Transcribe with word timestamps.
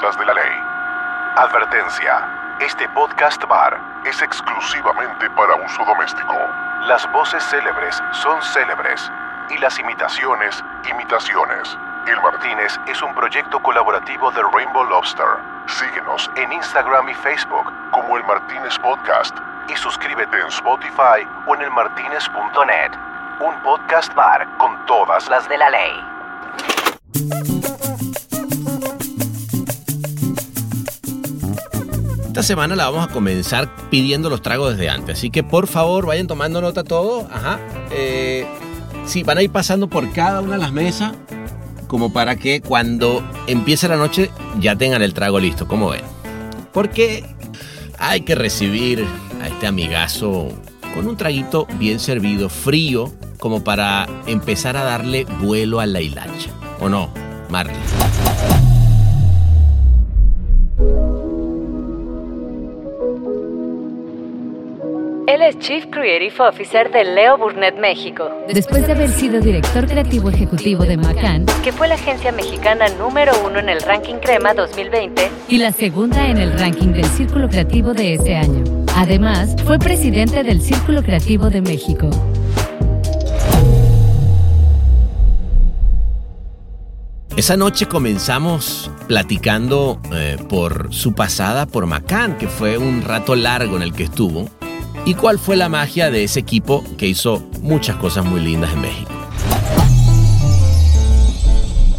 las 0.00 0.16
de 0.16 0.24
la 0.24 0.32
ley. 0.32 0.52
Advertencia. 1.36 2.26
Este 2.60 2.88
podcast 2.90 3.44
bar 3.44 3.78
es 4.06 4.22
exclusivamente 4.22 5.28
para 5.30 5.54
uso 5.56 5.84
doméstico. 5.84 6.34
Las 6.86 7.10
voces 7.12 7.44
célebres 7.44 8.02
son 8.12 8.40
célebres 8.40 9.10
y 9.50 9.58
las 9.58 9.78
imitaciones, 9.78 10.64
imitaciones. 10.88 11.76
El 12.06 12.20
Martínez 12.22 12.78
es 12.86 13.02
un 13.02 13.14
proyecto 13.14 13.60
colaborativo 13.60 14.30
de 14.30 14.42
Rainbow 14.52 14.84
Lobster. 14.84 15.26
Síguenos 15.66 16.30
en 16.36 16.52
Instagram 16.52 17.08
y 17.10 17.14
Facebook 17.14 17.70
como 17.90 18.16
El 18.16 18.24
Martínez 18.24 18.78
Podcast 18.78 19.36
y 19.68 19.76
suscríbete 19.76 20.40
en 20.40 20.46
Spotify 20.46 21.28
o 21.46 21.54
en 21.54 21.62
elmartinez.net. 21.62 22.92
Un 23.40 23.54
podcast 23.62 24.14
bar 24.14 24.48
con 24.56 24.86
todas 24.86 25.28
las 25.28 25.46
de 25.48 25.58
la 25.58 25.70
ley. 25.70 27.71
Esta 32.42 32.54
semana 32.54 32.74
la 32.74 32.90
vamos 32.90 33.08
a 33.08 33.12
comenzar 33.12 33.68
pidiendo 33.88 34.28
los 34.28 34.42
tragos 34.42 34.72
desde 34.72 34.90
antes, 34.90 35.16
así 35.16 35.30
que 35.30 35.44
por 35.44 35.68
favor 35.68 36.06
vayan 36.06 36.26
tomando 36.26 36.60
nota 36.60 36.82
todo. 36.82 37.28
Ajá. 37.32 37.60
Eh, 37.92 38.44
sí, 39.06 39.22
van 39.22 39.38
a 39.38 39.42
ir 39.42 39.50
pasando 39.52 39.88
por 39.88 40.10
cada 40.10 40.40
una 40.40 40.54
de 40.54 40.58
las 40.58 40.72
mesas 40.72 41.12
como 41.86 42.12
para 42.12 42.34
que 42.34 42.60
cuando 42.60 43.22
empiece 43.46 43.86
la 43.86 43.96
noche 43.96 44.28
ya 44.58 44.74
tengan 44.74 45.02
el 45.02 45.14
trago 45.14 45.38
listo, 45.38 45.68
como 45.68 45.90
ven. 45.90 46.02
Porque 46.72 47.24
hay 48.00 48.22
que 48.22 48.34
recibir 48.34 49.06
a 49.40 49.46
este 49.46 49.68
amigazo 49.68 50.48
con 50.96 51.06
un 51.06 51.16
traguito 51.16 51.68
bien 51.78 52.00
servido, 52.00 52.48
frío, 52.48 53.12
como 53.38 53.62
para 53.62 54.08
empezar 54.26 54.76
a 54.76 54.82
darle 54.82 55.26
vuelo 55.40 55.78
a 55.78 55.86
la 55.86 56.00
hilacha. 56.00 56.50
¿O 56.80 56.88
no, 56.88 57.08
Marley? 57.50 57.76
Es 65.52 65.58
Chief 65.58 65.86
Creative 65.90 66.34
Officer 66.40 66.90
de 66.90 67.04
Leo 67.04 67.36
Burnett 67.36 67.76
México. 67.78 68.30
Después 68.48 68.86
de 68.86 68.92
haber 68.92 69.10
sido 69.10 69.40
director 69.40 69.86
creativo 69.86 70.30
ejecutivo 70.30 70.84
de 70.84 70.96
Macan, 70.96 71.46
que 71.62 71.72
fue 71.72 71.88
la 71.88 71.94
agencia 71.94 72.32
mexicana 72.32 72.86
número 72.98 73.32
uno 73.44 73.58
en 73.58 73.68
el 73.68 73.80
ranking 73.80 74.16
Crema 74.16 74.54
2020 74.54 75.30
y 75.48 75.58
la 75.58 75.72
segunda 75.72 76.28
en 76.28 76.38
el 76.38 76.58
ranking 76.58 76.88
del 76.88 77.04
Círculo 77.06 77.48
Creativo 77.48 77.92
de 77.92 78.14
ese 78.14 78.36
año. 78.36 78.64
Además, 78.96 79.56
fue 79.64 79.78
presidente 79.78 80.42
del 80.42 80.60
Círculo 80.60 81.02
Creativo 81.02 81.50
de 81.50 81.60
México. 81.60 82.08
Esa 87.36 87.56
noche 87.56 87.86
comenzamos 87.86 88.90
platicando 89.08 90.00
eh, 90.14 90.36
por 90.48 90.94
su 90.94 91.14
pasada 91.14 91.66
por 91.66 91.86
Macan, 91.86 92.36
que 92.36 92.46
fue 92.46 92.78
un 92.78 93.02
rato 93.02 93.34
largo 93.34 93.76
en 93.76 93.82
el 93.82 93.94
que 93.94 94.04
estuvo, 94.04 94.50
y 95.04 95.14
cuál 95.14 95.38
fue 95.38 95.56
la 95.56 95.68
magia 95.68 96.10
de 96.10 96.24
ese 96.24 96.40
equipo 96.40 96.84
que 96.96 97.06
hizo 97.06 97.42
muchas 97.60 97.96
cosas 97.96 98.24
muy 98.24 98.40
lindas 98.40 98.72
en 98.72 98.80
México. 98.80 99.12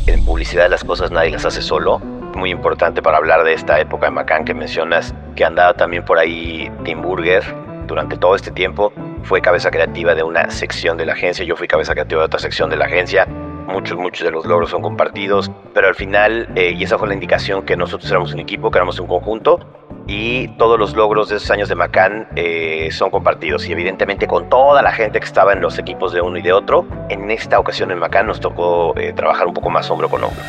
En 0.07 0.23
publicidad 0.25 0.69
las 0.69 0.83
cosas 0.83 1.11
nadie 1.11 1.31
las 1.31 1.45
hace 1.45 1.61
solo. 1.61 1.99
Muy 2.35 2.49
importante 2.49 3.01
para 3.01 3.17
hablar 3.17 3.43
de 3.43 3.53
esta 3.53 3.79
época 3.79 4.07
de 4.07 4.11
Macan 4.11 4.43
que 4.43 4.53
mencionas, 4.53 5.13
que 5.35 5.45
andaba 5.45 5.73
también 5.73 6.03
por 6.03 6.17
ahí 6.17 6.71
Tim 6.83 7.01
Burger 7.01 7.43
durante 7.87 8.17
todo 8.17 8.35
este 8.35 8.51
tiempo. 8.51 8.91
Fue 9.23 9.41
cabeza 9.41 9.69
creativa 9.69 10.15
de 10.15 10.23
una 10.23 10.49
sección 10.49 10.97
de 10.97 11.05
la 11.05 11.13
agencia, 11.13 11.45
yo 11.45 11.55
fui 11.55 11.67
cabeza 11.67 11.93
creativa 11.93 12.21
de 12.21 12.25
otra 12.25 12.39
sección 12.39 12.69
de 12.69 12.77
la 12.77 12.85
agencia. 12.85 13.27
Muchos, 13.67 13.97
muchos 13.97 14.25
de 14.25 14.31
los 14.31 14.45
logros 14.45 14.69
son 14.69 14.81
compartidos, 14.81 15.51
pero 15.73 15.87
al 15.87 15.95
final, 15.95 16.49
eh, 16.55 16.73
y 16.77 16.83
esa 16.83 16.97
fue 16.97 17.07
la 17.07 17.13
indicación 17.13 17.63
que 17.63 17.75
nosotros 17.75 18.09
éramos 18.09 18.33
un 18.33 18.39
equipo, 18.39 18.69
que 18.69 18.77
éramos 18.77 18.99
un 18.99 19.07
conjunto, 19.07 19.59
y 20.07 20.49
todos 20.57 20.77
los 20.77 20.95
logros 20.95 21.29
de 21.29 21.37
esos 21.37 21.49
años 21.51 21.69
de 21.69 21.75
Macan 21.75 22.27
eh, 22.35 22.89
son 22.91 23.09
compartidos 23.09 23.67
y 23.67 23.71
evidentemente 23.71 24.27
con 24.27 24.49
toda 24.49 24.81
la 24.81 24.91
gente 24.91 25.19
que 25.19 25.25
estaba 25.25 25.53
en 25.53 25.61
los 25.61 25.79
equipos 25.79 26.11
de 26.11 26.21
uno 26.21 26.37
y 26.37 26.41
de 26.41 26.51
otro, 26.51 26.85
en 27.09 27.31
esta 27.31 27.59
ocasión 27.59 27.91
en 27.91 27.99
Macan 27.99 28.27
nos 28.27 28.39
tocó 28.39 28.97
eh, 28.97 29.13
trabajar 29.13 29.47
un 29.47 29.53
poco 29.53 29.69
más 29.69 29.89
hombro 29.89 30.09
con 30.09 30.23
hombro. 30.23 30.41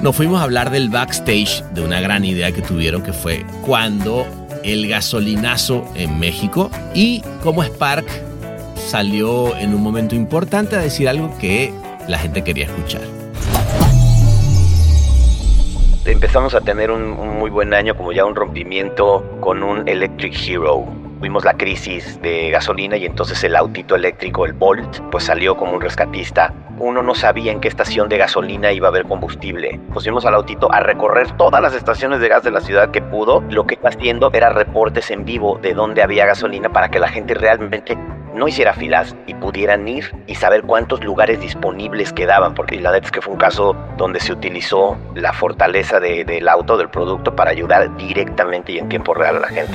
Nos 0.00 0.14
fuimos 0.14 0.40
a 0.40 0.44
hablar 0.44 0.70
del 0.70 0.90
backstage 0.90 1.62
de 1.72 1.82
una 1.82 2.00
gran 2.00 2.24
idea 2.24 2.52
que 2.52 2.62
tuvieron 2.62 3.02
que 3.02 3.12
fue 3.12 3.44
cuando 3.66 4.26
el 4.62 4.88
gasolinazo 4.88 5.84
en 5.94 6.18
México 6.18 6.70
y 6.94 7.22
cómo 7.42 7.64
Spark 7.64 8.06
salió 8.76 9.56
en 9.56 9.74
un 9.74 9.82
momento 9.82 10.14
importante 10.14 10.76
a 10.76 10.78
decir 10.78 11.08
algo 11.08 11.36
que 11.38 11.72
la 12.08 12.18
gente 12.18 12.42
quería 12.42 12.66
escuchar 12.66 13.02
empezamos 16.24 16.54
a 16.54 16.60
tener 16.60 16.90
un, 16.90 17.10
muy 17.38 17.50
buen 17.50 17.74
año, 17.74 17.96
como 17.96 18.12
ya 18.12 18.24
un 18.24 18.34
rompimiento 18.34 19.22
con 19.40 19.62
un 19.62 19.86
Electric 19.88 20.34
Hero. 20.48 20.84
Vimos 21.20 21.44
la 21.44 21.54
crisis 21.54 22.20
de 22.22 22.50
gasolina 22.50 22.96
y 22.96 23.06
entonces 23.06 23.42
el 23.44 23.56
autito 23.56 23.94
eléctrico, 23.94 24.44
el 24.44 24.52
Bolt, 24.52 25.00
pues 25.10 25.24
salió 25.24 25.56
como 25.56 25.74
un 25.74 25.80
rescatista. 25.80 26.52
Uno 26.78 27.02
no 27.02 27.14
sabía 27.14 27.52
en 27.52 27.60
qué 27.60 27.68
estación 27.68 28.08
de 28.08 28.18
gasolina 28.18 28.72
iba 28.72 28.88
a 28.88 28.90
haber 28.90 29.04
combustible. 29.04 29.80
Pusimos 29.92 30.26
al 30.26 30.34
autito 30.34 30.72
a 30.72 30.80
recorrer 30.80 31.30
todas 31.36 31.62
las 31.62 31.74
estaciones 31.74 32.20
de 32.20 32.28
gas 32.28 32.42
de 32.42 32.50
la 32.50 32.60
ciudad 32.60 32.90
que 32.90 33.00
pudo. 33.00 33.42
Lo 33.48 33.66
que 33.66 33.74
iba 33.74 33.90
haciendo 33.90 34.30
era 34.32 34.50
reportes 34.50 35.10
en 35.10 35.24
vivo 35.24 35.58
de 35.62 35.72
dónde 35.72 36.02
había 36.02 36.26
gasolina 36.26 36.70
para 36.70 36.90
que 36.90 36.98
la 36.98 37.08
gente 37.08 37.34
realmente 37.34 37.96
no 38.34 38.48
hiciera 38.48 38.74
filas 38.74 39.14
y 39.26 39.34
pudieran 39.34 39.86
ir 39.86 40.12
y 40.26 40.34
saber 40.34 40.62
cuántos 40.62 41.02
lugares 41.04 41.40
disponibles 41.40 42.12
quedaban, 42.12 42.54
porque 42.54 42.80
la 42.80 42.90
verdad 42.90 43.06
es 43.06 43.12
que 43.12 43.22
fue 43.22 43.32
un 43.32 43.38
caso 43.38 43.76
donde 43.96 44.20
se 44.20 44.32
utilizó 44.32 44.98
la 45.14 45.32
fortaleza 45.32 46.00
del 46.00 46.48
auto, 46.48 46.76
del 46.76 46.88
producto, 46.88 47.34
para 47.34 47.50
ayudar 47.50 47.96
directamente 47.96 48.72
y 48.72 48.78
en 48.78 48.88
tiempo 48.88 49.14
real 49.14 49.36
a 49.36 49.40
la 49.40 49.48
gente. 49.48 49.72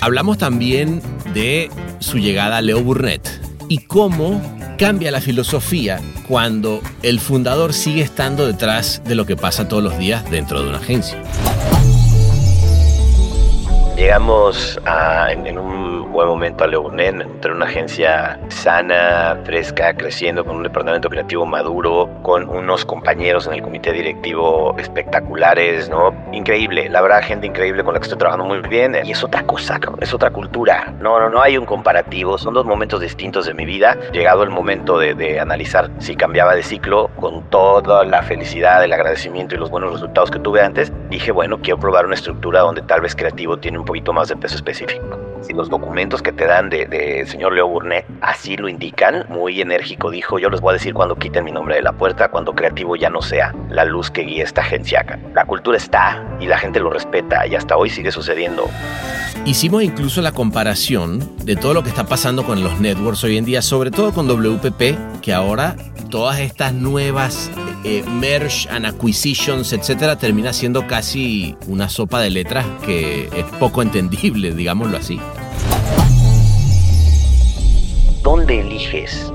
Hablamos 0.00 0.38
también 0.38 1.02
de 1.34 1.70
su 1.98 2.18
llegada 2.18 2.56
a 2.56 2.62
Leo 2.62 2.82
Burnett 2.82 3.28
y 3.68 3.84
cómo 3.84 4.40
cambia 4.78 5.10
la 5.10 5.20
filosofía 5.20 6.00
cuando 6.26 6.80
el 7.02 7.20
fundador 7.20 7.74
sigue 7.74 8.02
estando 8.02 8.46
detrás 8.46 9.02
de 9.04 9.14
lo 9.14 9.26
que 9.26 9.36
pasa 9.36 9.68
todos 9.68 9.82
los 9.82 9.98
días 9.98 10.28
dentro 10.30 10.62
de 10.62 10.70
una 10.70 10.78
agencia. 10.78 11.22
Llegamos 14.00 14.80
a, 14.86 15.30
en, 15.30 15.58
un 15.58 16.10
buen 16.10 16.26
momento 16.26 16.64
a 16.64 16.66
Leonen, 16.66 17.20
entre 17.20 17.52
una 17.52 17.66
agencia 17.66 18.40
sana, 18.48 19.38
fresca, 19.44 19.92
creciendo, 19.92 20.42
con 20.42 20.56
un 20.56 20.62
departamento 20.62 21.10
creativo 21.10 21.44
maduro, 21.44 22.08
con 22.22 22.48
unos 22.48 22.86
compañeros 22.86 23.46
en 23.46 23.52
el 23.52 23.62
comité 23.62 23.92
directivo 23.92 24.74
espectaculares, 24.78 25.90
¿no? 25.90 26.14
Increíble, 26.32 26.88
la 26.88 27.02
verdad, 27.02 27.20
gente 27.22 27.46
increíble 27.46 27.84
con 27.84 27.92
la 27.92 28.00
que 28.00 28.04
estoy 28.04 28.18
trabajando 28.18 28.46
muy 28.46 28.66
bien. 28.66 28.96
Y 29.04 29.10
es 29.10 29.22
otra 29.22 29.42
cosa, 29.42 29.78
es 30.00 30.14
otra 30.14 30.30
cultura. 30.30 30.94
No, 30.98 31.20
no, 31.20 31.28
no 31.28 31.42
hay 31.42 31.58
un 31.58 31.66
comparativo, 31.66 32.38
son 32.38 32.54
dos 32.54 32.64
momentos 32.64 33.02
distintos 33.02 33.44
de 33.44 33.52
mi 33.52 33.66
vida. 33.66 33.98
Llegado 34.12 34.44
el 34.44 34.50
momento 34.50 34.98
de, 34.98 35.14
de 35.14 35.38
analizar 35.40 35.90
si 35.98 36.16
cambiaba 36.16 36.54
de 36.54 36.62
ciclo, 36.62 37.10
con 37.20 37.42
toda 37.50 38.06
la 38.06 38.22
felicidad, 38.22 38.82
el 38.82 38.94
agradecimiento 38.94 39.56
y 39.56 39.58
los 39.58 39.68
buenos 39.68 39.92
resultados 39.92 40.30
que 40.30 40.38
tuve 40.38 40.62
antes, 40.62 40.90
dije, 41.10 41.32
bueno, 41.32 41.58
quiero 41.60 41.78
probar 41.78 42.06
una 42.06 42.14
estructura 42.14 42.60
donde 42.60 42.80
tal 42.80 43.02
vez 43.02 43.14
creativo 43.14 43.58
tiene 43.58 43.78
un 43.78 43.89
poquito 43.90 44.12
más 44.12 44.28
de 44.28 44.36
peso 44.36 44.54
específico. 44.54 45.18
Si 45.40 45.52
los 45.52 45.68
documentos 45.68 46.22
que 46.22 46.30
te 46.30 46.46
dan 46.46 46.70
de, 46.70 47.24
señor 47.26 47.54
Leo 47.54 47.66
Burnett 47.66 48.06
así 48.20 48.56
lo 48.56 48.68
indican, 48.68 49.26
muy 49.28 49.60
enérgico 49.60 50.10
dijo, 50.10 50.38
yo 50.38 50.48
les 50.48 50.60
voy 50.60 50.70
a 50.70 50.72
decir 50.74 50.94
cuando 50.94 51.16
quiten 51.16 51.42
mi 51.42 51.50
nombre 51.50 51.74
de 51.74 51.82
la 51.82 51.90
puerta, 51.90 52.28
cuando 52.28 52.54
creativo 52.54 52.94
ya 52.94 53.10
no 53.10 53.20
sea 53.20 53.52
la 53.68 53.84
luz 53.84 54.08
que 54.12 54.22
guía 54.22 54.44
esta 54.44 54.60
agencia. 54.60 55.04
La 55.34 55.44
cultura 55.44 55.76
está 55.76 56.24
y 56.38 56.46
la 56.46 56.56
gente 56.56 56.78
lo 56.78 56.90
respeta 56.90 57.48
y 57.48 57.56
hasta 57.56 57.76
hoy 57.76 57.90
sigue 57.90 58.12
sucediendo. 58.12 58.68
Hicimos 59.44 59.82
incluso 59.82 60.22
la 60.22 60.30
comparación 60.30 61.36
de 61.44 61.56
todo 61.56 61.74
lo 61.74 61.82
que 61.82 61.88
está 61.88 62.06
pasando 62.06 62.44
con 62.44 62.62
los 62.62 62.78
networks 62.78 63.24
hoy 63.24 63.38
en 63.38 63.44
día, 63.44 63.60
sobre 63.60 63.90
todo 63.90 64.12
con 64.12 64.28
WPP, 64.28 65.20
que 65.20 65.32
ahora 65.32 65.74
todas 66.10 66.40
estas 66.40 66.74
nuevas 66.74 67.50
eh, 67.84 68.04
and 68.70 68.84
acquisitions, 68.84 69.72
etcétera, 69.72 70.16
termina 70.16 70.52
siendo 70.52 70.86
casi 70.86 71.56
una 71.66 71.88
sopa 71.88 72.20
de 72.20 72.30
letras 72.30 72.66
que 72.84 73.30
es 73.34 73.44
poco 73.58 73.80
entendible, 73.80 74.52
digámoslo 74.54 74.98
así. 74.98 75.20
¿Dónde 78.22 78.60
eliges? 78.60 79.32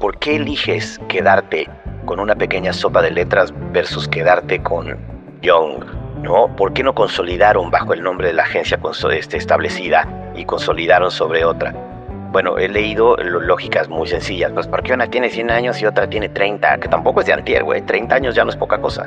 ¿Por 0.00 0.18
qué 0.18 0.36
eliges 0.36 1.00
quedarte 1.08 1.68
con 2.04 2.20
una 2.20 2.34
pequeña 2.34 2.72
sopa 2.72 3.02
de 3.02 3.10
letras 3.10 3.52
versus 3.72 4.06
quedarte 4.06 4.62
con 4.62 4.96
Young? 5.42 5.84
¿No? 6.22 6.54
¿Por 6.54 6.72
qué 6.72 6.84
no 6.84 6.94
consolidaron 6.94 7.70
bajo 7.70 7.94
el 7.94 8.02
nombre 8.02 8.28
de 8.28 8.34
la 8.34 8.44
agencia 8.44 8.78
este, 9.12 9.38
establecida 9.38 10.32
y 10.36 10.44
consolidaron 10.44 11.10
sobre 11.10 11.44
otra? 11.44 11.91
Bueno, 12.32 12.56
he 12.56 12.66
leído 12.66 13.14
lógicas 13.18 13.90
muy 13.90 14.08
sencillas. 14.08 14.50
Pues 14.52 14.66
porque 14.66 14.94
una 14.94 15.06
tiene 15.06 15.28
100 15.28 15.50
años 15.50 15.82
y 15.82 15.86
otra 15.86 16.08
tiene 16.08 16.30
30, 16.30 16.78
que 16.78 16.88
tampoco 16.88 17.20
es 17.20 17.26
de 17.26 17.34
antier, 17.34 17.62
güey. 17.62 17.82
30 17.82 18.14
años 18.14 18.34
ya 18.34 18.42
no 18.42 18.50
es 18.50 18.56
poca 18.56 18.80
cosa. 18.80 19.06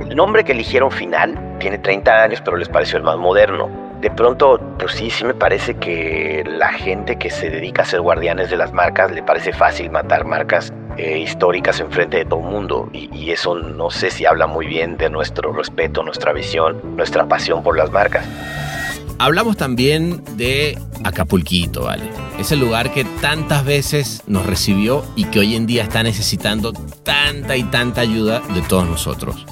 El 0.00 0.16
nombre 0.16 0.42
que 0.42 0.52
eligieron 0.52 0.90
final 0.90 1.38
tiene 1.58 1.76
30 1.76 2.22
años, 2.22 2.40
pero 2.42 2.56
les 2.56 2.70
pareció 2.70 2.96
el 2.96 3.04
más 3.04 3.18
moderno. 3.18 3.68
de 4.00 4.10
pronto, 4.10 4.58
pues 4.80 4.92
sí, 4.92 5.10
sí 5.10 5.24
me 5.24 5.34
parece 5.34 5.74
que 5.74 6.42
la 6.44 6.72
gente 6.72 7.16
que 7.16 7.30
se 7.30 7.50
dedica 7.50 7.82
a 7.82 7.84
ser 7.84 8.00
guardianes 8.00 8.50
de 8.50 8.56
las 8.56 8.72
marcas 8.72 9.12
le 9.12 9.22
parece 9.22 9.52
fácil 9.52 9.90
matar 9.92 10.24
marcas 10.24 10.72
eh, 10.96 11.18
históricas 11.18 11.78
enfrente 11.78 12.16
de 12.16 12.24
todo 12.24 12.40
el 12.40 12.46
mundo 12.46 12.90
y, 12.92 13.08
y, 13.16 13.30
eso 13.30 13.54
no 13.54 13.90
sé 13.90 14.10
si 14.10 14.26
habla 14.26 14.48
muy 14.48 14.66
bien 14.66 14.96
de 14.96 15.08
nuestro 15.08 15.52
respeto, 15.52 16.02
nuestra 16.02 16.32
visión, 16.32 16.80
nuestra 16.96 17.26
pasión 17.28 17.62
por 17.62 17.76
las 17.76 17.92
marcas. 17.92 18.26
Hablamos 19.22 19.56
también 19.56 20.20
de 20.36 20.76
Acapulquito, 21.04 21.84
¿vale? 21.84 22.02
Ese 22.40 22.56
lugar 22.56 22.92
que 22.92 23.04
tantas 23.04 23.64
veces 23.64 24.24
nos 24.26 24.44
recibió 24.44 25.04
y 25.14 25.26
que 25.26 25.38
hoy 25.38 25.54
en 25.54 25.64
día 25.64 25.84
está 25.84 26.02
necesitando 26.02 26.72
tanta 27.04 27.56
y 27.56 27.62
tanta 27.62 28.00
ayuda 28.00 28.40
de 28.52 28.62
todos 28.62 28.84
nosotros. 28.84 29.46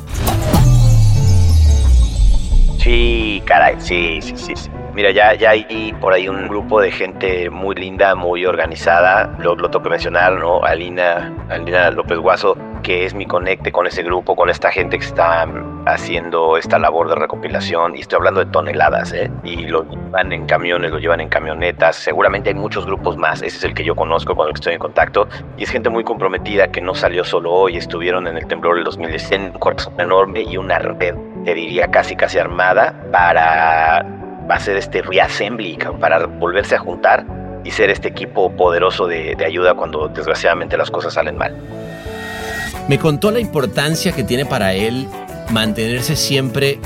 Sí, 2.81 3.41
caray, 3.47 3.77
sí, 3.79 4.21
sí, 4.21 4.33
sí. 4.35 4.57
sí. 4.57 4.71
Mira, 4.93 5.13
ya, 5.13 5.35
ya 5.35 5.51
hay 5.51 5.95
por 6.01 6.15
ahí 6.15 6.29
un 6.29 6.49
grupo 6.49 6.81
de 6.81 6.91
gente 6.91 7.49
muy 7.49 7.77
linda, 7.77 8.17
muy 8.17 8.45
organizada. 8.47 9.37
Lo, 9.39 9.55
lo 9.55 9.71
tengo 9.71 9.85
que 9.85 9.91
mencionar, 9.91 10.33
¿no? 10.33 10.65
Alina, 10.65 11.33
Alina 11.49 11.93
López 11.93 12.19
Guaso, 12.19 12.59
que 12.83 13.05
es 13.05 13.15
mi 13.15 13.25
conecte 13.25 13.71
con 13.71 13.87
ese 13.87 14.03
grupo, 14.03 14.35
con 14.35 14.51
esta 14.51 14.73
gente 14.73 14.99
que 14.99 15.05
está 15.05 15.47
haciendo 15.95 16.57
esta 16.57 16.79
labor 16.79 17.09
de 17.09 17.15
recopilación. 17.15 17.97
Y 17.97 18.01
estoy 18.01 18.19
hablando 18.19 18.45
de 18.45 18.51
toneladas, 18.51 19.13
¿eh? 19.13 19.31
Y 19.45 19.67
lo 19.67 19.85
llevan 19.89 20.33
en 20.33 20.47
camiones, 20.47 20.91
lo 20.91 20.99
llevan 20.99 21.21
en 21.21 21.29
camionetas. 21.29 21.97
Seguramente 21.97 22.51
hay 22.51 22.55
muchos 22.55 22.87
grupos 22.87 23.17
más. 23.17 23.43
Ese 23.43 23.59
es 23.59 23.65
el 23.65 23.75
que 23.75 23.85
yo 23.85 23.95
conozco, 23.95 24.35
con 24.35 24.49
el 24.49 24.55
que 24.55 24.59
estoy 24.59 24.75
en 24.75 24.79
contacto. 24.79 25.29
Y 25.57 25.65
es 25.65 25.71
gente 25.71 25.91
muy 25.91 26.05
comprometida 26.05 26.69
que 26.69 26.81
no 26.81 26.95
salió 26.95 27.25
solo 27.25 27.53
hoy. 27.53 27.77
Estuvieron 27.77 28.27
en 28.27 28.37
el 28.37 28.47
temblor 28.47 28.77
del 28.77 28.85
2010 28.85 29.31
un 29.33 29.59
corazón 29.59 29.95
enorme 29.99 30.43
y 30.43 30.57
una 30.57 30.79
red, 30.79 31.15
te 31.45 31.55
diría, 31.55 31.89
casi 31.89 32.17
casi 32.17 32.39
armada 32.39 32.95
para 33.13 34.05
hacer 34.49 34.77
este 34.77 35.03
reassembly, 35.03 35.79
para 36.01 36.27
volverse 36.27 36.75
a 36.75 36.79
juntar 36.79 37.25
y 37.65 37.71
ser 37.71 37.91
este 37.91 38.09
equipo 38.09 38.51
poderoso 38.51 39.07
de, 39.07 39.35
de 39.37 39.45
ayuda 39.45 39.75
cuando 39.75 40.09
desgraciadamente 40.09 40.77
las 40.77 40.91
cosas 40.91 41.15
salen 41.15 41.37
mal. 41.37 41.55
Me 42.89 42.99
contó 42.99 43.31
la 43.31 43.39
importancia 43.39 44.13
que 44.13 44.25
tiene 44.25 44.45
para 44.45 44.73
él 44.73 45.07
mantenerse 45.51 46.17
siempre 46.17 46.79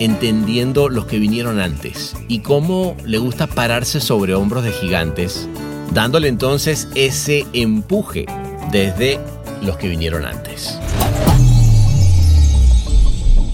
entendiendo 0.00 0.88
los 0.88 1.06
que 1.06 1.18
vinieron 1.18 1.60
antes 1.60 2.16
y 2.28 2.40
cómo 2.40 2.96
le 3.04 3.18
gusta 3.18 3.46
pararse 3.46 4.00
sobre 4.00 4.34
hombros 4.34 4.64
de 4.64 4.70
gigantes, 4.70 5.48
dándole 5.92 6.28
entonces 6.28 6.88
ese 6.94 7.44
empuje 7.52 8.26
desde 8.70 9.18
los 9.62 9.76
que 9.76 9.88
vinieron 9.88 10.24
antes. 10.24 10.78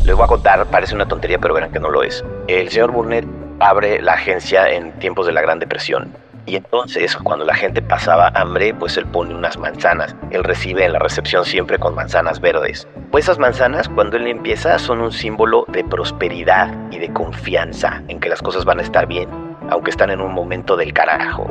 Les 0.04 0.14
voy 0.14 0.24
a 0.24 0.28
contar, 0.28 0.66
parece 0.66 0.94
una 0.94 1.08
tontería, 1.08 1.38
pero 1.38 1.54
verán 1.54 1.72
que 1.72 1.80
no 1.80 1.90
lo 1.90 2.02
es. 2.02 2.22
El 2.46 2.68
señor 2.68 2.92
Burnett 2.92 3.26
abre 3.58 4.02
la 4.02 4.12
agencia 4.12 4.70
en 4.70 4.92
tiempos 4.98 5.26
de 5.26 5.32
la 5.32 5.40
Gran 5.40 5.58
Depresión. 5.58 6.12
Y 6.46 6.56
entonces, 6.56 7.16
cuando 7.16 7.44
la 7.44 7.54
gente 7.54 7.80
pasaba 7.80 8.28
hambre, 8.34 8.74
pues 8.74 8.96
él 8.98 9.06
pone 9.06 9.34
unas 9.34 9.56
manzanas. 9.56 10.14
Él 10.30 10.44
recibe 10.44 10.84
en 10.84 10.92
la 10.92 10.98
recepción 10.98 11.44
siempre 11.44 11.78
con 11.78 11.94
manzanas 11.94 12.40
verdes. 12.40 12.86
Pues 13.10 13.24
esas 13.24 13.38
manzanas, 13.38 13.88
cuando 13.88 14.18
él 14.18 14.26
empieza, 14.26 14.78
son 14.78 15.00
un 15.00 15.12
símbolo 15.12 15.64
de 15.68 15.84
prosperidad 15.84 16.74
y 16.90 16.98
de 16.98 17.10
confianza 17.12 18.02
en 18.08 18.20
que 18.20 18.28
las 18.28 18.42
cosas 18.42 18.66
van 18.66 18.78
a 18.78 18.82
estar 18.82 19.06
bien, 19.06 19.28
aunque 19.70 19.90
están 19.90 20.10
en 20.10 20.20
un 20.20 20.34
momento 20.34 20.76
del 20.76 20.92
carajo. 20.92 21.46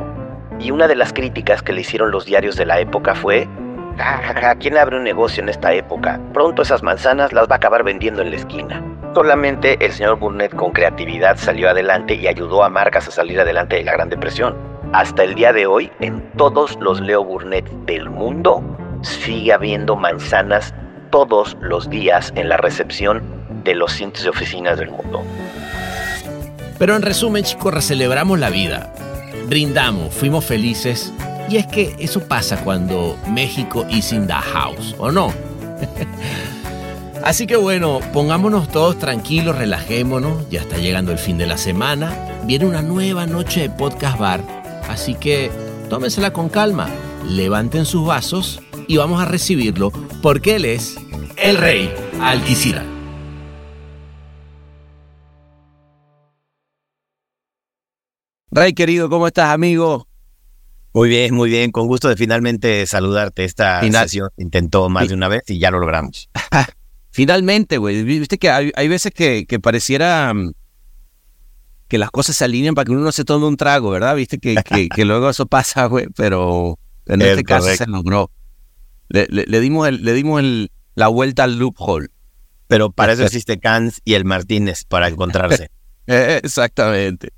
Y 0.60 0.70
una 0.70 0.86
de 0.86 0.94
las 0.94 1.12
críticas 1.12 1.62
que 1.62 1.72
le 1.72 1.80
hicieron 1.80 2.12
los 2.12 2.24
diarios 2.24 2.56
de 2.56 2.66
la 2.66 2.78
época 2.78 3.16
fue, 3.16 3.48
jajaja, 3.96 4.54
¿quién 4.56 4.78
abre 4.78 4.96
un 4.96 5.04
negocio 5.04 5.42
en 5.42 5.48
esta 5.48 5.72
época? 5.72 6.20
Pronto 6.32 6.62
esas 6.62 6.84
manzanas 6.84 7.32
las 7.32 7.48
va 7.48 7.54
a 7.54 7.56
acabar 7.56 7.82
vendiendo 7.82 8.22
en 8.22 8.30
la 8.30 8.36
esquina. 8.36 8.80
Solamente 9.14 9.76
el 9.84 9.92
señor 9.92 10.18
Burnett 10.18 10.54
con 10.54 10.70
creatividad 10.70 11.36
salió 11.36 11.68
adelante 11.68 12.14
y 12.14 12.28
ayudó 12.28 12.62
a 12.62 12.68
marcas 12.68 13.08
a 13.08 13.10
salir 13.10 13.40
adelante 13.40 13.76
de 13.76 13.84
la 13.84 13.92
Gran 13.92 14.08
Depresión. 14.08 14.73
Hasta 14.94 15.24
el 15.24 15.34
día 15.34 15.52
de 15.52 15.66
hoy, 15.66 15.90
en 15.98 16.22
todos 16.36 16.78
los 16.80 17.00
Leo 17.00 17.24
Burnett 17.24 17.68
del 17.84 18.08
mundo, 18.08 18.62
sigue 19.02 19.52
habiendo 19.52 19.96
manzanas 19.96 20.72
todos 21.10 21.56
los 21.60 21.90
días 21.90 22.32
en 22.36 22.48
la 22.48 22.58
recepción 22.58 23.20
de 23.64 23.74
los 23.74 23.92
cientos 23.92 24.22
de 24.22 24.28
oficinas 24.28 24.78
del 24.78 24.92
mundo. 24.92 25.24
Pero 26.78 26.94
en 26.94 27.02
resumen, 27.02 27.42
chicos, 27.42 27.74
recelebramos 27.74 28.38
la 28.38 28.50
vida, 28.50 28.94
brindamos, 29.48 30.14
fuimos 30.14 30.44
felices. 30.44 31.12
Y 31.48 31.56
es 31.56 31.66
que 31.66 31.96
eso 31.98 32.28
pasa 32.28 32.62
cuando 32.62 33.18
México 33.28 33.84
is 33.90 34.12
in 34.12 34.28
the 34.28 34.32
house, 34.32 34.94
¿o 34.98 35.10
no? 35.10 35.32
Así 37.24 37.48
que 37.48 37.56
bueno, 37.56 37.98
pongámonos 38.12 38.68
todos 38.68 38.96
tranquilos, 39.00 39.58
relajémonos, 39.58 40.48
ya 40.50 40.60
está 40.60 40.76
llegando 40.76 41.10
el 41.10 41.18
fin 41.18 41.36
de 41.36 41.46
la 41.46 41.56
semana, 41.58 42.14
viene 42.44 42.66
una 42.66 42.82
nueva 42.82 43.26
noche 43.26 43.62
de 43.62 43.70
podcast 43.70 44.18
bar, 44.18 44.63
así 44.88 45.14
que 45.14 45.50
tómensela 45.88 46.32
con 46.32 46.48
calma, 46.48 46.88
levanten 47.28 47.84
sus 47.84 48.06
vasos 48.06 48.60
y 48.86 48.96
vamos 48.96 49.20
a 49.20 49.24
recibirlo 49.24 49.90
porque 50.22 50.56
él 50.56 50.64
es 50.64 50.96
el 51.36 51.56
rey 51.56 51.92
Alquicira. 52.20 52.84
Rey 58.50 58.72
querido, 58.72 59.08
¿cómo 59.10 59.26
estás, 59.26 59.52
amigo? 59.52 60.08
Muy 60.92 61.08
bien, 61.08 61.34
muy 61.34 61.50
bien. 61.50 61.72
Con 61.72 61.88
gusto 61.88 62.08
de 62.08 62.16
finalmente 62.16 62.86
saludarte. 62.86 63.44
Esta 63.44 63.80
Final- 63.80 64.04
sesión 64.04 64.30
intentó 64.36 64.88
más 64.88 65.08
de 65.08 65.14
una 65.14 65.26
vez 65.28 65.42
y 65.48 65.58
ya 65.58 65.70
lo 65.72 65.80
logramos. 65.80 66.30
Finalmente, 67.10 67.78
güey. 67.78 68.04
Viste 68.04 68.38
que 68.38 68.50
hay, 68.50 68.70
hay 68.76 68.88
veces 68.88 69.12
que, 69.12 69.46
que 69.46 69.58
pareciera 69.58 70.32
mm, 70.32 70.52
que 71.94 71.98
las 71.98 72.10
cosas 72.10 72.34
se 72.36 72.44
alinean 72.44 72.74
para 72.74 72.86
que 72.86 72.90
uno 72.90 73.02
no 73.02 73.12
se 73.12 73.24
tome 73.24 73.46
un 73.46 73.56
trago, 73.56 73.90
¿verdad? 73.90 74.16
Viste 74.16 74.38
que, 74.38 74.56
que, 74.64 74.88
que 74.88 75.04
luego 75.04 75.30
eso 75.30 75.46
pasa, 75.46 75.86
güey, 75.86 76.08
pero 76.16 76.76
en 77.06 77.22
Es 77.22 77.28
este 77.28 77.44
caso 77.44 77.68
se 77.72 77.86
logró. 77.86 78.32
Le, 79.08 79.28
le- 79.30 79.44
le 79.46 79.60
dimos, 79.60 79.86
el, 79.86 80.04
le 80.04 80.12
dimos 80.12 80.40
el- 80.40 80.72
la 80.96 81.06
vuelta 81.06 81.44
al 81.44 81.56
loophole. 81.56 82.08
Pero 82.66 82.90
para 82.90 83.12
eso 83.12 83.22
existe 83.24 83.60
Cans 83.60 84.00
y 84.04 84.14
el 84.14 84.24
Martínez 84.24 84.82
para 84.84 85.06
encontrarse. 85.08 85.70
Eh, 86.06 86.40
exactamente. 86.44 87.32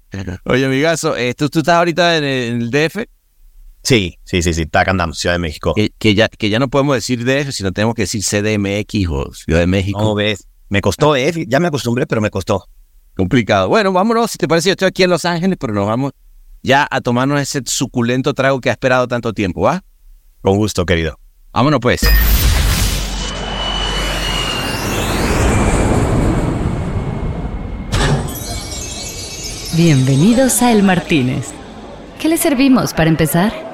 Oye, 0.45 0.65
amigazo, 0.65 1.17
eh, 1.17 1.35
¿tú, 1.35 1.49
tú 1.49 1.59
estás 1.61 1.75
ahorita 1.77 2.17
en 2.17 2.25
el, 2.25 2.71
DF, 2.73 3.05
Sí, 3.85 4.19
sí, 4.25 4.43
sí, 4.43 4.55
sí. 4.55 4.67
Tac 4.67 4.89
andamos, 4.89 5.19
Ciudad 5.21 5.35
de 5.37 5.39
México. 5.39 5.73
que, 5.75 5.91
que 5.97 6.15
ya, 6.17 6.29
que 6.29 6.49
ya 6.49 6.59
no 6.59 6.69
podemos 6.69 6.97
decir 6.97 7.25
DF, 7.25 7.53
sino 7.53 7.71
tenemos 7.71 7.95
que 7.95 8.03
decir 8.03 8.25
CDMX 8.25 9.07
o 9.09 9.33
Ciudad 9.35 9.61
de 9.61 9.67
México. 9.69 9.99
¿Cómo 10.01 10.15
ves? 10.17 10.49
Me 10.69 10.81
costó, 10.81 11.15
¿eh? 11.15 11.45
Ya 11.47 11.61
me 11.61 11.69
acostumbré, 11.69 12.07
pero 12.09 12.21
me 12.21 12.31
costó. 12.31 12.67
Complicado. 13.17 13.69
Bueno, 13.69 13.93
vámonos, 13.93 14.31
si 14.31 14.37
te 14.37 14.47
parece, 14.47 14.69
yo 14.69 14.73
estoy 14.73 14.89
aquí 14.89 15.03
en 15.03 15.11
Los 15.11 15.25
Ángeles, 15.25 15.57
pero 15.59 15.73
nos 15.73 15.87
vamos 15.87 16.13
ya 16.63 16.87
a 16.91 17.01
tomarnos 17.01 17.41
ese 17.41 17.63
suculento 17.65 18.35
trago 18.35 18.61
que 18.61 18.69
ha 18.69 18.73
esperado 18.73 19.09
tanto 19.09 19.33
tiempo, 19.33 19.63
¿va? 19.63 19.83
Con 20.43 20.59
gusto, 20.59 20.85
querido. 20.85 21.19
Vámonos 21.53 21.81
pues. 21.81 22.01
Bienvenidos 29.75 30.63
a 30.63 30.73
El 30.73 30.83
Martínez. 30.83 31.53
¿Qué 32.21 32.29
le 32.29 32.37
servimos 32.37 32.93
para 32.93 33.09
empezar? 33.09 33.66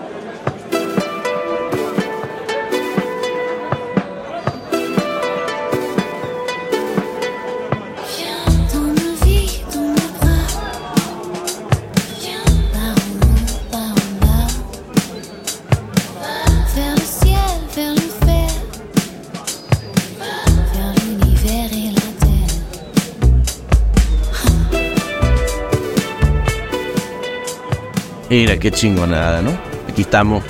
Mira, 28.32 28.58
qué 28.58 28.70
chingonada, 28.70 29.42
¿no? 29.42 29.50
Aquí 29.90 30.00
estamos. 30.02 30.42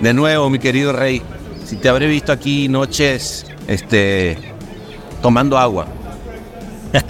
De 0.00 0.14
nuevo, 0.14 0.48
mi 0.48 0.58
querido 0.58 0.90
rey. 0.90 1.20
Si 1.66 1.76
te 1.76 1.90
habré 1.90 2.06
visto 2.06 2.32
aquí 2.32 2.66
noches, 2.66 3.44
este, 3.68 4.38
tomando 5.20 5.58
agua. 5.58 5.86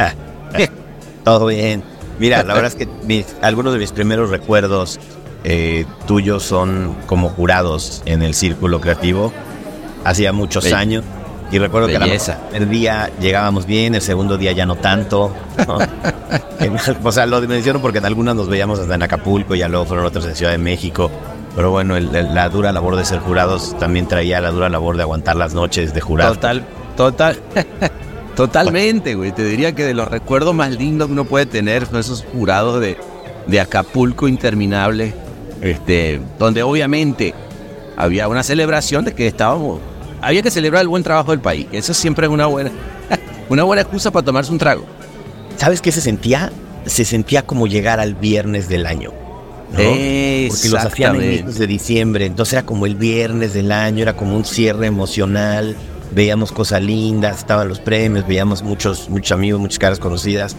Todo 1.25 1.47
bien. 1.47 1.85
Mira, 2.19 2.43
la 2.43 2.55
verdad 2.55 2.73
es 2.73 2.75
que 2.75 2.89
mis- 3.05 3.37
algunos 3.41 3.73
de 3.73 3.79
mis 3.79 3.93
primeros 3.93 4.31
recuerdos 4.31 4.99
eh, 5.45 5.85
tuyos 6.09 6.43
son 6.43 6.97
como 7.07 7.29
jurados 7.29 8.03
en 8.05 8.23
el 8.23 8.35
círculo 8.35 8.81
creativo. 8.81 9.33
Hacía 10.05 10.33
muchos 10.33 10.73
años. 10.73 11.05
Y 11.53 11.59
recuerdo 11.61 11.87
que 11.87 11.99
Belleza. 11.99 12.33
mejor 12.33 12.45
el 12.47 12.51
primer 12.63 12.69
día 12.69 13.11
llegábamos 13.21 13.65
bien, 13.65 13.95
el 13.95 14.03
segundo 14.03 14.37
día 14.39 14.51
ya 14.51 14.67
no 14.67 14.75
tanto. 14.75 15.33
¿no? 15.69 15.79
O 17.05 17.13
sea, 17.13 17.27
lo 17.27 17.41
menciono 17.43 17.81
porque 17.81 17.99
en 17.99 18.07
algunas 18.07 18.35
nos 18.35 18.49
veíamos 18.49 18.79
hasta 18.79 18.95
en 18.95 19.03
Acapulco, 19.03 19.55
ya 19.55 19.69
luego 19.69 19.85
fueron 19.85 20.07
otras 20.07 20.25
en 20.27 20.35
Ciudad 20.37 20.53
de 20.53 20.59
México. 20.59 21.11
Pero 21.55 21.71
bueno, 21.71 21.99
la 21.99 22.49
dura 22.49 22.73
labor 22.73 22.97
de 22.97 23.05
ser 23.05 23.21
jurados 23.21 23.77
también 23.79 24.09
traía 24.09 24.41
la 24.41 24.51
dura 24.51 24.69
labor 24.69 24.97
de 24.97 25.03
aguantar 25.03 25.37
las 25.37 25.55
noches 25.55 25.95
de 25.95 26.01
jurado. 26.01 26.35
Total, 26.35 26.65
total. 26.97 27.39
Totalmente, 28.37 29.15
güey. 29.15 29.31
Te 29.31 29.45
diría 29.45 29.77
que 29.77 29.85
de 29.85 29.95
los 29.95 30.09
recuerdos 30.09 30.55
más 30.55 30.73
lindos 30.73 31.07
que 31.07 31.13
uno 31.13 31.25
puede 31.25 31.47
tener 31.47 31.87
son 31.87 32.01
esos 32.01 32.25
jurados 32.25 32.81
de, 32.81 32.97
de 33.47 33.61
Acapulco 33.61 34.27
interminable, 34.27 35.15
este, 35.61 36.21
donde 36.39 36.65
obviamente 36.65 37.33
había 37.97 38.27
una 38.27 38.43
celebración 38.43 39.05
de 39.05 39.15
que 39.15 39.29
estábamos, 39.29 39.81
había 40.21 40.43
que 40.43 40.51
celebrar 40.51 40.83
el 40.83 40.89
buen 40.89 41.05
trabajo 41.05 41.31
del 41.31 41.41
país. 41.41 41.69
Eso 41.71 41.95
siempre 41.95 42.27
es 42.27 42.33
una 42.33 42.47
buena, 42.47 42.73
una 43.49 43.63
buena 43.63 43.83
excusa 43.83 44.11
para 44.11 44.25
tomarse 44.25 44.51
un 44.51 44.59
trago. 44.59 44.85
¿Sabes 45.57 45.81
qué 45.81 45.93
se 45.93 46.01
sentía? 46.01 46.53
Se 46.87 47.05
sentía 47.05 47.43
como 47.43 47.67
llegar 47.67 48.01
al 48.01 48.15
viernes 48.15 48.69
del 48.69 48.87
año. 48.87 49.13
¿no? 49.73 49.79
Porque 49.79 50.69
los 50.69 50.85
hacían 50.85 51.21
en 51.21 51.53
de 51.53 51.67
diciembre, 51.67 52.27
entonces 52.27 52.55
era 52.55 52.63
como 52.65 52.87
el 52.87 52.95
viernes 52.95 53.55
del 53.55 53.73
año, 53.73 54.03
era 54.03 54.15
como 54.15 54.37
un 54.37 54.45
cierre 54.45 54.87
emocional, 54.87 55.75
veíamos 56.15 56.53
cosas 56.53 56.83
lindas, 56.83 57.39
estaban 57.39 57.69
los 57.69 57.81
premios, 57.81 58.27
veíamos 58.27 58.63
muchos, 58.63 59.09
muchos 59.09 59.33
amigos, 59.33 59.61
muchas 59.61 59.79
caras 59.79 59.99
conocidas 59.99 60.57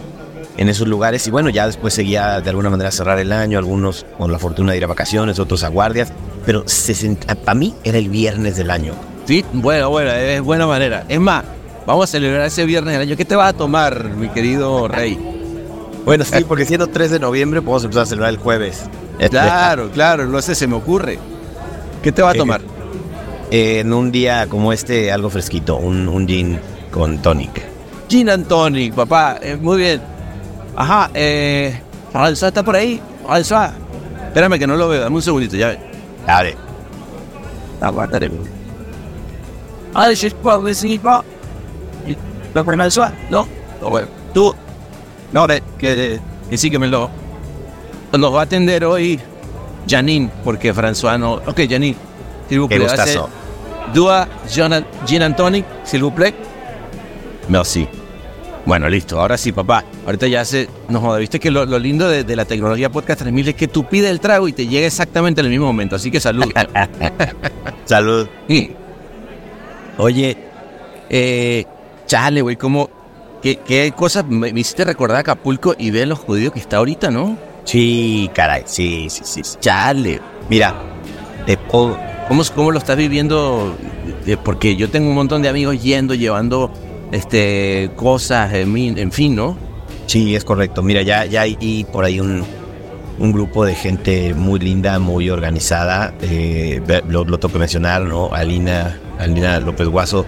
en 0.56 0.68
esos 0.68 0.88
lugares 0.88 1.26
y 1.26 1.30
bueno, 1.30 1.50
ya 1.50 1.66
después 1.66 1.94
seguía 1.94 2.40
de 2.40 2.50
alguna 2.50 2.70
manera 2.70 2.88
a 2.88 2.92
cerrar 2.92 3.18
el 3.18 3.32
año, 3.32 3.58
algunos 3.58 4.06
con 4.16 4.32
la 4.32 4.38
fortuna 4.38 4.72
de 4.72 4.78
ir 4.78 4.84
a 4.84 4.88
vacaciones, 4.88 5.38
otros 5.38 5.62
a 5.64 5.68
guardias, 5.68 6.12
pero 6.44 6.64
para 7.44 7.54
mí 7.54 7.74
era 7.84 7.98
el 7.98 8.08
viernes 8.08 8.56
del 8.56 8.70
año. 8.70 8.94
Sí, 9.26 9.44
bueno, 9.52 9.90
bueno, 9.90 10.12
es 10.12 10.40
buena 10.40 10.66
manera. 10.66 11.04
Es 11.08 11.18
más, 11.18 11.44
vamos 11.86 12.04
a 12.04 12.06
celebrar 12.08 12.46
ese 12.46 12.64
viernes 12.64 12.92
del 12.94 13.02
año. 13.02 13.16
¿Qué 13.16 13.24
te 13.24 13.36
vas 13.36 13.50
a 13.50 13.52
tomar, 13.56 14.04
mi 14.10 14.28
querido 14.28 14.88
Rey? 14.88 15.18
Bueno, 16.04 16.24
sí, 16.24 16.44
porque 16.46 16.64
siendo 16.64 16.86
3 16.86 17.10
de 17.12 17.18
noviembre 17.20 17.62
podemos 17.62 17.84
empezar 17.84 18.02
a 18.04 18.06
celebrar 18.06 18.30
el 18.30 18.38
jueves. 18.38 18.84
Claro, 19.30 19.90
claro, 19.90 20.26
no 20.26 20.40
sé, 20.42 20.54
se 20.54 20.66
me 20.66 20.74
ocurre. 20.76 21.18
¿Qué 22.02 22.12
te 22.12 22.22
va 22.22 22.30
a 22.30 22.34
Eh, 22.34 22.38
tomar? 22.38 22.60
Eh, 23.50 23.80
en 23.80 23.92
un 23.92 24.12
día 24.12 24.46
como 24.48 24.72
este, 24.72 25.10
algo 25.10 25.30
fresquito, 25.30 25.76
un, 25.76 26.08
un 26.08 26.26
gin 26.28 26.58
con 26.90 27.18
tonic. 27.22 27.62
Gin 28.08 28.28
and 28.30 28.46
tonic, 28.46 28.94
papá. 28.94 29.38
eh, 29.42 29.56
muy 29.56 29.78
bien. 29.78 30.00
Ajá, 30.76 31.10
eh. 31.14 31.80
Está 32.32 32.62
por 32.62 32.76
ahí. 32.76 33.00
François. 33.26 33.72
Espérame 34.28 34.58
que 34.58 34.66
no 34.66 34.76
lo 34.76 34.88
veo, 34.88 35.00
dame 35.02 35.16
un 35.16 35.22
segundito, 35.22 35.56
ya. 35.56 35.76
Dale. 36.26 36.54
Aguantaré. 37.80 38.30
Ah, 39.94 40.08
¿Lo 42.56 42.64
François? 42.64 43.12
No. 43.28 43.46
No, 43.82 43.90
bueno. 43.90 44.08
Tú. 44.32 44.54
No, 45.30 45.46
de- 45.46 45.62
que, 45.78 46.18
que 46.48 46.56
sí 46.56 46.70
que 46.70 46.78
me 46.78 46.86
lo. 46.88 47.10
Nos 48.16 48.34
va 48.34 48.40
a 48.40 48.42
atender 48.44 48.82
hoy 48.86 49.20
Janine, 49.86 50.30
porque 50.42 50.72
François 50.74 51.18
no. 51.18 51.34
Ok, 51.34 51.60
Janine. 51.68 51.96
S'il 52.48 52.58
vous 52.60 52.68
plaît, 52.68 52.78
gustazo. 52.80 53.28
Dua 53.92 54.26
gin 54.48 55.22
and 55.22 55.36
tonic, 55.36 55.66
s'il 55.84 56.02
vous 56.02 56.14
plaît. 56.14 56.34
Merci. 57.48 57.86
Bueno, 58.64 58.88
listo, 58.88 59.20
ahora 59.20 59.36
sí, 59.36 59.52
papá. 59.52 59.84
Ahorita 60.06 60.26
ya 60.26 60.42
se. 60.46 60.66
No 60.88 61.00
joda, 61.00 61.18
viste 61.18 61.38
que 61.38 61.50
lo, 61.50 61.66
lo 61.66 61.78
lindo 61.78 62.08
de, 62.08 62.24
de 62.24 62.36
la 62.36 62.46
tecnología 62.46 62.90
Podcast 62.90 63.20
3000 63.20 63.48
es 63.48 63.54
que 63.54 63.68
tú 63.68 63.84
pides 63.84 64.10
el 64.10 64.18
trago 64.18 64.48
y 64.48 64.54
te 64.54 64.66
llega 64.66 64.86
exactamente 64.86 65.40
en 65.42 65.46
el 65.46 65.50
mismo 65.50 65.66
momento. 65.66 65.96
Así 65.96 66.10
que 66.10 66.20
salud. 66.20 66.50
Salud. 67.84 68.26
Sí. 68.48 68.72
Oye, 69.98 70.36
eh, 71.10 71.64
chale, 72.06 72.42
güey, 72.42 72.56
¿cómo, 72.56 72.88
qué, 73.42 73.56
qué 73.56 73.92
cosas 73.96 74.24
me, 74.26 74.52
me 74.52 74.60
hiciste 74.60 74.84
recordar 74.84 75.18
Acapulco 75.18 75.74
y 75.78 75.90
ver 75.90 76.08
los 76.08 76.18
judíos 76.18 76.52
que 76.52 76.58
está 76.60 76.78
ahorita, 76.78 77.10
¿no? 77.10 77.36
Sí, 77.64 78.30
caray, 78.34 78.62
sí, 78.66 79.08
sí, 79.10 79.22
sí. 79.24 79.40
sí. 79.44 79.56
Chale, 79.60 80.20
Mira, 80.48 80.74
te 81.46 81.56
puedo- 81.56 81.98
¿cómo, 82.28 82.42
cómo 82.54 82.70
lo 82.70 82.78
estás 82.78 82.96
viviendo? 82.96 83.74
Porque 84.44 84.76
yo 84.76 84.88
tengo 84.88 85.08
un 85.08 85.14
montón 85.16 85.42
de 85.42 85.48
amigos 85.48 85.82
yendo, 85.82 86.14
llevando 86.14 86.72
este 87.12 87.90
cosas, 87.96 88.52
en, 88.54 88.72
fin- 88.72 88.98
en 88.98 89.12
fin, 89.12 89.34
¿no? 89.36 89.56
Sí, 90.06 90.36
es 90.36 90.44
correcto. 90.44 90.82
Mira, 90.82 91.02
ya, 91.02 91.24
ya 91.24 91.40
hay 91.42 91.56
y 91.60 91.84
por 91.84 92.04
ahí 92.04 92.20
un, 92.20 92.44
un 93.18 93.32
grupo 93.32 93.64
de 93.64 93.74
gente 93.74 94.34
muy 94.34 94.60
linda, 94.60 94.98
muy 95.00 95.30
organizada. 95.30 96.14
eh, 96.22 96.80
ve- 96.86 97.02
lo, 97.08 97.24
lo 97.24 97.38
tengo 97.38 97.52
que 97.54 97.58
mencionar, 97.58 98.02
¿no? 98.02 98.32
Alina, 98.32 98.98
Alina 99.18 99.58
López 99.60 99.88
Guaso, 99.88 100.24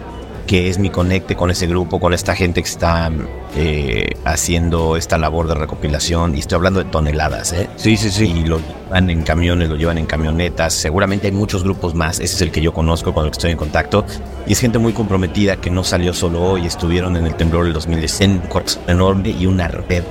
que 0.48 0.70
es 0.70 0.78
mi 0.78 0.88
conecte 0.88 1.36
con 1.36 1.50
ese 1.50 1.66
grupo, 1.66 2.00
con 2.00 2.14
esta 2.14 2.34
gente 2.34 2.62
que 2.62 2.68
está 2.68 3.12
eh, 3.54 4.14
haciendo 4.24 4.96
esta 4.96 5.18
labor 5.18 5.46
de 5.46 5.54
recopilación. 5.54 6.34
Y 6.34 6.38
estoy 6.38 6.56
hablando 6.56 6.82
de 6.82 6.90
toneladas, 6.90 7.52
¿eh? 7.52 7.68
Sí, 7.76 7.98
sí, 7.98 8.24
Y 8.24 8.44
lo 8.46 8.58
llevan 8.58 9.10
en 9.10 9.22
camiones, 9.22 9.68
lo 9.68 9.76
llevan 9.76 9.98
en 9.98 10.06
camionetas. 10.06 10.72
Seguramente 10.72 11.26
hay 11.26 11.34
muchos 11.34 11.64
grupos 11.64 11.94
más. 11.94 12.18
Ese 12.18 12.34
es 12.36 12.40
el 12.40 12.50
que 12.50 12.62
yo 12.62 12.72
conozco, 12.72 13.12
con 13.12 13.26
el 13.26 13.30
que 13.30 13.36
estoy 13.36 13.50
en 13.52 13.58
contacto. 13.58 14.06
Y 14.46 14.52
es 14.52 14.58
gente 14.58 14.78
muy 14.78 14.94
comprometida 14.94 15.56
que 15.56 15.70
no 15.70 15.84
salió 15.84 16.14
solo 16.14 16.42
hoy. 16.42 16.66
Estuvieron 16.66 17.16
en 17.16 17.26
el 17.26 17.34
temblor 17.34 17.64
del 17.64 17.74
2010 17.74 18.20
en 18.22 18.30
un 18.32 18.50
enorme 18.88 19.28
y 19.28 19.44
una 19.44 19.68
red, 19.68 20.02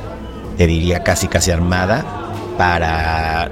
te 0.56 0.68
diría, 0.68 1.04
casi 1.04 1.28
casi 1.28 1.50
armada 1.50 2.06
para 2.60 3.50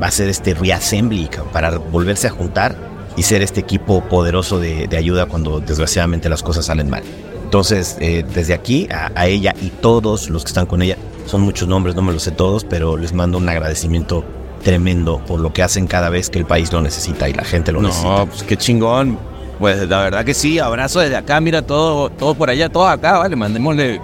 hacer 0.00 0.28
este 0.28 0.54
reassembly, 0.54 1.28
para 1.52 1.78
volverse 1.78 2.28
a 2.28 2.30
juntar 2.30 2.91
y 3.16 3.22
ser 3.22 3.42
este 3.42 3.60
equipo 3.60 4.02
poderoso 4.04 4.58
de, 4.58 4.86
de 4.88 4.96
ayuda 4.96 5.26
cuando 5.26 5.60
desgraciadamente 5.60 6.28
las 6.28 6.42
cosas 6.42 6.66
salen 6.66 6.90
mal. 6.90 7.02
Entonces, 7.44 7.96
eh, 8.00 8.24
desde 8.34 8.54
aquí 8.54 8.88
a, 8.90 9.10
a 9.14 9.26
ella 9.26 9.54
y 9.60 9.68
todos 9.68 10.30
los 10.30 10.44
que 10.44 10.48
están 10.48 10.66
con 10.66 10.80
ella, 10.82 10.96
son 11.26 11.42
muchos 11.42 11.68
nombres, 11.68 11.94
no 11.94 12.02
me 12.02 12.12
los 12.12 12.22
sé 12.22 12.30
todos, 12.30 12.64
pero 12.64 12.96
les 12.96 13.12
mando 13.12 13.38
un 13.38 13.48
agradecimiento 13.48 14.24
tremendo 14.62 15.18
por 15.26 15.40
lo 15.40 15.52
que 15.52 15.62
hacen 15.62 15.86
cada 15.86 16.08
vez 16.08 16.30
que 16.30 16.38
el 16.38 16.46
país 16.46 16.72
lo 16.72 16.80
necesita 16.80 17.28
y 17.28 17.34
la 17.34 17.44
gente 17.44 17.72
lo 17.72 17.82
necesita. 17.82 18.08
No, 18.08 18.26
pues 18.26 18.42
qué 18.42 18.56
chingón. 18.56 19.18
Pues 19.58 19.88
la 19.88 20.00
verdad 20.00 20.24
que 20.24 20.34
sí, 20.34 20.58
abrazo 20.58 21.00
desde 21.00 21.16
acá, 21.16 21.40
mira 21.40 21.62
todo, 21.62 22.10
todo 22.10 22.34
por 22.34 22.50
allá, 22.50 22.68
todo 22.68 22.88
acá, 22.88 23.18
vale, 23.18 23.36
mandémosle 23.36 24.00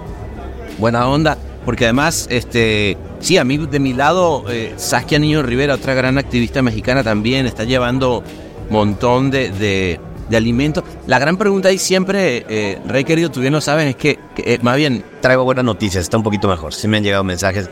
buena 0.77 1.07
onda. 1.07 1.37
Porque 1.65 1.85
además, 1.85 2.27
este, 2.29 2.97
sí, 3.19 3.37
a 3.37 3.43
mí 3.43 3.57
de 3.57 3.79
mi 3.79 3.93
lado, 3.93 4.45
eh, 4.49 4.73
Saskia 4.77 5.19
Niño 5.19 5.43
Rivera, 5.43 5.75
otra 5.75 5.93
gran 5.93 6.17
activista 6.17 6.61
mexicana 6.61 7.03
también, 7.03 7.45
está 7.45 7.63
llevando 7.65 8.23
montón 8.69 9.31
de, 9.31 9.49
de, 9.51 9.99
de 10.29 10.37
alimentos. 10.37 10.83
La 11.07 11.19
gran 11.19 11.37
pregunta 11.37 11.69
ahí 11.69 11.77
siempre, 11.77 12.45
eh, 12.49 12.79
Rey 12.87 13.03
querido, 13.03 13.29
tú 13.31 13.39
bien 13.41 13.53
lo 13.53 13.61
sabes, 13.61 13.87
es 13.87 13.95
que, 13.95 14.19
que, 14.35 14.53
eh, 14.55 14.59
más 14.61 14.77
bien, 14.77 15.03
Traigo 15.21 15.43
buenas 15.43 15.65
noticias, 15.65 16.03
está 16.03 16.17
un 16.17 16.23
poquito 16.23 16.47
mejor. 16.47 16.73
Sí 16.73 16.87
me 16.87 16.97
han 16.97 17.03
llegado 17.03 17.23
mensajes 17.23 17.65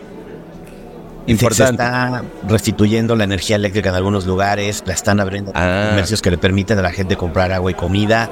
Se 1.25 1.31
importante. 1.31 1.83
está 1.83 2.23
restituyendo 2.47 3.15
la 3.15 3.25
energía 3.25 3.55
eléctrica 3.57 3.89
en 3.89 3.95
algunos 3.95 4.25
lugares, 4.25 4.83
la 4.85 4.93
están 4.93 5.19
abriendo 5.19 5.51
Ah. 5.55 5.87
comercios 5.89 6.21
que 6.21 6.31
le 6.31 6.37
permiten 6.37 6.79
a 6.79 6.81
la 6.81 6.91
gente 6.91 7.15
comprar 7.17 7.51
agua 7.51 7.71
y 7.71 7.73
comida. 7.73 8.29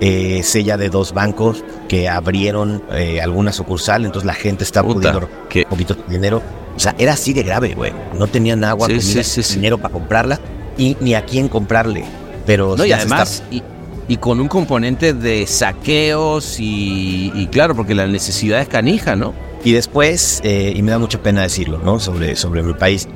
Eh, 0.00 0.42
sella 0.42 0.76
de 0.76 0.90
dos 0.90 1.14
bancos 1.14 1.64
que 1.88 2.08
abrieron 2.08 2.82
eh, 2.92 3.20
alguna 3.22 3.52
sucursal, 3.52 4.04
entonces 4.04 4.26
la 4.26 4.34
gente 4.34 4.64
está 4.64 4.82
Puta, 4.82 5.12
pudiendo 5.12 5.28
que- 5.48 5.60
un 5.62 5.68
poquito 5.70 5.94
de 5.94 6.02
dinero. 6.08 6.42
O 6.76 6.80
sea, 6.80 6.94
era 6.98 7.12
así 7.12 7.32
de 7.32 7.44
grave, 7.44 7.74
güey. 7.74 7.92
No 8.18 8.26
tenían 8.26 8.64
agua, 8.64 8.88
Sí, 8.88 8.94
comida, 8.96 9.22
sí, 9.22 9.24
sí, 9.24 9.42
sí. 9.44 9.54
dinero 9.56 9.78
para 9.78 9.92
comprarla 9.94 10.40
y 10.78 10.96
ni 11.00 11.14
a 11.14 11.24
quién 11.24 11.48
comprarle. 11.48 12.04
Pero 12.46 12.76
No, 12.76 12.84
y 12.84 12.92
además, 12.92 13.42
está- 13.44 13.54
y, 13.54 13.62
y 14.08 14.16
con 14.18 14.40
un 14.40 14.48
componente 14.48 15.14
de 15.14 15.46
saqueos 15.46 16.60
y, 16.60 17.32
y 17.34 17.46
claro, 17.46 17.74
porque 17.74 17.94
la 17.94 18.06
necesidad 18.06 18.60
es 18.60 18.68
canija, 18.68 19.16
¿no? 19.16 19.32
Y 19.64 19.72
después, 19.72 20.40
eh, 20.44 20.72
y 20.76 20.82
me 20.82 20.90
da 20.90 20.98
mucha 20.98 21.22
pena 21.22 21.40
decirlo, 21.42 21.78
¿no? 21.78 21.98
Sobre, 21.98 22.36
sobre 22.36 22.62
mi 22.62 22.74
país, 22.74 23.08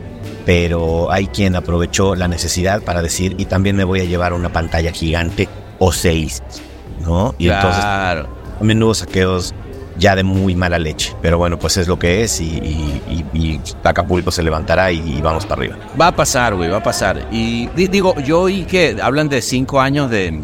pero 0.47 1.12
hay 1.12 1.27
quien 1.27 1.57
aprovechó 1.57 2.15
la 2.15 2.27
necesidad 2.27 2.81
para 2.83 3.03
decir, 3.03 3.35
y 3.38 3.45
también 3.45 3.77
me 3.77 3.85
voy 3.85 4.00
a 4.00 4.05
llevar 4.05 4.33
una 4.33 4.50
pantalla 4.50 4.91
gigante 4.93 5.47
o 5.79 5.93
seis, 5.93 6.43
¿no? 7.05 7.35
Y 7.38 7.49
entonces 7.50 7.85
también 8.59 8.83
hubo 8.83 8.95
saqueos 8.95 9.53
ya 9.99 10.14
de 10.17 10.23
muy 10.23 10.55
mala 10.55 10.78
leche. 10.78 11.14
Pero 11.21 11.38
bueno, 11.38 11.59
pues 11.59 11.76
es 11.76 11.88
lo 11.88 11.99
que 11.99 12.23
es 12.23 12.40
y, 12.40 12.45
y- 12.45 13.25
y- 13.35 13.38
y 13.38 13.61
Acapulco 13.85 14.31
se 14.31 14.43
levantará 14.43 14.90
y, 14.93 15.21
vamos 15.23 15.45
para 15.47 15.61
arriba. 15.62 15.76
Va 16.00 16.09
a 16.09 16.17
pasar, 16.17 16.55
güey, 16.55 16.71
va 16.71 16.78
a 16.78 16.83
pasar. 16.83 17.26
Y 17.33 17.67
di- 17.69 17.88
digo, 17.88 18.14
yo 18.21 18.43
oí 18.43 18.64
que 18.64 18.97
hablan 19.02 19.28
de 19.28 19.43
cinco 19.43 19.81
años 19.81 20.11
de, 20.11 20.40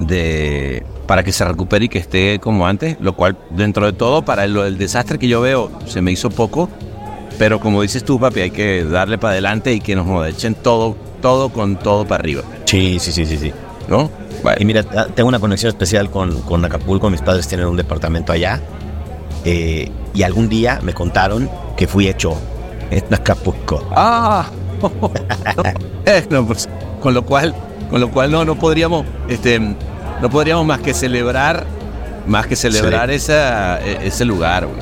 de 0.00 0.84
para 1.06 1.22
que 1.22 1.32
se 1.32 1.44
recupere 1.44 1.86
y 1.86 1.88
que 1.88 1.98
esté 1.98 2.38
como 2.38 2.66
antes, 2.66 2.96
lo 3.00 3.14
cual 3.14 3.36
dentro 3.50 3.86
de 3.86 3.92
todo 3.94 4.22
para 4.24 4.42
del 4.46 4.76
desastre 4.76 5.18
que 5.18 5.26
yo 5.28 5.40
veo 5.40 5.70
se 5.86 6.02
me 6.02 6.12
hizo 6.12 6.28
poco, 6.30 6.68
pero 7.38 7.60
como 7.60 7.80
dices 7.82 8.04
tú, 8.04 8.20
papi, 8.20 8.40
hay 8.40 8.50
que 8.50 8.84
darle 8.84 9.16
para 9.16 9.32
adelante 9.32 9.72
y 9.72 9.80
que 9.80 9.96
nos 9.96 10.26
echen 10.28 10.54
todo, 10.54 10.96
todo 11.22 11.48
con 11.48 11.76
todo 11.76 12.06
para 12.06 12.20
arriba, 12.20 12.42
Sí, 12.66 12.98
sí, 13.00 13.12
sí, 13.12 13.24
sí, 13.24 13.38
sí. 13.38 13.52
¿No? 13.88 14.10
Y 14.58 14.64
mira, 14.64 14.84
ah, 14.96 15.06
tengo 15.14 15.28
una 15.28 15.38
conexión 15.40 15.68
especial 15.70 16.10
con, 16.10 16.40
con 16.42 16.64
Acapulco. 16.64 17.10
Mis 17.10 17.22
padres 17.22 17.48
tienen 17.48 17.66
un 17.66 17.76
departamento 17.76 18.32
allá. 18.32 18.60
eh, 19.44 19.90
y 20.14 20.22
algún 20.22 20.48
día 20.48 20.80
me 20.82 20.94
contaron 20.94 21.48
que 21.76 21.86
fui 21.86 22.08
hecho 22.08 22.36
en 22.90 23.04
Acapulco. 23.14 23.86
Ah, 23.94 24.46
Eh, 26.06 26.26
no, 26.30 26.46
pues, 26.46 26.68
con 27.00 27.12
lo 27.14 27.24
cual, 27.24 27.54
con 27.90 28.00
lo 28.00 28.10
cual 28.10 28.30
no, 28.30 28.44
no 28.44 28.54
podríamos, 28.56 29.04
este, 29.28 29.58
no 29.60 30.30
podríamos 30.30 30.64
más 30.66 30.80
que 30.80 30.94
celebrar, 30.94 31.66
más 32.26 32.46
que 32.46 32.56
celebrar 32.56 33.10
esa, 33.10 33.78
e- 33.84 34.06
ese 34.06 34.24
lugar, 34.24 34.66
güey. 34.66 34.78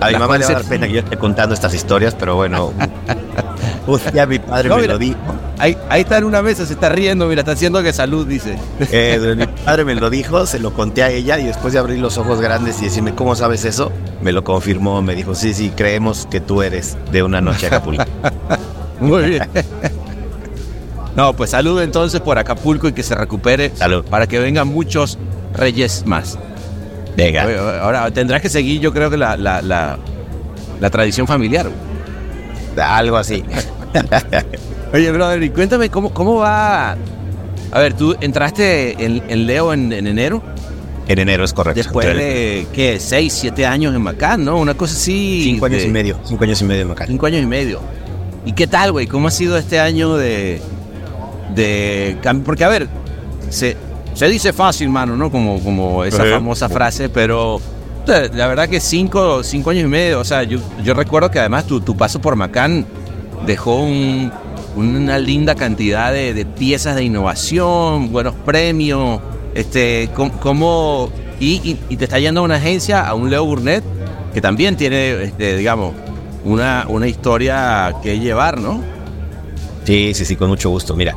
A 0.00 0.08
mi 0.08 0.16
mamá 0.16 0.38
le 0.38 0.44
va 0.44 0.50
a 0.50 0.54
dar 0.54 0.64
pena 0.64 0.86
que 0.86 0.94
yo 0.94 1.00
esté 1.00 1.16
contando 1.16 1.54
estas 1.54 1.74
historias, 1.74 2.14
pero 2.14 2.36
bueno. 2.36 2.72
día 4.12 4.26
mi 4.26 4.38
padre 4.38 4.68
No, 4.68 4.76
me 4.76 4.82
mira. 4.82 4.94
lo 4.94 4.98
dijo. 4.98 5.18
Ahí, 5.58 5.76
ahí 5.88 6.02
está 6.02 6.18
en 6.18 6.24
una 6.24 6.42
mesa, 6.42 6.66
se 6.66 6.72
está 6.72 6.88
riendo, 6.88 7.26
mira, 7.26 7.40
está 7.42 7.52
haciendo 7.52 7.82
que 7.82 7.92
salud, 7.92 8.26
dice. 8.26 8.56
Eh, 8.80 9.34
mi 9.36 9.46
padre 9.46 9.84
me 9.84 9.94
lo 9.94 10.10
dijo, 10.10 10.46
se 10.46 10.58
lo 10.58 10.72
conté 10.72 11.02
a 11.02 11.10
ella 11.10 11.38
y 11.38 11.44
después 11.44 11.72
de 11.72 11.78
abrir 11.78 11.98
los 11.98 12.18
ojos 12.18 12.40
grandes 12.40 12.80
y 12.80 12.86
decirme, 12.86 13.14
¿cómo 13.14 13.34
sabes 13.36 13.64
eso? 13.64 13.92
Me 14.22 14.32
lo 14.32 14.42
confirmó, 14.42 15.00
me 15.02 15.14
dijo, 15.14 15.34
sí, 15.34 15.54
sí, 15.54 15.72
creemos 15.76 16.26
que 16.30 16.40
tú 16.40 16.62
eres 16.62 16.96
de 17.12 17.22
una 17.22 17.40
noche 17.40 17.66
Acapulco. 17.66 18.04
Muy 19.00 19.22
bien. 19.24 19.48
No, 21.16 21.32
pues 21.34 21.50
salud 21.50 21.80
entonces 21.80 22.20
por 22.20 22.38
Acapulco 22.38 22.88
y 22.88 22.92
que 22.92 23.02
se 23.02 23.14
recupere. 23.14 23.70
Salud. 23.76 24.04
Para 24.04 24.26
que 24.26 24.38
vengan 24.38 24.68
muchos 24.68 25.18
reyes 25.52 26.04
más. 26.06 26.38
Venga. 27.16 27.46
Oye, 27.46 27.56
Ahora 27.80 28.10
tendrás 28.10 28.40
que 28.42 28.48
seguir, 28.48 28.80
yo 28.80 28.92
creo 28.92 29.10
que 29.10 29.16
la, 29.16 29.36
la, 29.36 29.62
la, 29.62 29.98
la 30.80 30.90
tradición 30.90 31.26
familiar. 31.26 31.66
Algo 32.76 33.16
así. 33.16 33.44
Oye, 34.92 35.10
brother, 35.12 35.42
y 35.42 35.50
cuéntame 35.50 35.88
cómo, 35.90 36.10
cómo 36.12 36.36
va. 36.36 36.96
A 37.72 37.78
ver, 37.80 37.94
tú 37.94 38.14
entraste 38.20 38.92
en, 39.04 39.22
en 39.28 39.46
Leo 39.46 39.72
en, 39.72 39.92
en 39.92 40.06
enero, 40.06 40.42
En 41.08 41.18
enero 41.18 41.44
es 41.44 41.52
correcto. 41.52 41.78
después 41.82 42.06
de, 42.16 42.66
¿qué? 42.72 42.98
Seis, 43.00 43.32
siete 43.32 43.66
años 43.66 43.94
en 43.94 44.02
Macán, 44.02 44.44
¿no? 44.44 44.56
Una 44.58 44.74
cosa 44.74 44.94
así. 44.94 45.42
Cinco 45.44 45.66
años 45.66 45.82
de- 45.82 45.88
y 45.88 45.90
medio. 45.90 46.18
Cinco 46.24 46.44
años 46.44 46.60
y 46.62 46.64
medio 46.64 46.82
en 46.82 46.88
Macán. 46.88 47.06
Cinco 47.08 47.26
años 47.26 47.42
y 47.42 47.46
medio. 47.46 47.80
¿Y 48.44 48.52
qué 48.52 48.66
tal, 48.66 48.92
güey? 48.92 49.06
¿Cómo 49.06 49.28
ha 49.28 49.30
sido 49.30 49.56
este 49.58 49.80
año 49.80 50.16
de. 50.16 50.60
de 51.54 52.16
cambio? 52.22 52.44
Porque, 52.44 52.64
a 52.64 52.68
ver, 52.68 52.88
se, 53.50 53.76
se 54.14 54.26
dice 54.28 54.52
fácil, 54.52 54.88
mano, 54.88 55.16
¿no? 55.16 55.30
Como, 55.30 55.60
como 55.60 56.04
esa 56.04 56.24
Sí. 56.24 56.30
famosa 56.30 56.68
frase, 56.68 57.08
pero. 57.08 57.60
La 58.06 58.46
verdad 58.48 58.68
que 58.68 58.80
cinco, 58.80 59.42
cinco 59.42 59.70
años 59.70 59.84
y 59.84 59.88
medio, 59.88 60.20
o 60.20 60.24
sea, 60.24 60.42
yo, 60.42 60.58
yo 60.82 60.92
recuerdo 60.92 61.30
que 61.30 61.38
además 61.38 61.66
tu, 61.66 61.80
tu 61.80 61.96
paso 61.96 62.20
por 62.20 62.36
Macán 62.36 62.84
dejó 63.46 63.76
un- 63.76 64.30
una 64.76 65.18
linda 65.18 65.54
cantidad 65.54 66.12
de, 66.12 66.34
de 66.34 66.44
piezas 66.44 66.96
de 66.96 67.04
innovación, 67.04 68.12
buenos 68.12 68.34
premios, 68.44 69.20
este, 69.54 70.10
com- 70.14 70.28
cómo, 70.28 71.10
y, 71.40 71.54
y- 71.66 71.78
y 71.88 71.96
te 71.96 72.04
está 72.04 72.18
yendo 72.18 72.40
a 72.40 72.42
una 72.44 72.56
agencia, 72.56 73.00
a 73.06 73.14
un 73.14 73.30
Leo 73.30 73.46
Burnett, 73.46 73.82
que 74.34 74.42
también 74.42 74.76
tiene, 74.76 75.22
este, 75.24 75.56
digamos, 75.56 75.94
una, 76.44 76.84
una 76.90 77.06
historia 77.08 77.94
que 78.02 78.18
llevar, 78.18 78.60
¿no? 78.60 78.82
Sí, 79.84 80.12
sí, 80.12 80.26
sí, 80.26 80.36
con 80.36 80.48
mucho 80.50 80.68
gusto. 80.68 80.94
Mira, 80.94 81.14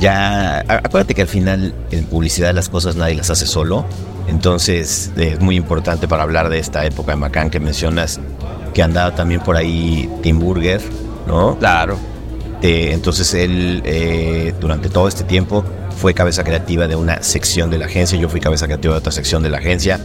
ya, 0.00 0.60
acuérdate 0.60 1.14
que 1.14 1.22
al 1.22 1.28
final 1.28 1.74
en 1.90 2.04
publicidad 2.04 2.54
las 2.54 2.68
cosas 2.68 2.96
nadie 2.96 3.14
las 3.14 3.30
hace 3.30 3.46
solo. 3.46 3.84
Entonces 4.28 5.10
eh, 5.16 5.30
es 5.34 5.40
muy 5.40 5.56
importante 5.56 6.06
para 6.06 6.22
hablar 6.22 6.48
de 6.50 6.58
esta 6.58 6.84
época 6.84 7.12
de 7.12 7.16
Macán 7.16 7.50
que 7.50 7.60
mencionas 7.60 8.20
que 8.74 8.82
andaba 8.82 9.14
también 9.14 9.40
por 9.40 9.56
ahí 9.56 10.08
Tim 10.22 10.38
Burger, 10.38 10.80
¿no? 11.26 11.56
Claro. 11.58 11.98
Eh, 12.60 12.90
entonces 12.92 13.32
él 13.34 13.82
eh, 13.84 14.52
durante 14.60 14.88
todo 14.88 15.08
este 15.08 15.24
tiempo 15.24 15.64
fue 15.96 16.12
cabeza 16.14 16.44
creativa 16.44 16.86
de 16.86 16.94
una 16.96 17.22
sección 17.22 17.70
de 17.70 17.78
la 17.78 17.86
agencia, 17.86 18.18
yo 18.18 18.28
fui 18.28 18.40
cabeza 18.40 18.66
creativa 18.66 18.94
de 18.94 18.98
otra 18.98 19.12
sección 19.12 19.42
de 19.42 19.50
la 19.50 19.58
agencia. 19.58 19.98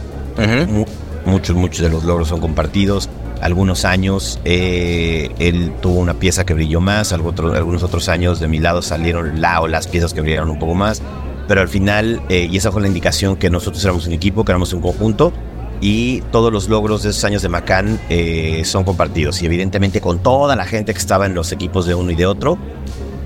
Mu- 0.68 0.86
muchos, 1.26 1.54
muchos 1.54 1.82
de 1.82 1.88
los 1.90 2.04
logros 2.04 2.28
son 2.28 2.40
compartidos. 2.40 3.08
Algunos 3.44 3.84
años 3.84 4.40
eh, 4.44 5.30
él 5.38 5.72
tuvo 5.82 6.00
una 6.00 6.14
pieza 6.14 6.44
que 6.46 6.54
brilló 6.54 6.80
más, 6.80 7.12
otro- 7.12 7.52
algunos 7.54 7.82
otros 7.82 8.08
años 8.08 8.40
de 8.40 8.48
mi 8.48 8.58
lado 8.58 8.80
salieron 8.82 9.40
la 9.40 9.60
o 9.60 9.68
las 9.68 9.86
piezas 9.86 10.14
que 10.14 10.22
brillaron 10.22 10.48
un 10.50 10.58
poco 10.58 10.74
más. 10.74 11.02
Pero 11.46 11.60
al 11.60 11.68
final, 11.68 12.22
eh, 12.30 12.48
y 12.50 12.56
esa 12.56 12.72
fue 12.72 12.80
la 12.80 12.88
indicación 12.88 13.36
que 13.36 13.50
nosotros 13.50 13.84
éramos 13.84 14.06
un 14.06 14.14
equipo, 14.14 14.44
que 14.46 14.52
éramos 14.52 14.72
un 14.72 14.80
conjunto, 14.80 15.30
y 15.82 16.22
todos 16.32 16.50
los 16.50 16.70
logros 16.70 17.02
de 17.02 17.10
esos 17.10 17.22
años 17.24 17.42
de 17.42 17.50
Macán 17.50 18.00
eh, 18.08 18.62
son 18.64 18.82
compartidos. 18.84 19.42
Y 19.42 19.46
evidentemente 19.46 20.00
con 20.00 20.20
toda 20.20 20.56
la 20.56 20.64
gente 20.64 20.94
que 20.94 20.98
estaba 20.98 21.26
en 21.26 21.34
los 21.34 21.52
equipos 21.52 21.84
de 21.84 21.94
uno 21.94 22.10
y 22.12 22.14
de 22.14 22.24
otro. 22.24 22.56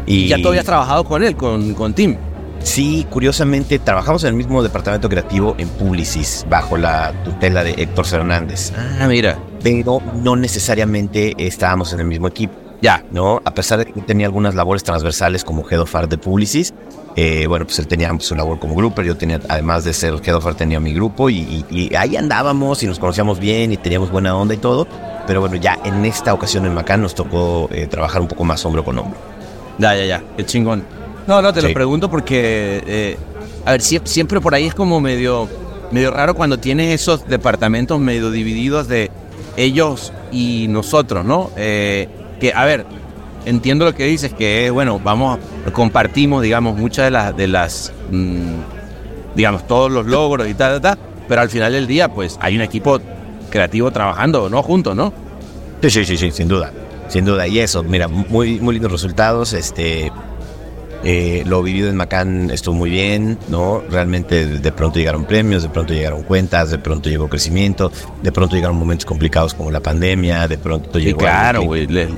Y 0.05 0.27
Ya 0.27 0.39
tú 0.43 0.49
habías 0.49 0.65
trabajado 0.65 1.05
con 1.05 1.23
él, 1.23 1.37
con, 1.37 1.75
con 1.75 1.95
Tim. 1.95 2.17
Sí, 2.61 3.07
curiosamente 3.09 3.79
trabajamos 3.79 4.25
en 4.25 4.31
el 4.31 4.35
mismo 4.35 4.65
departamento 4.65 5.09
creativo 5.09 5.55
en 5.59 5.69
Publicis, 5.69 6.45
bajo 6.51 6.77
la 6.77 7.13
tutela 7.25 7.63
de 7.63 7.71
Héctor 7.79 8.05
Fernández, 8.05 8.73
Ah, 9.01 9.07
mira. 9.07 9.39
Pero 9.62 10.00
no 10.23 10.37
necesariamente 10.37 11.35
estábamos 11.38 11.93
en 11.93 12.00
el 12.00 12.07
mismo 12.07 12.29
equipo, 12.29 12.55
Ya. 12.83 13.05
¿no? 13.11 13.41
A 13.45 13.55
pesar 13.55 13.79
de 13.81 13.87
que 13.87 14.00
tenía 14.03 14.27
algunas 14.27 14.55
labores 14.55 14.83
transversales 14.85 15.45
como 15.45 15.69
Head 15.69 15.81
of 15.81 15.95
Art 15.97 16.11
de 16.11 16.19
Publicis, 16.19 16.73
eh, 17.17 17.47
bueno, 17.49 17.65
pues 17.67 17.79
él 17.81 17.88
tenía 17.88 18.15
su 18.21 18.37
labor 18.37 18.59
como 18.61 18.75
grupo, 18.77 19.03
yo 19.03 19.17
tenía, 19.17 19.41
además 19.49 19.83
de 19.85 19.93
ser 19.93 20.15
Head 20.25 20.37
of 20.37 20.47
Art, 20.47 20.59
tenía 20.59 20.79
mi 20.79 20.95
grupo 20.95 21.29
y, 21.31 21.38
y- 21.38 21.88
y 21.91 21.95
ahí 21.97 22.17
andábamos 22.17 22.83
y 22.83 22.87
nos 22.87 22.99
conocíamos 23.00 23.41
bien 23.41 23.73
y 23.73 23.77
teníamos 23.77 24.11
buena 24.12 24.37
onda 24.37 24.55
y 24.55 24.59
todo, 24.59 24.87
pero 25.26 25.41
bueno, 25.41 25.56
ya 25.56 25.76
en 25.85 26.04
esta 26.04 26.32
ocasión 26.32 26.65
en 26.67 26.75
Macán 26.75 27.02
nos 27.02 27.15
tocó 27.15 27.69
eh, 27.73 27.87
trabajar 27.89 28.21
un 28.23 28.28
poco 28.28 28.45
más 28.45 28.65
hombro 28.65 28.85
con 28.85 28.99
hombro. 28.99 29.19
Ya, 29.78 29.95
ya, 29.97 30.04
ya. 30.04 30.23
Qué 30.37 30.47
chingón. 30.47 30.85
No, 31.26 31.43
no, 31.43 31.52
te 31.52 31.61
lo 31.63 31.69
Sí. 31.69 31.75
pregunto 31.75 32.09
porque, 32.11 32.82
eh, 32.87 33.17
a 33.65 33.73
ver, 33.73 33.80
sie- 33.80 34.00
siempre 34.04 34.41
por 34.41 34.54
ahí 34.54 34.67
es 34.67 34.75
como 34.75 35.00
medio, 35.00 35.49
medio 35.91 36.11
raro 36.13 36.35
cuando 36.35 36.59
tienes 36.59 37.00
esos 37.00 37.26
departamentos 37.28 37.99
medio 38.00 38.30
divididos 38.30 38.87
de 38.89 39.11
ellos 39.58 40.12
y 40.32 40.66
nosotros, 40.68 41.25
¿no? 41.25 41.50
Eh, 41.56 42.08
que, 42.40 42.52
a 42.54 42.64
ver, 42.64 42.86
entiendo 43.44 43.84
lo 43.84 43.94
que 43.94 44.04
dices, 44.04 44.32
que, 44.32 44.71
bueno, 44.71 45.00
vamos, 45.02 45.38
compartimos, 45.73 46.42
digamos, 46.42 46.78
muchas 46.78 47.06
de 47.06 47.10
las, 47.10 47.36
de 47.36 47.49
las, 47.49 47.92
mm, 48.10 49.34
digamos, 49.34 49.66
todos 49.66 49.90
los 49.90 50.06
logros 50.06 50.49
y 50.49 50.54
tal, 50.54 50.80
tal, 50.80 50.97
tal, 50.97 50.99
pero 51.28 51.40
al 51.40 51.50
final 51.50 51.73
del 51.73 51.86
día, 51.86 52.08
pues, 52.08 52.38
hay 52.40 52.56
un 52.56 52.62
equipo 52.62 53.00
creativo 53.50 53.90
trabajando, 53.90 54.49
¿no? 54.49 54.62
Juntos, 54.62 54.94
¿no? 54.94 55.12
Sí, 55.82 55.90
sí, 55.90 56.04
sí, 56.04 56.16
sí, 56.16 56.30
sin 56.30 56.49
duda. 56.49 56.73
Sin 57.08 57.25
duda. 57.25 57.47
Y 57.47 57.58
eso, 57.58 57.82
mira, 57.82 58.08
muy, 58.08 58.60
muy 58.60 58.75
lindos 58.75 58.92
resultados. 58.92 59.52
Este. 59.52 60.12
Eh, 61.04 61.45
lo 61.47 61.63
vivido 61.63 61.89
en 61.89 61.97
Macán 61.97 62.50
estuvo 62.50 62.75
muy 62.75 62.91
bien, 62.91 63.39
¿no? 63.49 63.82
Realmente 63.91 64.47
de, 64.47 64.73
pronto 64.73 64.99
llegaron 64.99 65.25
premios, 65.25 65.63
de 65.63 65.69
pronto 65.69 65.93
llegaron 65.95 66.23
cuentas, 66.23 66.71
de 66.71 66.78
pronto 66.78 67.08
llegó 67.08 67.28
crecimiento, 67.28 67.93
de 68.23 68.32
pronto 68.32 68.56
llegaron 68.56 68.76
momentos 68.76 69.04
complicados 69.06 69.54
como 69.54 69.71
la 69.71 69.80
pandemia, 69.80 70.49
de 70.49 70.58
pronto 70.58 70.99
Sí, 70.99 71.04
llegó. 71.06 71.19
claro, 71.19 71.63
güey. 71.63 71.87
le- 71.87 72.08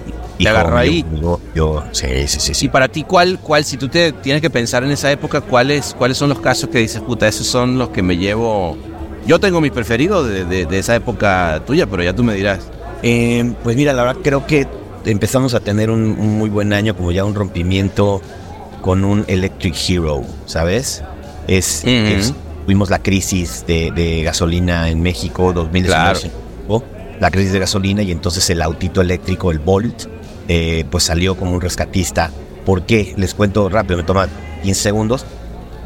agarró 0.48 0.78
ahí. 0.78 1.04
Yo, 1.20 1.38
yo- 1.54 1.84
sí, 1.92 2.06
sí, 2.26 2.40
sí, 2.40 2.52
Y 2.52 2.54
sí. 2.54 2.68
para 2.68 2.88
ti, 2.88 3.04
¿cuál, 3.04 3.38
cuál, 3.38 3.62
si 3.64 3.76
tú 3.76 3.88
te 3.88 4.12
tienes 4.12 4.40
que 4.40 4.48
pensar 4.48 4.82
en 4.82 4.90
esa 4.90 5.12
época, 5.12 5.42
cuáles, 5.42 5.94
cuáles 5.98 6.16
son 6.16 6.30
los 6.30 6.40
casos 6.40 6.70
que 6.70 6.78
dices, 6.78 7.02
puta, 7.02 7.28
esos 7.28 7.46
son 7.46 7.76
los 7.78 7.90
que 7.90 8.02
me 8.02 8.16
llevo? 8.16 8.78
Yo 9.26 9.38
tengo 9.38 9.60
mis 9.60 9.70
preferidos 9.72 10.26
de, 10.26 10.46
de- 10.46 10.64
de 10.64 10.78
esa 10.78 10.94
época 10.96 11.62
tuya, 11.66 11.86
pero 11.86 12.02
ya 12.02 12.14
tú 12.14 12.24
me 12.24 12.34
dirás. 12.34 12.60
Eh, 13.02 13.52
pues 13.62 13.76
mira, 13.76 13.92
la 13.92 14.02
verdad 14.04 14.22
creo 14.24 14.46
que 14.46 14.66
empezamos 15.04 15.52
a 15.52 15.60
tener 15.60 15.90
un, 15.90 16.00
un 16.18 16.38
muy 16.38 16.48
buen 16.48 16.72
año, 16.72 16.96
como 16.96 17.12
ya 17.12 17.24
un 17.26 17.34
rompimiento 17.34 18.22
con 18.80 19.04
un 19.04 19.24
Electric 19.28 19.74
Hero, 19.88 20.22
¿sabes? 20.46 21.02
Es, 21.46 21.80
Ujú. 21.84 21.90
es- 21.92 22.34
tuvimos 22.64 22.90
la 22.90 23.00
crisis 23.00 23.64
de, 23.66 23.90
de 23.90 24.22
gasolina 24.22 24.88
en 24.88 25.02
México 25.02 25.52
2019, 25.52 26.30
¿no? 26.68 26.82
la 27.18 27.30
crisis 27.30 27.52
de 27.52 27.58
gasolina 27.58 28.02
y 28.02 28.12
entonces 28.12 28.48
el 28.50 28.62
autito 28.62 29.00
eléctrico, 29.00 29.50
el 29.50 29.58
Volt, 29.58 30.04
eh, 30.48 30.84
pues 30.90 31.04
salió 31.04 31.36
como 31.36 31.52
un 31.52 31.60
rescatista. 31.60 32.30
¿Por 32.64 32.82
qué? 32.86 33.12
Les 33.16 33.34
cuento 33.34 33.68
rápido, 33.68 33.96
me 33.98 34.04
toma 34.04 34.28
15 34.62 34.80
segundos. 34.80 35.24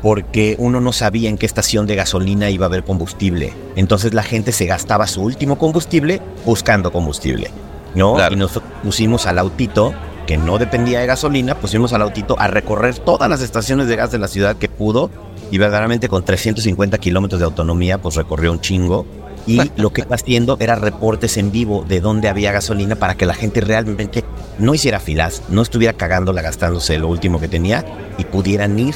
Porque 0.03 0.55
uno 0.59 0.83
no 0.83 0.93
sabía 0.93 1.31
en 1.31 1.39
qué 1.39 1.47
estación 1.47 1.87
de 1.87 1.97
gasolina 1.97 2.51
iba 2.51 2.67
a 2.67 2.69
haber 2.69 2.85
combustible. 2.85 3.55
Entonces 3.75 4.13
la 4.13 4.23
gente 4.23 4.53
se 4.53 4.67
gastaba 4.67 5.07
su 5.07 5.23
último 5.23 5.57
combustible 5.57 6.21
buscando 6.45 6.93
combustible. 6.93 7.51
¿no? 7.95 8.15
Claro. 8.17 8.35
Y 8.35 8.37
nosotros 8.39 8.71
pusimos 8.83 9.25
al 9.27 9.39
autito, 9.39 9.95
que 10.27 10.37
no 10.37 10.59
dependía 10.59 11.01
de 11.01 11.07
gasolina, 11.07 11.55
pusimos 11.55 11.93
al 11.93 12.03
autito 12.03 12.37
a 12.39 12.49
recorrer 12.49 12.99
todas 12.99 13.29
las 13.29 13.41
estaciones 13.41 13.87
de 13.87 13.97
gas 13.97 14.11
de 14.11 14.19
la 14.19 14.29
ciudad 14.29 14.57
que 14.57 14.69
pudo. 14.69 15.11
Y 15.51 15.59
verdaderamente 15.59 16.09
con 16.09 16.25
350 16.25 16.99
kilómetros 16.99 17.39
de 17.39 17.45
autonomía, 17.45 17.99
pues 17.99 18.17
recorrió 18.17 18.51
un 18.51 18.61
chingo. 18.61 19.07
Y 19.47 19.61
lo 19.77 19.93
que 19.93 20.03
iba 20.03 20.17
haciendo 20.17 20.57
era 20.59 20.75
reportes 20.75 21.37
en 21.37 21.53
vivo 21.53 21.85
de 21.87 22.01
dónde 22.01 22.29
había 22.29 22.53
gasolina 22.53 22.97
para 22.97 23.15
que 23.15 23.27
la 23.27 23.35
gente 23.35 23.61
realmente 23.61 24.25
no 24.59 24.75
hiciera 24.75 25.01
filas, 25.01 25.43
no 25.49 25.63
estuviera 25.63 25.93
cagándola 25.93 26.43
gastándose 26.43 26.99
lo 26.99 27.09
último 27.09 27.41
que 27.41 27.49
tenía 27.49 27.85
y 28.19 28.25
pudieran 28.25 28.79
ir 28.79 28.95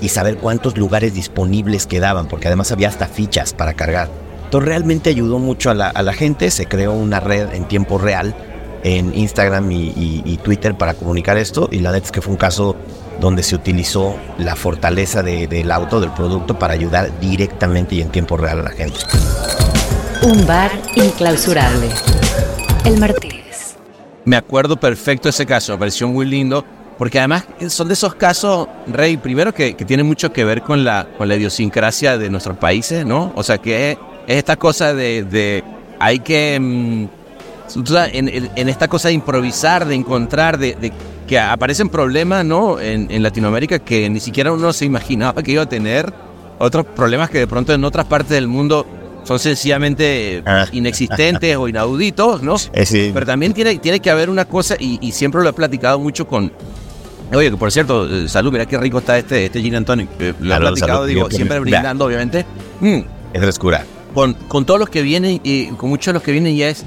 y 0.00 0.10
saber 0.10 0.36
cuántos 0.36 0.76
lugares 0.76 1.14
disponibles 1.14 1.86
quedaban, 1.86 2.28
porque 2.28 2.48
además 2.48 2.70
había 2.70 2.88
hasta 2.88 3.06
fichas 3.06 3.54
para 3.54 3.74
cargar. 3.74 4.10
Entonces 4.44 4.68
realmente 4.68 5.10
ayudó 5.10 5.38
mucho 5.38 5.70
a 5.70 5.74
la, 5.74 5.88
a 5.88 6.02
la 6.02 6.12
gente, 6.12 6.50
se 6.50 6.66
creó 6.66 6.92
una 6.92 7.18
red 7.18 7.54
en 7.54 7.66
tiempo 7.66 7.98
real 7.98 8.34
en 8.82 9.16
Instagram 9.16 9.70
y, 9.72 9.76
y- 9.96 10.22
y 10.24 10.36
Twitter 10.38 10.74
para 10.76 10.94
comunicar 10.94 11.36
esto 11.36 11.68
y 11.72 11.78
la 11.80 11.92
neta 11.92 12.06
es 12.06 12.12
que 12.12 12.20
fue 12.20 12.32
un 12.32 12.38
caso 12.38 12.76
donde 13.20 13.42
se 13.42 13.54
utilizó 13.54 14.14
la 14.38 14.54
fortaleza 14.56 15.22
de- 15.22 15.46
del 15.46 15.70
auto, 15.72 16.00
del 16.00 16.10
producto, 16.12 16.58
para 16.58 16.74
ayudar 16.74 17.18
directamente 17.20 17.94
y 17.94 18.02
en 18.02 18.10
tiempo 18.10 18.36
real 18.36 18.60
a 18.60 18.62
la 18.64 18.70
gente. 18.70 18.98
Un 20.22 20.46
bar 20.46 20.70
inclausurable. 20.94 21.88
El 22.84 22.98
Martínez. 22.98 23.76
Me 24.24 24.36
acuerdo 24.36 24.76
perfecto 24.76 25.24
de 25.28 25.30
ese 25.30 25.46
caso, 25.46 25.72
me 25.72 25.78
pareció 25.78 26.08
muy 26.08 26.26
lindo, 26.26 26.64
porque 26.98 27.18
además 27.18 27.44
son 27.68 27.88
de 27.88 27.94
esos 27.94 28.14
casos, 28.14 28.68
Rey, 28.86 29.16
primero 29.16 29.52
que, 29.54 29.74
que 29.76 29.84
tienen 29.84 30.06
mucho 30.06 30.32
que 30.32 30.44
ver 30.44 30.62
con 30.62 30.84
la, 30.84 31.06
con 31.16 31.28
la 31.28 31.36
idiosincrasia 31.36 32.18
de 32.18 32.28
nuestros 32.30 32.56
países, 32.56 33.04
¿no? 33.06 33.32
O 33.36 33.42
sea, 33.42 33.58
que 33.58 33.92
es, 33.92 33.98
es 34.26 34.36
esta 34.38 34.56
cosa 34.56 34.94
de, 34.94 35.24
de, 35.24 35.62
hay 35.98 36.18
que... 36.20 36.58
mm, 36.60 37.25
en, 38.12 38.28
en- 38.56 38.68
esta 38.68 38.88
cosa 38.88 39.08
de 39.08 39.14
improvisar, 39.14 39.86
de 39.86 39.94
encontrar, 39.94 40.58
de, 40.58 40.74
de 40.74 40.92
que 41.26 41.38
aparecen 41.38 41.88
problemas, 41.88 42.44
¿no? 42.44 42.78
En, 42.80 43.10
en 43.10 43.22
Latinoamérica 43.22 43.78
que 43.80 44.08
ni 44.08 44.20
siquiera 44.20 44.52
uno 44.52 44.72
se 44.72 44.84
imaginaba 44.84 45.42
que 45.42 45.52
iba 45.52 45.62
a 45.62 45.68
tener. 45.68 46.12
Otros 46.58 46.86
problemas 46.86 47.28
que 47.28 47.38
de 47.38 47.46
pronto 47.46 47.74
en 47.74 47.84
otras 47.84 48.06
partes 48.06 48.30
del 48.30 48.46
mundo 48.48 48.86
son 49.24 49.38
sencillamente 49.38 50.42
Ah. 50.46 50.66
inexistentes 50.72 51.56
o 51.56 51.68
inauditos, 51.68 52.42
¿no? 52.42 52.54
Es 52.54 52.72
decir, 52.72 53.10
Pero 53.12 53.26
también 53.26 53.52
tiene, 53.52 53.76
tiene 53.78 54.00
que 54.00 54.10
haber 54.10 54.30
una 54.30 54.44
cosa, 54.46 54.76
y, 54.78 54.98
y 55.02 55.12
siempre 55.12 55.42
lo 55.42 55.48
he 55.50 55.52
platicado 55.52 55.98
mucho 55.98 56.26
con. 56.26 56.52
Oye, 57.34 57.50
que 57.50 57.56
por 57.56 57.72
cierto, 57.72 58.06
eh, 58.08 58.28
salud, 58.28 58.52
mira 58.52 58.66
qué 58.66 58.78
rico 58.78 58.98
está 58.98 59.18
este, 59.18 59.46
este 59.46 59.60
gin 59.60 59.74
and 59.74 59.84
tonic. 59.86 60.08
eh, 60.20 60.32
Lo 60.40 60.46
he 60.46 60.50
Salud, 60.50 60.66
platicado, 60.68 60.98
salud. 61.00 61.08
digo, 61.08 61.30
siempre 61.30 61.58
brindando, 61.58 62.04
obviamente. 62.06 62.46
Mm, 62.80 63.00
es 63.34 63.40
frescura. 63.42 63.84
con, 64.14 64.32
con 64.48 64.64
todos 64.64 64.78
los 64.80 64.88
que 64.88 65.02
vienen, 65.02 65.40
y 65.42 65.66
con 65.72 65.90
muchos 65.90 66.06
de 66.06 66.12
los 66.14 66.22
que 66.22 66.30
vienen 66.32 66.56
ya 66.56 66.68
es 66.68 66.84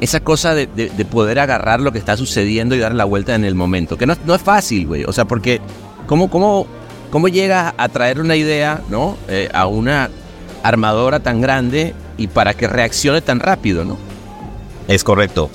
esa 0.00 0.20
cosa 0.20 0.54
de, 0.54 0.66
de- 0.66 0.90
de 0.90 1.04
poder 1.04 1.38
agarrar 1.38 1.80
lo 1.80 1.92
que 1.92 1.98
está 1.98 2.16
sucediendo 2.16 2.74
y 2.74 2.78
dar 2.78 2.94
la 2.94 3.04
vuelta 3.04 3.34
en 3.34 3.44
el 3.44 3.54
momento. 3.54 3.96
Que 3.96 4.06
no, 4.06 4.14
no 4.26 4.34
es 4.34 4.42
fácil, 4.42 4.86
güey. 4.86 5.04
O 5.04 5.12
sea, 5.12 5.24
porque 5.24 5.60
¿cómo, 6.06 6.28
cómo, 6.30 6.66
cómo 7.10 7.28
llegas 7.28 7.74
a 7.76 7.88
traer 7.88 8.20
una 8.20 8.36
idea, 8.36 8.80
¿no? 8.90 9.16
Eh, 9.28 9.48
a 9.52 9.66
una 9.66 10.10
armadora 10.62 11.20
tan 11.20 11.40
grande 11.40 11.94
y 12.18 12.26
para 12.28 12.54
que 12.54 12.66
reaccione 12.66 13.20
tan 13.20 13.40
rápido, 13.40 13.84
¿no? 13.84 13.96
Es 14.88 15.04
correcto. 15.04 15.50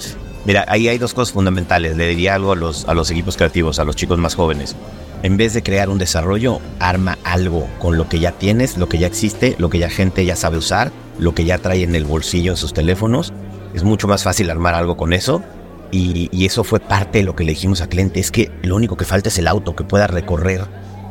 Mira, 0.45 0.65
ahí 0.67 0.87
hay 0.87 0.97
dos 0.97 1.13
cosas 1.13 1.33
fundamentales. 1.33 1.95
Le 1.97 2.07
diría 2.07 2.35
algo 2.35 2.53
a 2.53 2.55
los, 2.55 2.87
a 2.87 2.93
los 2.93 3.11
equipos 3.11 3.37
creativos, 3.37 3.77
a 3.79 3.83
los 3.83 3.95
chicos 3.95 4.17
más 4.17 4.35
jóvenes. 4.35 4.75
En 5.23 5.37
vez 5.37 5.53
de 5.53 5.61
crear 5.61 5.89
un 5.89 5.99
desarrollo, 5.99 6.59
arma 6.79 7.19
algo 7.23 7.67
con 7.77 7.95
lo 7.95 8.09
que 8.09 8.19
ya 8.19 8.31
tienes, 8.31 8.77
lo 8.77 8.89
que 8.89 8.97
ya 8.97 9.05
existe, 9.05 9.55
lo 9.59 9.69
que 9.69 9.77
ya 9.77 9.89
gente 9.89 10.25
ya 10.25 10.35
sabe 10.35 10.57
usar, 10.57 10.91
lo 11.19 11.35
que 11.35 11.45
ya 11.45 11.59
trae 11.59 11.83
en 11.83 11.93
el 11.93 12.05
bolsillo 12.05 12.51
en 12.51 12.57
sus 12.57 12.73
teléfonos. 12.73 13.31
Es 13.73 13.83
mucho 13.83 14.07
más 14.07 14.23
fácil 14.23 14.49
armar 14.49 14.73
algo 14.73 14.97
con 14.97 15.13
eso. 15.13 15.43
Y, 15.91 16.45
eso 16.45 16.63
fue 16.63 16.79
parte 16.79 17.19
de 17.19 17.23
lo 17.23 17.35
que 17.35 17.43
le 17.43 17.51
dijimos 17.51 17.81
al 17.81 17.89
cliente. 17.89 18.19
Es 18.19 18.31
que 18.31 18.51
lo 18.63 18.75
único 18.75 18.95
que 18.97 19.05
falta 19.05 19.29
es 19.29 19.37
el 19.37 19.47
auto 19.47 19.75
que 19.75 19.83
pueda 19.83 20.07
recorrer 20.07 20.65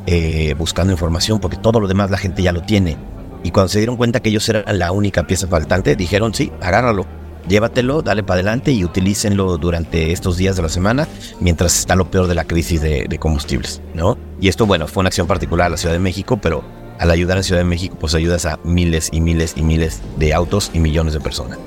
eh, 0.07 0.55
buscando 0.57 0.93
información, 0.93 1.39
porque 1.41 1.57
todo 1.57 1.81
lo 1.81 1.89
demás 1.89 2.11
la 2.11 2.19
gente 2.19 2.43
ya 2.43 2.53
lo 2.53 2.63
tiene. 2.63 2.97
Y 3.43 3.51
cuando 3.51 3.69
se 3.69 3.79
dieron 3.79 3.97
cuenta 3.97 4.21
que 4.21 4.31
ellos 4.31 4.49
eran 4.49 4.79
la 4.79 4.93
única 4.93 5.27
pieza 5.27 5.47
faltante, 5.47 5.97
dijeron, 5.97 6.35
sí, 6.35 6.53
agárralo, 6.61 7.07
llévatelo, 7.49 8.03
dale 8.03 8.23
para 8.23 8.37
adelante 8.37 8.73
y 8.73 8.85
utilícenlo 8.85 9.57
durante 9.57 10.13
estos 10.13 10.37
días 10.37 10.57
de 10.57 10.63
la 10.63 10.69
semana, 10.69 11.09
mientras 11.41 11.79
está 11.79 11.97
lo 11.97 12.11
peor 12.11 12.27
de 12.27 12.35
la 12.35 12.45
crisis 12.45 12.81
de, 12.81 13.19
combustibles, 13.19 13.81
¿no? 13.95 14.19
Y 14.41 14.49
esto, 14.49 14.67
bueno, 14.67 14.87
fue 14.87 15.01
una 15.01 15.09
acción 15.09 15.27
particular 15.27 15.67
a 15.67 15.71
la 15.71 15.77
Ciudad 15.77 15.95
de 15.95 16.01
México, 16.01 16.39
pero 16.41 16.63
al 16.99 17.11
ayudar 17.11 17.39
en 17.39 17.45
Ciudad 17.45 17.61
de 17.61 17.67
México, 17.67 17.97
pues 17.99 18.15
ayudas 18.15 18.45
a 18.45 18.59
miles 18.65 19.09
y 19.13 19.21
miles 19.21 19.55
y 19.57 19.63
miles 19.63 20.01
de 20.19 20.35
autos 20.35 20.71
y 20.75 20.81
millones 20.81 21.15
de 21.15 21.21
personas. 21.21 21.59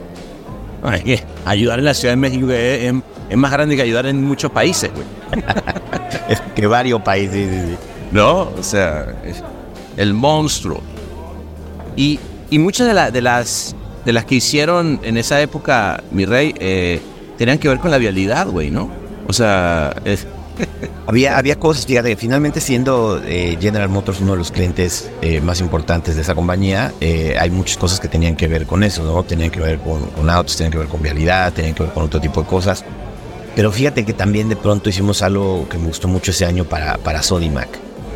Ay, 0.83 1.19
ayudar 1.45 1.79
en 1.79 1.85
la 1.85 1.93
Ciudad 1.93 2.13
de 2.13 2.17
México 2.17 2.49
es, 2.51 2.83
es- 2.83 2.93
es 3.29 3.37
más 3.37 3.51
grande 3.51 3.75
que 3.75 3.81
ayudar 3.81 4.05
en 4.05 4.23
muchos 4.23 4.51
países, 4.51 4.91
güey. 4.93 5.05
Es 6.29 6.39
que 6.55 6.67
varios 6.67 7.01
países... 7.01 7.33
sí, 7.49 7.49
sí, 7.49 7.67
sí. 7.71 7.77
¿No? 8.11 8.41
O 8.57 8.61
sea, 8.63 9.13
es 9.25 9.41
el 9.97 10.13
monstruo. 10.13 10.81
Y, 11.95 12.19
y 12.49 12.59
muchas 12.59 12.87
de, 12.87 12.93
la- 12.93 13.11
de 13.11 13.21
las 13.21 13.75
de 14.05 14.11
las 14.13 14.25
que 14.25 14.35
hicieron 14.35 14.99
en 15.03 15.15
esa 15.17 15.41
época, 15.41 16.03
mi 16.11 16.25
rey, 16.25 16.53
eh, 16.59 16.99
tenían 17.37 17.57
que 17.57 17.69
ver 17.69 17.79
con 17.79 17.89
la 17.89 17.97
vialidad, 17.97 18.47
güey, 18.47 18.69
¿no? 18.69 18.89
O 19.27 19.33
sea, 19.33 19.95
es- 20.03 20.27
Había, 21.05 21.37
había 21.37 21.59
cosas, 21.59 21.85
fíjate, 21.85 22.15
finalmente 22.15 22.61
siendo 22.61 23.21
eh, 23.25 23.57
General 23.59 23.89
Motors 23.89 24.21
uno 24.21 24.31
de 24.31 24.37
los 24.37 24.51
clientes 24.51 25.11
eh, 25.21 25.41
más 25.41 25.59
importantes 25.59 26.15
de 26.15 26.21
esa 26.21 26.33
compañía, 26.33 26.93
eh, 27.01 27.35
hay 27.37 27.49
muchas 27.49 27.75
cosas 27.77 27.99
que 27.99 28.07
tenían 28.07 28.37
que 28.37 28.47
ver 28.47 28.65
con 28.65 28.83
eso, 28.83 29.03
¿no? 29.03 29.21
Tenían 29.23 29.51
que 29.51 29.59
ver 29.59 29.79
con, 29.79 29.99
con 30.11 30.29
autos, 30.29 30.55
tenían 30.55 30.71
que 30.71 30.77
ver 30.77 30.87
con 30.87 31.01
vialidad, 31.01 31.51
tenían 31.51 31.75
que 31.75 31.83
ver 31.83 31.91
con 31.91 32.03
otro 32.03 32.21
tipo 32.21 32.41
de 32.41 32.47
cosas. 32.47 32.85
Pero 33.53 33.71
fíjate 33.71 34.05
que 34.05 34.13
también 34.13 34.47
de 34.47 34.55
pronto 34.55 34.89
hicimos 34.89 35.21
algo 35.21 35.67
que 35.69 35.77
me 35.77 35.87
gustó 35.87 36.07
mucho 36.07 36.31
ese 36.31 36.45
año 36.45 36.63
para, 36.63 36.97
para 36.97 37.21
Sodimac. 37.21 37.67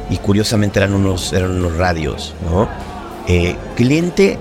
Y 0.10 0.18
curiosamente 0.18 0.80
eran 0.80 0.94
unos, 0.94 1.34
eran 1.34 1.52
unos 1.52 1.76
radios, 1.76 2.34
¿no? 2.50 2.70
Eh, 3.28 3.58
cliente 3.76 4.40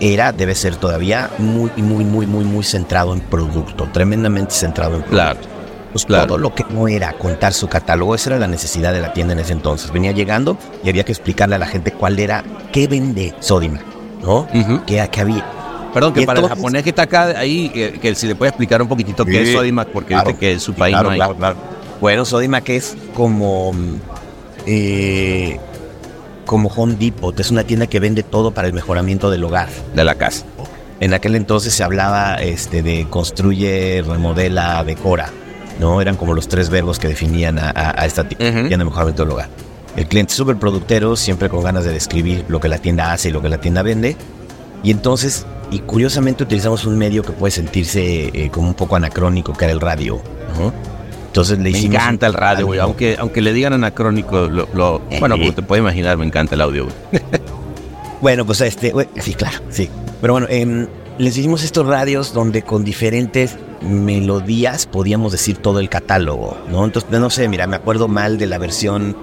era, 0.00 0.32
debe 0.32 0.56
ser 0.56 0.74
todavía, 0.74 1.30
muy, 1.38 1.70
muy, 1.76 2.04
muy, 2.04 2.26
muy, 2.26 2.44
muy 2.44 2.64
centrado 2.64 3.14
en 3.14 3.20
producto, 3.20 3.88
tremendamente 3.92 4.52
centrado 4.54 4.96
en 4.96 5.02
producto. 5.02 5.16
claro. 5.16 5.59
Pues 5.92 6.04
Claro. 6.04 6.26
todo 6.28 6.38
lo 6.38 6.54
que 6.54 6.64
no 6.70 6.86
era 6.88 7.12
contar 7.14 7.52
su 7.52 7.66
catálogo, 7.68 8.14
esa 8.14 8.30
era 8.30 8.38
la 8.38 8.46
necesidad 8.46 8.92
de 8.92 9.00
la 9.00 9.12
tienda 9.12 9.32
en 9.32 9.40
ese 9.40 9.52
entonces. 9.52 9.90
Venía 9.92 10.12
llegando 10.12 10.56
y 10.84 10.88
había 10.88 11.04
que 11.04 11.10
explicarle 11.12 11.56
a 11.56 11.58
la 11.58 11.66
gente 11.66 11.90
cuál 11.92 12.18
era, 12.20 12.44
qué 12.72 12.86
vende 12.86 13.34
Sodimac, 13.40 13.82
¿no? 14.22 14.46
¿Qué, 14.86 15.08
qué 15.10 15.20
había? 15.20 15.44
Perdón, 15.92 16.12
que 16.12 16.22
Y 16.22 16.26
para 16.26 16.38
el 16.38 16.44
entonces- 16.44 16.58
japonés 16.62 16.82
que 16.84 16.90
está 16.90 17.02
acá 17.02 17.24
ahí, 17.36 17.68
que, 17.70 17.94
que 17.98 18.14
si 18.14 18.28
le 18.28 18.36
puede 18.36 18.50
explicar 18.50 18.80
un 18.80 18.86
poquitito 18.86 19.24
qué 19.24 19.42
es 19.42 19.52
Sodimac, 19.52 19.88
porque 19.88 20.14
claro, 20.14 20.28
viste 20.28 20.38
que 20.38 20.52
en 20.52 20.60
su 20.60 20.74
país 20.74 20.92
claro, 20.94 21.08
no 21.08 21.12
hay. 21.12 21.18
claro, 21.18 21.34
claro. 21.36 21.56
Bueno, 22.00 22.24
Sodimac 22.24 22.68
es 22.68 22.96
como, 23.14 23.72
eh, 24.66 25.58
como 26.46 26.68
Home 26.68 26.94
Depot, 26.94 27.38
es 27.38 27.50
una 27.50 27.64
tienda 27.64 27.86
que 27.86 28.00
vende 28.00 28.22
todo 28.22 28.52
para 28.52 28.68
el 28.68 28.74
mejoramiento 28.74 29.30
del 29.30 29.44
hogar. 29.44 29.68
De 29.94 30.04
la 30.04 30.14
casa. 30.14 30.44
En 31.00 31.14
aquel 31.14 31.34
entonces 31.34 31.72
se 31.74 31.82
hablaba 31.82 32.34
este, 32.36 32.82
de 32.82 33.06
construye, 33.08 34.02
remodela, 34.06 34.84
decora. 34.84 35.30
¿No? 35.80 36.00
Eran 36.00 36.16
como 36.16 36.34
los 36.34 36.46
tres 36.48 36.70
verbos 36.70 36.98
que 36.98 37.08
definían 37.08 37.58
a, 37.58 37.70
a- 37.70 38.02
a 38.02 38.06
esta 38.06 38.28
tienda 38.28 38.52
del 38.76 39.30
hogar. 39.30 39.48
El 39.96 40.06
cliente 40.06 40.32
súper 40.34 40.56
productero, 40.56 41.16
siempre 41.16 41.48
con 41.48 41.64
ganas 41.64 41.84
de 41.84 41.90
describir 41.92 42.44
lo 42.48 42.60
que 42.60 42.68
la 42.68 42.78
tienda 42.78 43.12
hace 43.12 43.30
y 43.30 43.32
lo 43.32 43.42
que 43.42 43.48
la 43.48 43.58
tienda 43.58 43.82
vende. 43.82 44.16
Y 44.84 44.92
entonces, 44.92 45.46
y 45.70 45.80
curiosamente 45.80 46.44
utilizamos 46.44 46.84
un 46.84 46.96
medio 46.96 47.22
que 47.22 47.32
puede 47.32 47.50
sentirse 47.50 48.30
eh, 48.32 48.50
como 48.52 48.68
un 48.68 48.74
poco 48.74 48.94
anacrónico, 48.96 49.52
que 49.52 49.64
era 49.64 49.72
el 49.74 49.80
radio. 49.80 50.20
¿no? 50.58 50.72
Entonces 51.26 51.58
le 51.58 51.64
Me 51.64 51.70
hicimos... 51.70 51.96
encanta 51.96 52.26
el 52.28 52.34
radio, 52.34 52.66
güey. 52.66 52.78
Aunque, 52.78 53.16
aunque 53.18 53.40
le 53.40 53.52
digan 53.52 53.72
anacrónico, 53.72 54.48
lo, 54.48 54.68
lo- 54.74 55.00
bueno, 55.18 55.36
como 55.38 55.52
te 55.52 55.62
puedes 55.62 55.82
imaginar, 55.82 56.16
me 56.16 56.24
encanta 56.26 56.54
el 56.54 56.60
audio, 56.60 56.84
güey. 56.84 57.22
Bueno, 58.20 58.44
pues 58.44 58.60
este, 58.60 58.92
sí, 59.20 59.32
claro, 59.34 59.58
sí. 59.70 59.88
Pero 60.20 60.34
bueno, 60.34 60.46
em, 60.50 60.86
les 61.18 61.36
hicimos 61.38 61.62
estos 61.62 61.86
radios 61.86 62.34
donde 62.34 62.60
con 62.62 62.84
diferentes 62.84 63.56
melodías 63.80 64.86
podíamos 64.86 65.32
decir 65.32 65.58
todo 65.58 65.80
el 65.80 65.88
catálogo, 65.88 66.56
¿no? 66.70 66.84
Entonces, 66.84 67.10
no 67.10 67.30
sé, 67.30 67.48
mira, 67.48 67.66
me 67.66 67.76
acuerdo 67.76 68.08
mal 68.08 68.38
de 68.38 68.46
la 68.46 68.58
versión 68.58 69.16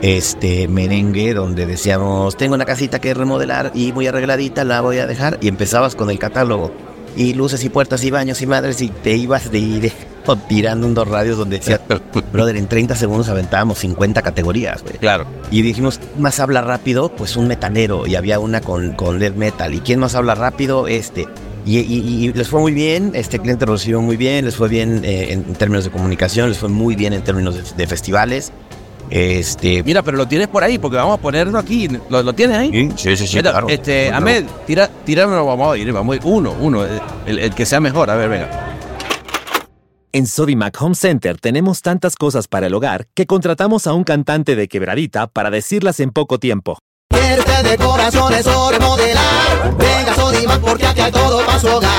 este 0.00 0.68
merengue 0.68 1.34
donde 1.34 1.66
decíamos, 1.66 2.36
tengo 2.36 2.54
una 2.54 2.64
casita 2.64 3.00
que 3.00 3.14
remodelar 3.14 3.72
y 3.74 3.92
muy 3.92 4.06
arregladita, 4.06 4.64
la 4.64 4.80
voy 4.80 4.98
a 4.98 5.06
dejar 5.06 5.38
y 5.40 5.48
empezabas 5.48 5.94
con 5.94 6.10
el 6.10 6.18
catálogo 6.18 6.72
y 7.16 7.34
luces 7.34 7.64
y 7.64 7.68
puertas 7.68 8.04
y 8.04 8.10
baños 8.10 8.40
y 8.42 8.46
madres 8.46 8.80
y 8.80 8.88
te 8.88 9.16
ibas 9.16 9.50
de 9.50 9.58
ir 9.58 9.92
tirando 10.48 10.86
unos 10.86 11.08
radios 11.08 11.36
donde 11.38 11.58
decía, 11.58 11.80
brother, 12.32 12.56
en 12.56 12.68
30 12.68 12.94
segundos 12.94 13.28
aventábamos 13.28 13.78
50 13.78 14.22
categorías, 14.22 14.82
güey. 14.82 14.98
Claro. 14.98 15.26
Y 15.50 15.62
dijimos, 15.62 15.98
¿quién 15.98 16.22
más 16.22 16.38
habla 16.40 16.60
rápido? 16.60 17.08
Pues 17.10 17.36
un 17.36 17.48
metalero. 17.48 18.06
Y 18.06 18.14
había 18.14 18.38
una 18.38 18.60
con, 18.60 18.92
con 18.92 19.18
metal. 19.36 19.74
¿Y 19.74 19.80
quién 19.80 20.00
más 20.00 20.14
habla 20.14 20.34
rápido? 20.34 20.86
Este. 20.86 21.26
Y, 21.66 21.78
y- 21.80 22.24
y 22.28 22.32
les 22.32 22.48
fue 22.48 22.60
muy 22.60 22.72
bien, 22.72 23.12
este 23.14 23.38
cliente 23.38 23.66
lo 23.66 23.72
recibió 23.72 24.00
muy 24.00 24.16
bien, 24.16 24.44
les 24.46 24.56
fue 24.56 24.68
bien 24.68 25.04
eh, 25.04 25.32
en, 25.32 25.40
en 25.48 25.54
términos 25.54 25.84
de 25.84 25.90
comunicación, 25.90 26.48
les 26.48 26.58
fue 26.58 26.68
muy 26.68 26.94
bien 26.96 27.12
en 27.12 27.22
términos 27.22 27.54
de, 27.54 27.62
de 27.76 27.86
festivales. 27.86 28.52
Este. 29.10 29.82
Mira, 29.84 30.02
pero 30.02 30.16
lo 30.18 30.28
tienes 30.28 30.48
por 30.48 30.62
ahí, 30.62 30.78
porque 30.78 30.96
vamos 30.98 31.18
a 31.18 31.22
ponerlo 31.22 31.58
aquí. 31.58 31.88
¿Lo, 32.10 32.22
lo 32.22 32.32
tienes 32.34 32.56
ahí? 32.58 32.90
Sí, 32.96 33.16
sí, 33.16 33.26
sí, 33.26 33.36
Mira, 33.36 33.50
claro. 33.52 33.68
Este, 33.68 34.08
Claro. 34.08 34.16
Ahmed, 34.26 34.44
tira, 34.66 34.88
tíramelo, 35.04 35.46
vamos 35.46 35.74
a 35.74 35.78
ir, 35.78 35.90
vamos 35.92 36.12
a 36.12 36.16
ir. 36.16 36.22
Uno, 36.24 36.54
uno, 36.60 36.84
el, 37.26 37.38
el 37.38 37.54
que 37.54 37.64
sea 37.66 37.80
mejor. 37.80 38.10
A 38.10 38.16
ver, 38.16 38.28
venga. 38.28 38.76
En 40.12 40.26
Sodimac 40.26 40.80
Home 40.80 40.94
Center 40.94 41.38
tenemos 41.38 41.82
tantas 41.82 42.16
cosas 42.16 42.48
para 42.48 42.66
el 42.66 42.74
hogar 42.74 43.06
que 43.14 43.26
contratamos 43.26 43.86
a 43.86 43.92
un 43.92 44.04
cantante 44.04 44.56
de 44.56 44.66
quebradita 44.68 45.26
para 45.26 45.50
decirlas 45.50 46.00
en 46.00 46.10
poco 46.10 46.38
tiempo. 46.38 46.78
Quiere 47.58 47.76
de 47.76 47.84
corazones 47.84 48.46
o 48.46 48.70
remodelar. 48.70 49.76
Venga 49.76 50.14
Sodimac 50.14 50.60
porque 50.60 50.86
aquí 50.86 51.00
hay 51.00 51.10
todo 51.10 51.44
para 51.44 51.58
su 51.58 51.66
hogar. 51.66 51.90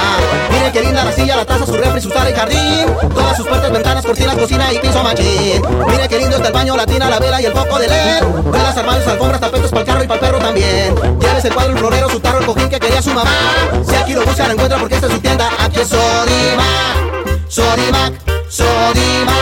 Mire 0.52 0.72
qué 0.72 0.82
linda 0.82 1.04
la 1.04 1.12
silla, 1.12 1.36
la 1.36 1.44
taza, 1.44 1.66
su 1.66 1.74
refri, 1.74 2.00
su 2.00 2.10
sala 2.10 2.30
y 2.30 2.34
jardín. 2.34 2.86
Todas 3.14 3.36
sus 3.36 3.46
puertas, 3.46 3.70
ventanas, 3.70 4.06
cortinas, 4.06 4.38
cocina 4.38 4.72
y 4.72 4.80
piso 4.80 5.04
machín. 5.04 5.62
Mire 5.86 6.08
qué 6.08 6.18
lindo 6.18 6.38
está 6.38 6.48
el 6.48 6.54
baño, 6.54 6.78
la 6.78 6.86
tina, 6.86 7.10
la 7.10 7.20
vela 7.20 7.42
y 7.42 7.46
el 7.46 7.52
foco 7.52 7.78
de 7.78 7.90
LED. 7.90 8.24
Velas, 8.46 8.78
armarios, 8.78 9.08
alfombras, 9.08 9.42
tapetes 9.42 9.70
para 9.70 9.82
el 9.82 9.88
carro 9.88 10.04
y 10.04 10.08
para 10.08 10.20
el 10.20 10.28
perro 10.28 10.40
también. 10.40 10.96
Llévese 11.20 11.50
el 11.50 11.54
cuadro, 11.54 11.74
el 11.74 11.78
florero, 11.80 12.10
su 12.10 12.20
tarro, 12.22 12.40
el 12.40 12.46
cojín 12.46 12.70
que 12.70 12.80
quería 12.80 13.02
su 13.02 13.14
mamá. 13.14 13.32
Si 13.86 13.96
aquí 13.96 14.14
lo 14.14 14.24
busca, 14.24 14.48
lo 14.48 14.54
encuentra 14.54 14.80
porque 14.80 14.96
esta 14.96 15.08
es 15.08 15.14
su 15.14 15.20
tienda. 15.20 15.50
Aquí 15.60 15.82
es 15.82 15.90
Sodimac. 15.90 17.50
Sodimac. 17.50 18.14
Sodimac. 18.50 19.36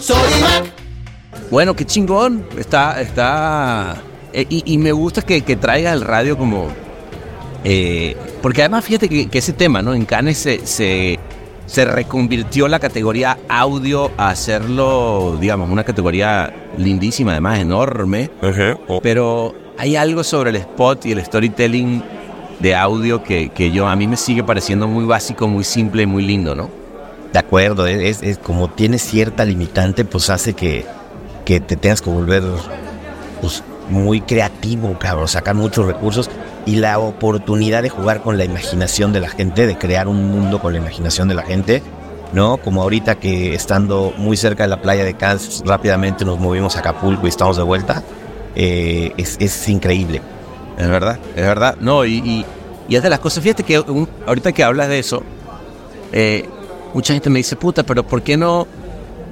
Sodimac. 0.00 0.79
Bueno, 1.50 1.74
qué 1.74 1.84
chingón. 1.84 2.44
Está, 2.58 3.00
está. 3.00 3.96
eh, 4.32 4.46
y, 4.48 4.62
y 4.72 4.78
me 4.78 4.92
gusta 4.92 5.22
que, 5.22 5.42
que 5.42 5.56
traiga 5.56 5.92
el 5.92 6.02
radio 6.02 6.36
como. 6.38 6.68
eh, 7.64 8.16
porque 8.42 8.62
además, 8.62 8.84
fíjate 8.84 9.08
que, 9.08 9.28
que 9.28 9.38
ese 9.38 9.52
tema, 9.52 9.82
¿no? 9.82 9.94
En 9.94 10.04
Cannes 10.06 10.38
se, 10.38 10.64
se, 10.66 11.18
se 11.66 11.84
reconvirtió 11.84 12.68
la 12.68 12.78
categoría 12.78 13.38
audio 13.48 14.10
a 14.16 14.30
hacerlo, 14.30 15.36
digamos, 15.40 15.68
una 15.70 15.84
categoría 15.84 16.52
lindísima, 16.78 17.32
además 17.32 17.58
enorme. 17.58 18.30
Pero 19.02 19.54
hay 19.76 19.96
algo 19.96 20.22
sobre 20.24 20.50
el 20.50 20.56
spot 20.56 21.06
y 21.06 21.12
el 21.12 21.24
storytelling 21.24 22.02
de 22.60 22.74
audio 22.76 23.22
que, 23.22 23.48
que 23.50 23.70
yo 23.72 23.88
a 23.88 23.96
mí 23.96 24.06
me 24.06 24.16
sigue 24.16 24.44
pareciendo 24.44 24.86
muy 24.86 25.04
básico, 25.04 25.48
muy 25.48 25.64
simple, 25.64 26.06
muy 26.06 26.22
lindo, 26.22 26.54
¿no? 26.54 26.70
De 27.32 27.38
acuerdo, 27.38 27.86
es, 27.86 28.22
es 28.22 28.38
como 28.38 28.68
tiene 28.68 28.98
cierta 28.98 29.44
limitante, 29.44 30.04
pues 30.04 30.30
hace 30.30 30.52
que, 30.54 30.84
que 31.44 31.60
te 31.60 31.76
tengas 31.76 32.00
que 32.02 32.10
volver 32.10 32.42
pues, 33.40 33.62
muy 33.88 34.20
creativo, 34.20 34.96
cabrón, 34.98 35.28
sacar 35.28 35.54
muchos 35.54 35.86
recursos 35.86 36.30
y 36.66 36.76
la 36.76 36.98
oportunidad 36.98 37.82
de 37.82 37.88
jugar 37.88 38.20
con 38.22 38.38
la 38.38 38.44
imaginación 38.44 39.12
de 39.12 39.20
la 39.20 39.28
gente, 39.28 39.66
de 39.66 39.76
crear 39.78 40.08
un 40.08 40.30
mundo 40.30 40.60
con 40.60 40.72
la 40.72 40.78
imaginación 40.78 41.26
de 41.28 41.34
la 41.34 41.42
gente, 41.42 41.82
¿no? 42.32 42.58
Como 42.58 42.82
ahorita 42.82 43.16
que 43.16 43.54
estando 43.54 44.12
muy 44.16 44.36
cerca 44.36 44.64
de 44.64 44.68
la 44.68 44.80
playa 44.82 45.04
de 45.04 45.14
Cannes, 45.14 45.62
rápidamente 45.66 46.24
nos 46.24 46.38
movimos 46.38 46.76
a 46.76 46.80
Acapulco 46.80 47.26
y 47.26 47.30
estamos 47.30 47.56
de 47.56 47.62
vuelta, 47.62 48.02
eh, 48.54 49.12
es, 49.16 49.36
es 49.40 49.68
increíble. 49.68 50.20
Es 50.78 50.88
verdad, 50.88 51.18
es 51.34 51.42
verdad. 51.44 51.76
No, 51.80 52.04
y, 52.04 52.14
y, 52.18 52.46
y 52.88 52.96
es 52.96 53.02
de 53.02 53.10
las 53.10 53.18
cosas, 53.18 53.42
fíjate 53.42 53.62
que 53.64 53.80
un- 53.80 54.08
ahorita 54.26 54.52
que 54.52 54.62
hablas 54.62 54.88
de 54.88 54.98
eso, 54.98 55.22
eh, 56.12 56.48
mucha 56.94 57.12
gente 57.14 57.30
me 57.30 57.38
dice, 57.38 57.56
puta, 57.56 57.82
pero 57.82 58.02
¿por 58.04 58.22
qué 58.22 58.36
no 58.36 58.66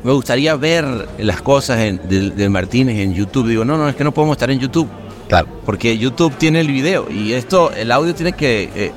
me 0.08 0.14
gustaría 0.14 0.56
ver 0.56 1.06
las 1.18 1.42
cosas 1.42 1.78
en- 1.80 2.00
de, 2.08 2.30
de 2.30 2.48
Martínez 2.48 2.96
en 2.98 3.12
YouTube? 3.12 3.46
Digo, 3.46 3.64
no, 3.64 3.76
no, 3.76 3.88
es 3.90 3.94
que 3.94 4.04
no 4.04 4.12
podemos 4.12 4.36
estar 4.36 4.50
en 4.50 4.58
YouTube. 4.58 4.88
Claro. 5.28 5.46
Porque 5.66 5.98
YouTube 5.98 6.34
tiene 6.38 6.60
el 6.60 6.68
video 6.68 7.10
y 7.10 7.34
esto, 7.34 7.70
el 7.72 7.92
audio 7.92 8.14
tiene 8.14 8.32
que... 8.32 8.70
eh, 8.74 8.92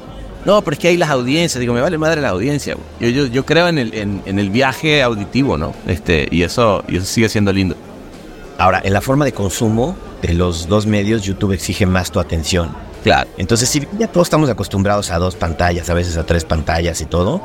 no, 0.46 0.62
pero 0.62 0.74
es 0.76 0.80
que 0.80 0.88
hay 0.88 0.96
las 0.96 1.10
audiencias. 1.10 1.60
Digo, 1.60 1.74
me 1.74 1.82
vale 1.82 1.98
madre 1.98 2.22
la 2.22 2.30
audiencia. 2.30 2.78
Yo, 3.02 3.10
yo, 3.10 3.26
yo 3.28 3.46
creo 3.46 3.68
en 3.68 3.78
el, 3.78 3.94
en, 3.94 4.22
en 4.26 4.40
el 4.40 4.50
viaje 4.50 5.04
auditivo, 5.04 5.58
¿no? 5.58 5.74
Este, 5.86 6.30
y 6.32 6.44
eso, 6.44 6.84
y 6.88 6.96
eso 6.96 7.06
sigue 7.06 7.28
siendo 7.28 7.52
lindo. 7.52 7.76
Ahora, 8.58 8.82
en 8.84 8.94
la 8.94 9.02
forma 9.02 9.26
de 9.26 9.34
consumo 9.34 9.98
de 10.22 10.34
los 10.34 10.68
dos 10.70 10.86
medios, 10.88 11.24
YouTube 11.24 11.52
exige 11.52 11.86
más 11.86 12.10
tu 12.10 12.20
atención. 12.22 12.70
Claro. 13.04 13.30
Entonces, 13.38 13.68
si 13.68 13.86
ya 14.00 14.08
todos 14.08 14.28
estamos 14.28 14.50
acostumbrados 14.50 15.12
a 15.12 15.20
dos 15.20 15.36
pantallas, 15.36 15.90
a 15.90 15.94
veces 15.94 16.16
a 16.16 16.26
tres 16.26 16.46
pantallas 16.46 17.02
y 17.02 17.06
todo, 17.06 17.42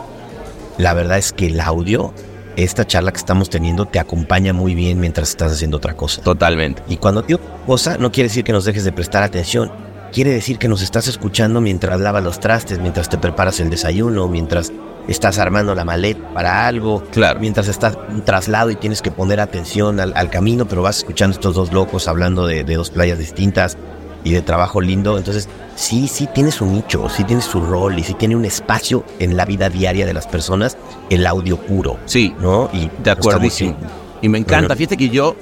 la 0.79 0.94
verdad 0.94 1.18
es 1.18 1.33
que 1.33 1.46
el 1.48 1.61
audio, 1.61 2.14
esta 2.57 2.87
charla 2.87 3.12
que 3.12 3.19
estamos 3.19 3.51
teniendo, 3.51 3.87
te 3.87 3.99
acompaña 3.99 4.53
muy 4.53 4.75
bien 4.75 4.99
mientras 4.99 5.31
estás 5.31 5.53
haciendo 5.53 5.77
otra 5.77 5.95
cosa. 5.95 6.23
Totalmente. 6.23 6.83
Y 6.88 6.97
cuando 6.97 7.23
digo 7.23 7.40
cosa, 7.66 7.99
no 7.99 8.11
quiere 8.11 8.29
decir 8.29 8.45
que 8.45 8.53
nos 8.53 8.64
dejes 8.64 8.85
de 8.85 8.92
prestar 8.92 9.23
atención. 9.23 9.71
Quiere 10.12 10.31
decir 10.31 10.59
que 10.59 10.69
nos 10.69 10.83
estás 10.83 11.09
escuchando 11.09 11.61
mientras 11.61 12.01
lavas 12.01 12.25
los 12.25 12.40
trastes, 12.40 12.79
mientras 12.79 13.09
te 13.09 13.19
preparas 13.19 13.61
el 13.61 13.69
desayuno, 13.71 14.29
mientras 14.29 14.73
estás 15.09 15.38
armando 15.38 15.75
la 15.75 15.85
maleta 15.85 16.33
para 16.33 16.66
algo, 16.66 17.03
Claro. 17.12 17.38
mientras 17.40 17.69
estás 17.69 17.97
en 18.09 18.16
un 18.16 18.23
traslado 18.25 18.71
y 18.71 18.77
tienes 18.77 19.03
que 19.03 19.11
poner 19.11 19.40
atención 19.40 20.01
al, 20.01 20.12
al 20.16 20.31
camino, 20.31 20.66
pero 20.66 20.83
vas 20.83 20.99
escuchando 20.99 21.35
estos 21.35 21.55
dos 21.55 21.73
locos 21.73 22.09
hablando 22.09 22.47
de, 22.47 22.64
de 22.64 22.75
dos 22.77 22.90
playas 22.90 23.19
distintas 23.19 23.77
y 24.26 24.32
de 24.32 24.42
trabajo 24.42 24.80
lindo. 24.80 25.16
Entonces, 25.16 25.48
sí, 25.76 26.08
sí 26.08 26.28
tiene 26.34 26.50
su 26.50 26.66
nicho, 26.66 27.08
sí 27.08 27.22
tiene 27.22 27.40
su 27.40 27.60
rol 27.60 27.96
y 27.96 28.02
sí 28.02 28.14
tiene 28.14 28.34
un 28.34 28.44
espacio 28.44 29.04
en 29.20 29.36
la 29.36 29.44
vida 29.44 29.70
diaria 29.70 30.04
de 30.04 30.12
las 30.12 30.26
personas, 30.26 30.76
el 31.10 31.24
audio 31.28 31.56
puro, 31.58 31.98
Sí, 32.06 32.34
¿no? 32.40 32.68
Y 32.72 32.90
De 33.04 33.14
bien. 33.60 33.76
Y 34.20 34.28
me 34.28 34.38
encanta. 34.38 34.74
Fíjate 34.74 34.96
que 34.96 35.10
yo, 35.10 35.36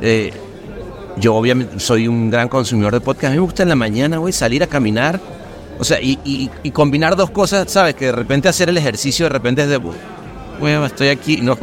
eh, 0.00 0.32
yo 1.16 1.34
obviamente 1.34 1.80
soy 1.80 2.06
un 2.06 2.30
gran 2.30 2.48
consumidor 2.48 2.92
de 2.92 3.00
podcast. 3.00 3.24
A 3.26 3.30
mí 3.30 3.36
me 3.36 3.42
gusta 3.42 3.64
en 3.64 3.68
la 3.68 3.74
mañana, 3.74 4.18
güey, 4.18 4.32
salir 4.32 4.62
a 4.62 4.68
caminar. 4.68 5.18
O 5.80 5.84
sea, 5.84 6.00
y, 6.00 6.20
y- 6.24 6.50
y 6.62 6.70
combinar 6.70 7.16
dos 7.16 7.30
cosas, 7.30 7.68
¿sabes? 7.68 7.96
Que 7.96 8.06
de 8.06 8.12
repente 8.12 8.48
hacer 8.48 8.68
el 8.68 8.76
ejercicio, 8.78 9.24
de 9.26 9.30
repente 9.30 9.62
es 9.62 9.68
de, 9.68 9.78
güey, 9.78 10.84
estoy 10.84 11.08
aquí. 11.08 11.38
No, 11.42 11.56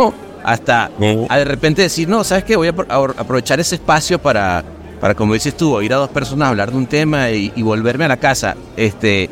hasta 0.44 0.92
a 1.30 1.38
de 1.38 1.46
repente 1.46 1.82
decir, 1.84 2.10
no, 2.10 2.26
¿sabes 2.26 2.44
qué? 2.44 2.56
Voy 2.58 2.68
a 2.68 2.72
aprovechar 2.72 3.60
ese 3.62 3.76
espacio 3.76 4.20
para, 4.20 4.64
para, 5.00 5.14
como 5.16 5.34
dices 5.34 5.56
tú, 5.56 5.74
oír 5.76 5.94
a 5.94 5.98
dos 5.98 6.10
personas 6.10 6.50
hablar 6.50 6.72
de 6.72 6.78
un 6.78 6.88
tema 6.88 7.30
y, 7.32 7.52
y 7.56 7.62
volverme 7.62 8.06
a 8.06 8.08
la 8.08 8.18
casa, 8.18 8.56
este, 8.76 9.30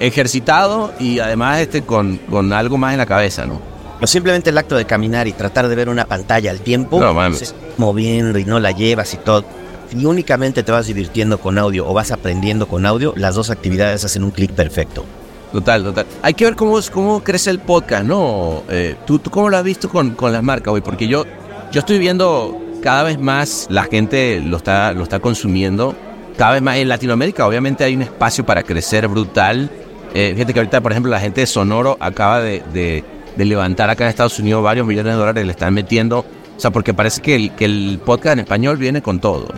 ejercitado 0.00 0.92
y 0.98 1.18
además 1.18 1.60
este, 1.60 1.82
con, 1.82 2.18
con 2.30 2.52
algo 2.52 2.78
más 2.78 2.92
en 2.92 2.98
la 2.98 3.06
cabeza, 3.06 3.46
¿no? 3.46 3.60
O 4.00 4.06
simplemente 4.06 4.50
el 4.50 4.58
acto 4.58 4.76
de 4.76 4.84
caminar 4.84 5.26
y 5.26 5.32
tratar 5.32 5.66
de 5.68 5.74
ver 5.74 5.88
una 5.88 6.04
pantalla 6.04 6.50
al 6.50 6.60
tiempo, 6.60 7.00
No 7.00 7.12
mames. 7.14 7.42
está 7.42 7.56
moviendo 7.78 8.38
y 8.38 8.44
no 8.44 8.60
la 8.60 8.70
llevas 8.70 9.12
y 9.14 9.16
todo. 9.16 9.44
Si 9.90 10.04
únicamente 10.04 10.62
te 10.62 10.70
vas 10.70 10.86
divirtiendo 10.86 11.38
con 11.38 11.58
audio 11.58 11.88
o 11.88 11.94
vas 11.94 12.12
aprendiendo 12.12 12.68
con 12.68 12.86
audio, 12.86 13.12
las 13.16 13.34
dos 13.34 13.50
actividades 13.50 14.04
hacen 14.04 14.22
un 14.22 14.30
clic 14.30 14.52
perfecto. 14.52 15.04
Total, 15.52 15.82
total. 15.82 16.06
Hay 16.22 16.34
que 16.34 16.44
ver 16.44 16.54
cómo, 16.54 16.78
cómo 16.92 17.24
crece 17.24 17.50
el 17.50 17.58
podcast, 17.58 18.04
¿no? 18.04 18.62
Eh, 18.68 18.96
¿tú, 19.06 19.18
¿Tú 19.18 19.30
cómo 19.30 19.48
lo 19.48 19.56
has 19.56 19.64
visto 19.64 19.88
con, 19.88 20.10
con 20.10 20.30
las 20.32 20.42
marcas, 20.42 20.70
güey? 20.70 20.82
Porque 20.82 21.08
yo, 21.08 21.24
yo 21.72 21.80
estoy 21.80 21.98
viendo 21.98 22.56
cada 22.82 23.02
vez 23.04 23.18
más 23.18 23.66
la 23.70 23.84
gente 23.84 24.40
lo 24.40 24.56
está, 24.58 24.92
lo 24.92 25.02
está 25.02 25.20
consumiendo. 25.20 25.94
Cada 26.36 26.52
vez 26.52 26.62
más 26.62 26.76
en 26.76 26.88
Latinoamérica, 26.88 27.46
obviamente, 27.46 27.84
hay 27.84 27.96
un 27.96 28.02
espacio 28.02 28.44
para 28.46 28.62
crecer 28.62 29.08
brutal. 29.08 29.70
Eh, 30.14 30.32
fíjate 30.34 30.52
que 30.54 30.60
ahorita, 30.60 30.80
por 30.80 30.92
ejemplo, 30.92 31.10
la 31.10 31.20
gente 31.20 31.40
de 31.42 31.46
Sonoro 31.46 31.96
acaba 32.00 32.40
de, 32.40 32.62
de- 32.72 33.04
de 33.36 33.44
levantar 33.44 33.88
acá 33.88 34.02
en 34.04 34.10
Estados 34.10 34.38
Unidos 34.40 34.64
varios 34.64 34.84
millones 34.86 35.12
de 35.12 35.18
dólares, 35.18 35.44
le 35.46 35.52
están 35.52 35.72
metiendo. 35.72 36.20
O 36.20 36.60
sea, 36.60 36.72
porque 36.72 36.92
parece 36.92 37.20
que 37.22 37.36
el, 37.36 37.52
que 37.52 37.66
el 37.66 38.00
podcast 38.04 38.32
en 38.34 38.40
español 38.40 38.76
viene 38.78 39.00
con 39.00 39.20
todo. 39.20 39.48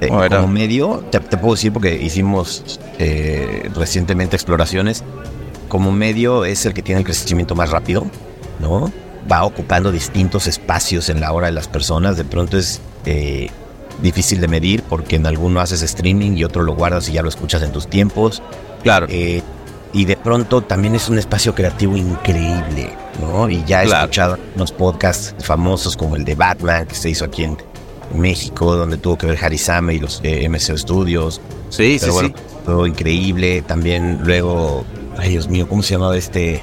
Eh, 0.00 0.08
Oh, 0.10 0.18
como 0.42 0.48
medio, 0.48 1.02
te, 1.10 1.20
te 1.20 1.38
puedo 1.38 1.54
decir 1.54 1.72
porque 1.72 1.94
hicimos 2.02 2.78
eh, 2.98 3.70
recientemente 3.74 4.36
exploraciones, 4.36 5.02
como 5.68 5.90
medio 5.92 6.44
es 6.44 6.66
el 6.66 6.74
que 6.74 6.82
tiene 6.82 6.98
el 7.00 7.04
crecimiento 7.06 7.54
más 7.54 7.70
rápido, 7.70 8.04
¿no? 8.60 8.92
Va 9.30 9.44
ocupando 9.44 9.90
distintos 9.90 10.46
espacios 10.46 11.08
en 11.08 11.20
la 11.20 11.32
hora 11.32 11.46
de 11.46 11.52
las 11.52 11.68
personas, 11.68 12.16
de 12.16 12.24
pronto 12.24 12.58
es 12.58 12.80
eh, 13.06 13.48
difícil 14.02 14.40
de 14.40 14.48
medir 14.48 14.82
porque 14.82 15.16
en 15.16 15.26
alguno 15.26 15.60
haces 15.60 15.82
streaming 15.82 16.36
y 16.36 16.44
otro 16.44 16.62
lo 16.62 16.74
guardas 16.74 17.08
y 17.08 17.12
ya 17.12 17.22
lo 17.22 17.28
escuchas 17.28 17.62
en 17.62 17.72
tus 17.72 17.88
tiempos. 17.88 18.42
Claro. 18.82 19.06
Eh, 19.08 19.42
y 19.92 20.04
de 20.06 20.16
pronto 20.16 20.60
también 20.62 20.94
es 20.94 21.08
un 21.08 21.18
espacio 21.18 21.54
creativo 21.54 21.96
increíble, 21.96 22.90
¿no? 23.20 23.48
Y 23.48 23.62
ya 23.64 23.82
he 23.82 23.86
Claro. 23.86 24.02
escuchado 24.04 24.38
unos 24.56 24.72
podcasts 24.72 25.34
famosos 25.44 25.96
como 25.96 26.16
el 26.16 26.24
de 26.24 26.34
Batman 26.34 26.86
que 26.86 26.94
se 26.96 27.08
hizo 27.10 27.24
aquí 27.24 27.44
en 27.44 27.56
México, 28.12 28.74
donde 28.76 28.96
tuvo 28.98 29.16
que 29.16 29.26
ver 29.26 29.38
Harisame 29.42 29.94
y 29.94 29.98
los 30.00 30.20
eh, 30.24 30.48
MCO 30.48 30.76
Studios. 30.76 31.40
Sí, 31.70 31.96
Pero 32.00 32.12
sí, 32.12 32.18
bueno, 32.18 32.34
sí. 32.36 32.44
todo 32.66 32.86
increíble. 32.86 33.62
También 33.62 34.18
luego, 34.24 34.84
ay 35.16 35.30
Dios 35.30 35.48
mío, 35.48 35.68
¿cómo 35.68 35.82
se 35.82 35.94
llamaba 35.94 36.16
este? 36.16 36.62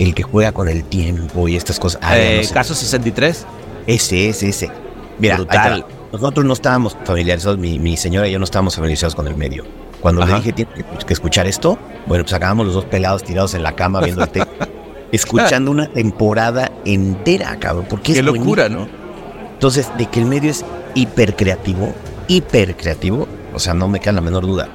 El 0.00 0.14
que 0.14 0.24
juega 0.24 0.50
con 0.50 0.68
el 0.68 0.82
tiempo 0.82 1.46
y 1.46 1.54
estas 1.54 1.78
cosas. 1.78 2.00
Ah, 2.02 2.18
Eh, 2.18 2.38
no 2.42 2.48
sé. 2.48 2.54
Caso 2.54 2.74
63. 2.74 3.46
Ese, 3.86 4.28
ese, 4.28 4.48
ese. 4.48 4.70
Mira, 5.18 5.36
Brutal. 5.36 5.84
nosotros 6.12 6.44
no 6.44 6.52
estábamos 6.54 6.96
familiarizados, 7.04 7.58
mi, 7.58 7.78
mi 7.78 7.96
señora 7.96 8.26
y 8.26 8.32
yo 8.32 8.38
no 8.38 8.44
estábamos 8.44 8.74
familiarizados 8.74 9.14
con 9.14 9.28
el 9.28 9.36
medio. 9.36 9.64
Cuando 10.00 10.22
Ajá. 10.22 10.32
le 10.32 10.38
dije, 10.38 10.52
tienes 10.52 11.04
que, 11.04 11.12
escuchar 11.12 11.46
esto, 11.46 11.78
bueno, 12.06 12.24
pues 12.24 12.32
acabamos 12.32 12.64
los 12.66 12.74
dos 12.74 12.86
pelados 12.86 13.22
tirados 13.22 13.52
en 13.54 13.62
la 13.62 13.72
cama 13.76 14.00
viendo 14.00 14.22
el 14.24 14.30
té, 14.30 14.42
escuchando 15.12 15.70
una 15.70 15.86
temporada 15.92 16.72
entera, 16.86 17.56
cabrón. 17.58 17.84
Porque 17.88 18.14
Qué 18.14 18.18
es 18.20 18.24
locura, 18.24 18.68
buenísimo. 18.68 18.90
¿no? 18.90 19.50
Entonces, 19.52 19.90
de 19.98 20.06
que 20.06 20.20
el 20.20 20.24
medio 20.26 20.50
es 20.50 20.64
hiper 20.94 21.36
creativo, 21.36 21.92
hiper 22.28 22.74
creativo, 22.76 23.28
o 23.52 23.58
sea, 23.58 23.74
no 23.74 23.88
me 23.88 24.00
queda 24.00 24.12
la 24.12 24.20
menor 24.22 24.46
duda. 24.46 24.68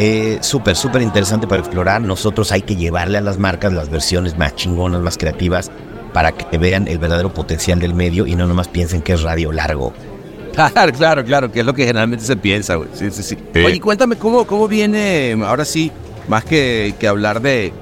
Eh, 0.00 0.38
súper, 0.42 0.76
súper 0.76 1.02
interesante 1.02 1.48
para 1.48 1.60
explorar. 1.60 2.00
Nosotros 2.00 2.52
hay 2.52 2.62
que 2.62 2.76
llevarle 2.76 3.18
a 3.18 3.20
las 3.20 3.36
marcas 3.36 3.72
las 3.72 3.90
versiones 3.90 4.38
más 4.38 4.54
chingonas, 4.54 5.00
más 5.00 5.18
creativas, 5.18 5.72
para 6.12 6.30
que 6.30 6.56
vean 6.56 6.86
el 6.86 6.98
verdadero 6.98 7.34
potencial 7.34 7.80
del 7.80 7.94
medio 7.94 8.24
y 8.24 8.36
no 8.36 8.46
nomás 8.46 8.68
piensen 8.68 9.02
que 9.02 9.12
es 9.12 9.22
radio 9.22 9.52
largo. 9.52 9.92
Claro, 10.58 10.92
claro, 10.92 11.24
claro, 11.24 11.52
que 11.52 11.60
es 11.60 11.66
lo 11.66 11.72
que 11.72 11.84
generalmente 11.86 12.24
se 12.24 12.34
piensa, 12.34 12.74
güey. 12.74 12.88
Sí, 12.92 13.12
sí, 13.12 13.22
sí. 13.22 13.38
Oye, 13.64 13.78
cuéntame 13.78 14.16
cómo, 14.16 14.44
cómo 14.44 14.66
viene, 14.66 15.36
ahora 15.44 15.64
sí, 15.64 15.92
más 16.26 16.44
que, 16.44 16.96
que 16.98 17.06
hablar 17.06 17.40
de, 17.40 17.72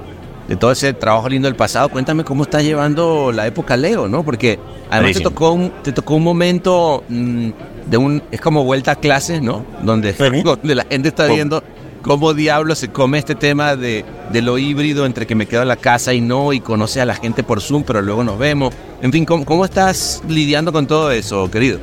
de 0.47 0.55
todo 0.57 0.71
ese 0.71 0.93
trabajo 0.93 1.27
lindo 1.27 1.47
del 1.47 1.55
pasado, 1.55 1.89
cuéntame 1.89 2.23
cómo 2.23 2.43
estás 2.43 2.63
llevando 2.63 3.31
la 3.31 3.47
época 3.47 3.75
Leo, 3.77 4.07
¿no? 4.07 4.23
Porque 4.23 4.59
además 4.91 5.13
te 5.13 5.21
tocó, 5.21 5.53
un, 5.53 5.71
te 5.81 5.91
tocó 5.91 6.15
un 6.15 6.23
momento 6.23 7.03
mm, 7.09 7.49
de 7.87 7.97
un, 7.97 8.21
es 8.31 8.39
como 8.39 8.63
vuelta 8.63 8.91
a 8.91 8.95
clases, 8.95 9.41
¿no? 9.41 9.65
Donde, 9.81 10.13
donde 10.43 10.75
la 10.75 10.85
gente 10.85 11.07
está 11.07 11.25
viendo 11.25 11.63
cómo 12.01 12.33
diablo 12.33 12.75
se 12.75 12.89
come 12.89 13.17
este 13.17 13.35
tema 13.35 13.75
de, 13.75 14.05
de 14.31 14.41
lo 14.41 14.57
híbrido 14.57 15.05
entre 15.05 15.27
que 15.27 15.35
me 15.35 15.45
quedo 15.45 15.61
en 15.61 15.67
la 15.67 15.75
casa 15.75 16.13
y 16.13 16.21
no, 16.21 16.53
y 16.53 16.59
conoce 16.59 17.01
a 17.01 17.05
la 17.05 17.15
gente 17.15 17.43
por 17.43 17.61
Zoom, 17.61 17.83
pero 17.83 18.01
luego 18.01 18.23
nos 18.23 18.37
vemos. 18.37 18.73
En 19.01 19.11
fin, 19.11 19.25
¿cómo, 19.25 19.45
cómo 19.45 19.65
estás 19.65 20.21
lidiando 20.27 20.71
con 20.71 20.87
todo 20.87 21.11
eso, 21.11 21.49
querido? 21.51 21.79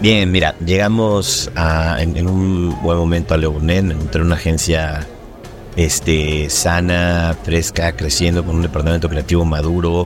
Bien, 0.00 0.30
mira, 0.30 0.54
llegamos 0.64 1.50
en, 1.98 2.26
un 2.26 2.76
buen 2.82 2.98
momento 2.98 3.34
a 3.34 3.36
Leonen, 3.36 3.92
entre 3.92 4.22
una 4.22 4.34
agencia 4.34 5.06
este, 5.76 6.50
sana, 6.50 7.36
fresca, 7.42 7.92
creciendo, 7.92 8.44
con 8.44 8.56
un 8.56 8.62
departamento 8.62 9.08
creativo 9.08 9.44
maduro, 9.44 10.04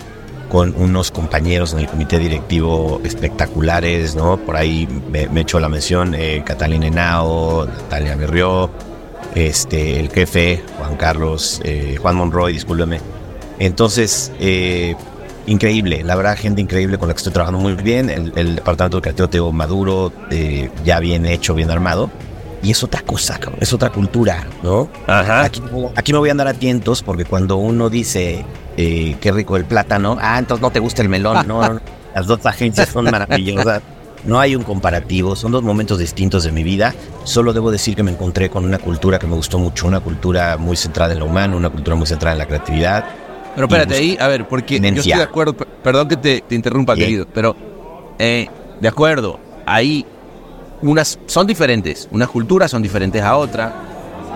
con 0.48 0.74
unos 0.76 1.10
compañeros 1.10 1.72
en 1.72 1.80
el 1.80 1.88
comité 1.88 2.18
directivo 2.18 3.00
espectaculares, 3.04 4.14
¿no? 4.14 4.36
Por 4.36 4.56
ahí 4.56 4.86
me, 5.10 5.28
me 5.28 5.44
la 5.44 5.68
mención, 5.68 6.14
eh, 6.14 6.42
Catalina 6.44 6.86
Henao, 6.86 7.66
Natalia 7.66 8.16
Berrió, 8.16 8.70
este, 9.34 10.00
el 10.00 10.10
jefe, 10.10 10.62
Juan 10.78 10.96
Carlos, 10.96 11.60
eh, 11.64 11.96
Juan 12.00 12.16
Monroy, 12.16 12.52
discúlpeme. 12.52 13.00
Entonces, 13.58 14.32
eh, 14.40 14.94
increíble, 15.46 16.02
la 16.04 16.14
verdad, 16.16 16.36
gente 16.36 16.60
increíble 16.60 16.98
con 16.98 17.08
la 17.08 17.14
que 17.14 17.18
estoy 17.18 17.32
trabajando 17.32 17.60
muy 17.60 17.74
bien. 17.74 18.10
El, 18.10 18.32
el 18.36 18.56
departamento 18.56 19.00
creativo 19.00 19.28
tengo 19.28 19.52
maduro, 19.52 20.12
eh, 20.30 20.70
ya 20.84 21.00
bien 21.00 21.26
hecho, 21.26 21.54
bien 21.54 21.70
armado. 21.70 22.10
y 22.62 22.72
es 22.72 22.82
otra 22.82 23.02
cosa, 23.02 23.38
es 23.60 23.72
otra 23.72 23.90
cultura, 23.90 24.46
¿no? 24.64 24.88
Ajá. 25.06 25.44
Aquí, 25.44 25.62
aquí 25.94 26.12
me 26.12 26.18
voy 26.18 26.28
a 26.28 26.32
andar 26.32 26.48
atentos 26.48 27.02
porque 27.02 27.24
cuando 27.24 27.56
uno 27.56 27.88
dice 27.88 28.44
qué 28.76 29.32
rico 29.32 29.56
el 29.56 29.64
plátano, 29.64 30.16
ah, 30.20 30.38
entonces 30.38 30.62
no 30.62 30.70
te 30.70 30.80
gusta 30.80 31.02
el 31.02 31.08
melón, 31.08 31.46
no, 31.46 31.62
no, 31.62 31.74
no. 31.74 31.80
las 32.14 32.26
dos 32.26 32.44
agencias 32.46 32.88
son 32.88 33.04
maravillosas. 33.04 33.82
No 34.24 34.38
hay 34.40 34.56
un 34.56 34.62
comparativo, 34.64 35.36
son 35.36 35.52
dos 35.52 35.62
momentos 35.62 35.98
distintos 35.98 36.44
de 36.44 36.52
mi 36.52 36.62
vida. 36.62 36.94
Solo 37.24 37.52
debo 37.52 37.70
decir 37.70 37.94
que 37.96 38.02
me 38.02 38.10
encontré 38.10 38.50
con 38.50 38.64
una 38.64 38.78
cultura 38.78 39.18
que 39.18 39.26
me 39.26 39.34
gustó 39.34 39.58
mucho, 39.58 39.86
una 39.86 40.00
cultura 40.00 40.56
muy 40.58 40.76
centrada 40.76 41.12
en 41.12 41.20
lo 41.20 41.26
humano, 41.26 41.56
una 41.56 41.70
cultura 41.70 41.96
muy 41.96 42.06
centrada 42.06 42.32
en 42.34 42.38
la 42.38 42.46
creatividad. 42.46 43.04
Pero 43.54 43.66
espérate 43.66 43.94
ahí, 43.94 44.16
a 44.20 44.28
ver, 44.28 44.46
porque 44.46 44.78
yo 44.80 44.86
estoy 44.88 45.12
de 45.12 45.22
acuerdo, 45.22 45.56
per- 45.56 45.66
perdón 45.82 46.08
que 46.08 46.16
te, 46.16 46.40
te 46.42 46.54
interrumpa, 46.54 46.94
Bien. 46.94 47.06
querido, 47.06 47.26
pero 47.32 47.56
eh, 48.18 48.46
de 48.80 48.88
acuerdo, 48.88 49.38
ahí 49.66 50.04
unas 50.82 51.18
son 51.26 51.46
diferentes, 51.46 52.08
unas 52.12 52.28
culturas 52.28 52.70
son 52.70 52.82
diferentes 52.82 53.20
a 53.22 53.36
otras, 53.36 53.72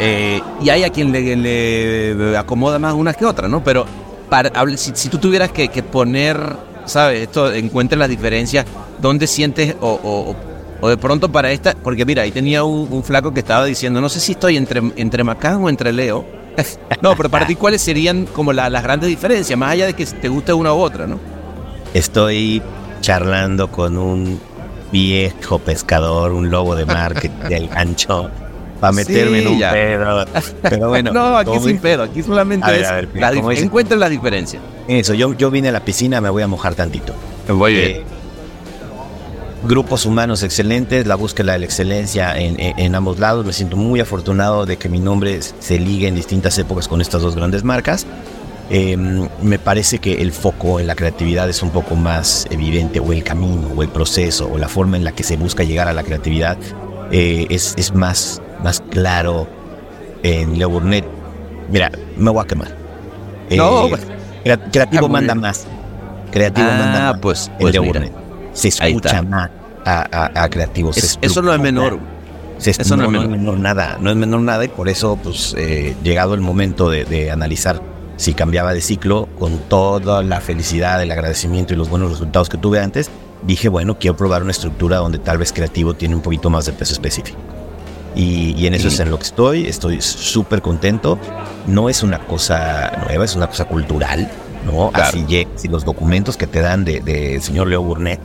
eh, 0.00 0.40
y 0.60 0.70
hay 0.70 0.82
a 0.82 0.90
quien 0.90 1.12
le, 1.12 1.36
le 1.36 2.36
acomoda 2.36 2.78
más 2.80 2.94
unas 2.94 3.16
que 3.16 3.24
otras, 3.24 3.48
¿no? 3.48 3.62
Pero 3.62 3.84
para, 4.28 4.50
si, 4.76 4.90
si 4.94 5.08
tú 5.08 5.18
tuvieras 5.18 5.52
que, 5.52 5.68
que 5.68 5.82
poner, 5.84 6.40
¿sabes? 6.84 7.22
Esto, 7.22 7.52
encuentres 7.52 7.98
las 8.00 8.08
diferencias, 8.08 8.66
¿dónde 9.02 9.26
sientes 9.26 9.76
o, 9.80 10.00
o- 10.02 10.36
o 10.80 10.88
de 10.88 10.96
pronto 10.96 11.30
para 11.30 11.52
esta? 11.52 11.74
Porque 11.74 12.06
mira, 12.06 12.22
ahí 12.22 12.30
tenía 12.32 12.64
un, 12.64 12.88
un 12.90 13.04
flaco 13.04 13.34
que 13.34 13.40
estaba 13.40 13.64
diciendo, 13.66 14.00
no 14.00 14.08
sé 14.08 14.18
si 14.20 14.32
estoy 14.32 14.56
entre, 14.56 14.80
entre 14.96 15.22
Macán 15.24 15.62
o 15.62 15.68
entre 15.68 15.92
Leo. 15.92 16.24
No, 17.02 17.16
pero 17.16 17.28
para 17.28 17.46
ti, 17.48 17.56
¿cuáles 17.56 17.82
serían 17.82 18.26
como 18.26 18.52
la- 18.52 18.70
las 18.70 18.82
grandes 18.84 19.08
diferencias? 19.08 19.58
Más 19.58 19.72
allá 19.72 19.86
de 19.86 19.94
que 19.94 20.06
te 20.06 20.28
guste 20.28 20.52
una 20.52 20.72
u 20.72 20.78
otra, 20.78 21.06
¿no? 21.06 21.18
Estoy 21.94 22.62
charlando 23.00 23.68
con 23.70 23.98
un 23.98 24.40
viejo 24.92 25.58
pescador, 25.58 26.32
un 26.32 26.50
lobo 26.50 26.76
de 26.76 26.86
mar 26.86 27.14
que 27.14 27.28
del 27.48 27.68
gancho 27.68 28.30
para 28.80 28.92
meterme 28.92 29.38
Sí, 29.40 29.46
en 29.46 29.52
un 29.52 29.58
ya. 29.58 29.72
pedo. 29.72 30.24
Pero 30.62 30.88
bueno, 30.90 31.12
no, 31.14 31.36
aquí 31.38 31.58
sin 31.60 31.78
pedo, 31.78 32.02
aquí 32.04 32.22
solamente 32.22 32.66
A 32.66 32.70
ver, 32.70 32.80
es 32.82 32.88
a 32.88 32.94
ver, 32.96 33.08
la 33.14 33.32
encuentren 33.32 33.98
las 34.00 34.10
diferencias. 34.10 34.62
Eso, 34.88 35.14
yo, 35.14 35.34
yo 35.34 35.50
vine 35.50 35.68
a 35.70 35.72
la 35.72 35.80
piscina, 35.84 36.20
me 36.20 36.30
voy 36.30 36.42
a 36.42 36.46
mojar 36.48 36.74
tantito. 36.74 37.12
Muy 37.48 37.74
Eh, 37.76 38.02
grupos 39.64 40.06
humanos 40.06 40.42
excelentes, 40.42 41.06
la 41.06 41.14
búsqueda 41.14 41.52
de 41.52 41.60
la 41.60 41.64
excelencia 41.64 42.36
en, 42.38 42.58
en- 42.60 42.78
en 42.78 42.94
ambos 42.94 43.18
lados. 43.18 43.44
Me 43.46 43.52
siento 43.52 43.76
muy 43.76 44.00
afortunado 44.00 44.66
de 44.66 44.76
que 44.76 44.88
mi 44.88 44.98
nombre 44.98 45.40
se 45.42 45.78
ligue 45.78 46.08
en 46.08 46.14
distintas 46.14 46.58
épocas 46.58 46.88
con 46.88 47.00
estas 47.00 47.22
dos 47.22 47.36
grandes 47.36 47.62
marcas. 47.64 48.06
Eh, 48.70 48.96
me 48.96 49.58
parece 49.58 49.98
que 49.98 50.22
el 50.22 50.32
foco 50.32 50.80
en 50.80 50.86
la 50.86 50.94
creatividad 50.94 51.48
es 51.48 51.62
un 51.62 51.70
poco 51.70 51.94
más 51.94 52.46
evidente, 52.50 53.00
o 53.00 53.12
el 53.12 53.22
camino, 53.22 53.68
o 53.76 53.82
el 53.82 53.88
proceso, 53.88 54.48
o 54.50 54.56
la 54.58 54.68
forma 54.68 54.96
en 54.96 55.04
la 55.04 55.12
que 55.12 55.22
se 55.22 55.36
busca 55.36 55.62
llegar 55.62 55.88
a 55.88 55.92
la 55.92 56.02
creatividad 56.02 56.56
eh, 57.10 57.46
es, 57.50 57.74
es 57.76 57.94
más, 57.94 58.40
más 58.62 58.80
claro 58.90 59.46
en 60.22 60.58
Leo 60.58 60.70
Burnett. 60.70 61.04
Mira, 61.70 61.90
me 62.16 62.30
voy 62.30 62.42
a 62.42 62.46
quemar. 62.46 62.68
Eh, 63.50 63.56
No, 63.56 63.88
crea- 64.42 64.56
creativo 64.70 65.06
Ah, 65.06 65.08
manda 65.10 65.34
más. 65.34 65.66
Creativo 66.30 66.68
Ah, 66.70 66.76
manda 66.78 67.12
más. 67.12 67.20
pues- 67.20 67.48
en 67.48 67.58
pues 67.58 67.72
Leo 67.74 67.82
mira. 67.82 68.00
Burnett. 68.00 68.21
Se 68.52 68.68
escucha 68.68 69.22
más 69.22 69.50
a, 69.84 70.06
a- 70.36 70.42
a 70.44 70.48
creativos. 70.48 70.96
Es- 70.96 71.18
eso 71.20 71.42
no 71.42 71.52
es 71.54 71.60
menor. 71.60 71.98
Se 72.58 72.70
Eso 72.70 72.96
no 72.96 73.04
no, 73.04 73.08
es 73.08 73.12
no 73.12 73.20
menor. 73.22 73.38
menor 73.38 73.58
nada, 73.58 73.98
no 74.00 74.10
es 74.10 74.16
menor 74.16 74.40
nada 74.42 74.64
y 74.64 74.68
por 74.68 74.88
eso, 74.88 75.18
pues, 75.20 75.52
eh, 75.58 75.96
llegado 76.04 76.34
el 76.34 76.40
momento 76.40 76.88
de, 76.90 77.04
de 77.04 77.30
analizar 77.32 77.82
si 78.16 78.34
cambiaba 78.34 78.72
de 78.72 78.80
ciclo, 78.80 79.28
con 79.38 79.58
toda 79.68 80.22
la 80.22 80.40
felicidad, 80.40 81.02
el 81.02 81.10
agradecimiento 81.10 81.74
y 81.74 81.76
los 81.76 81.88
buenos 81.88 82.10
resultados 82.12 82.48
que 82.48 82.58
tuve 82.58 82.78
antes, 82.78 83.10
dije, 83.44 83.68
bueno, 83.68 83.98
quiero 83.98 84.16
probar 84.16 84.42
una 84.42 84.52
estructura 84.52 84.98
donde 84.98 85.18
tal 85.18 85.38
vez 85.38 85.52
creativo 85.52 85.94
tiene 85.94 86.14
un 86.14 86.20
poquito 86.20 86.50
más 86.50 86.66
de 86.66 86.72
peso 86.72 86.92
específico. 86.92 87.38
Y, 88.14 88.54
y 88.56 88.66
en 88.68 88.74
eso 88.74 88.86
Y- 88.88 88.92
es 88.92 89.00
en 89.00 89.10
lo 89.10 89.16
que 89.18 89.24
estoy, 89.24 89.66
estoy 89.66 90.00
súper 90.00 90.62
contento. 90.62 91.18
No 91.66 91.88
es 91.88 92.04
una 92.04 92.20
cosa 92.20 92.92
nueva, 93.08 93.24
es 93.24 93.34
una 93.34 93.48
cosa 93.48 93.64
cultural, 93.64 94.30
¿no? 94.66 94.90
Claro. 94.92 95.08
Así 95.08 95.46
si 95.56 95.66
los 95.66 95.84
documentos 95.84 96.36
que 96.36 96.46
te 96.46 96.60
dan 96.60 96.84
del 96.84 97.04
de, 97.04 97.40
señor 97.40 97.66
Leo 97.66 97.82
Burnett 97.82 98.20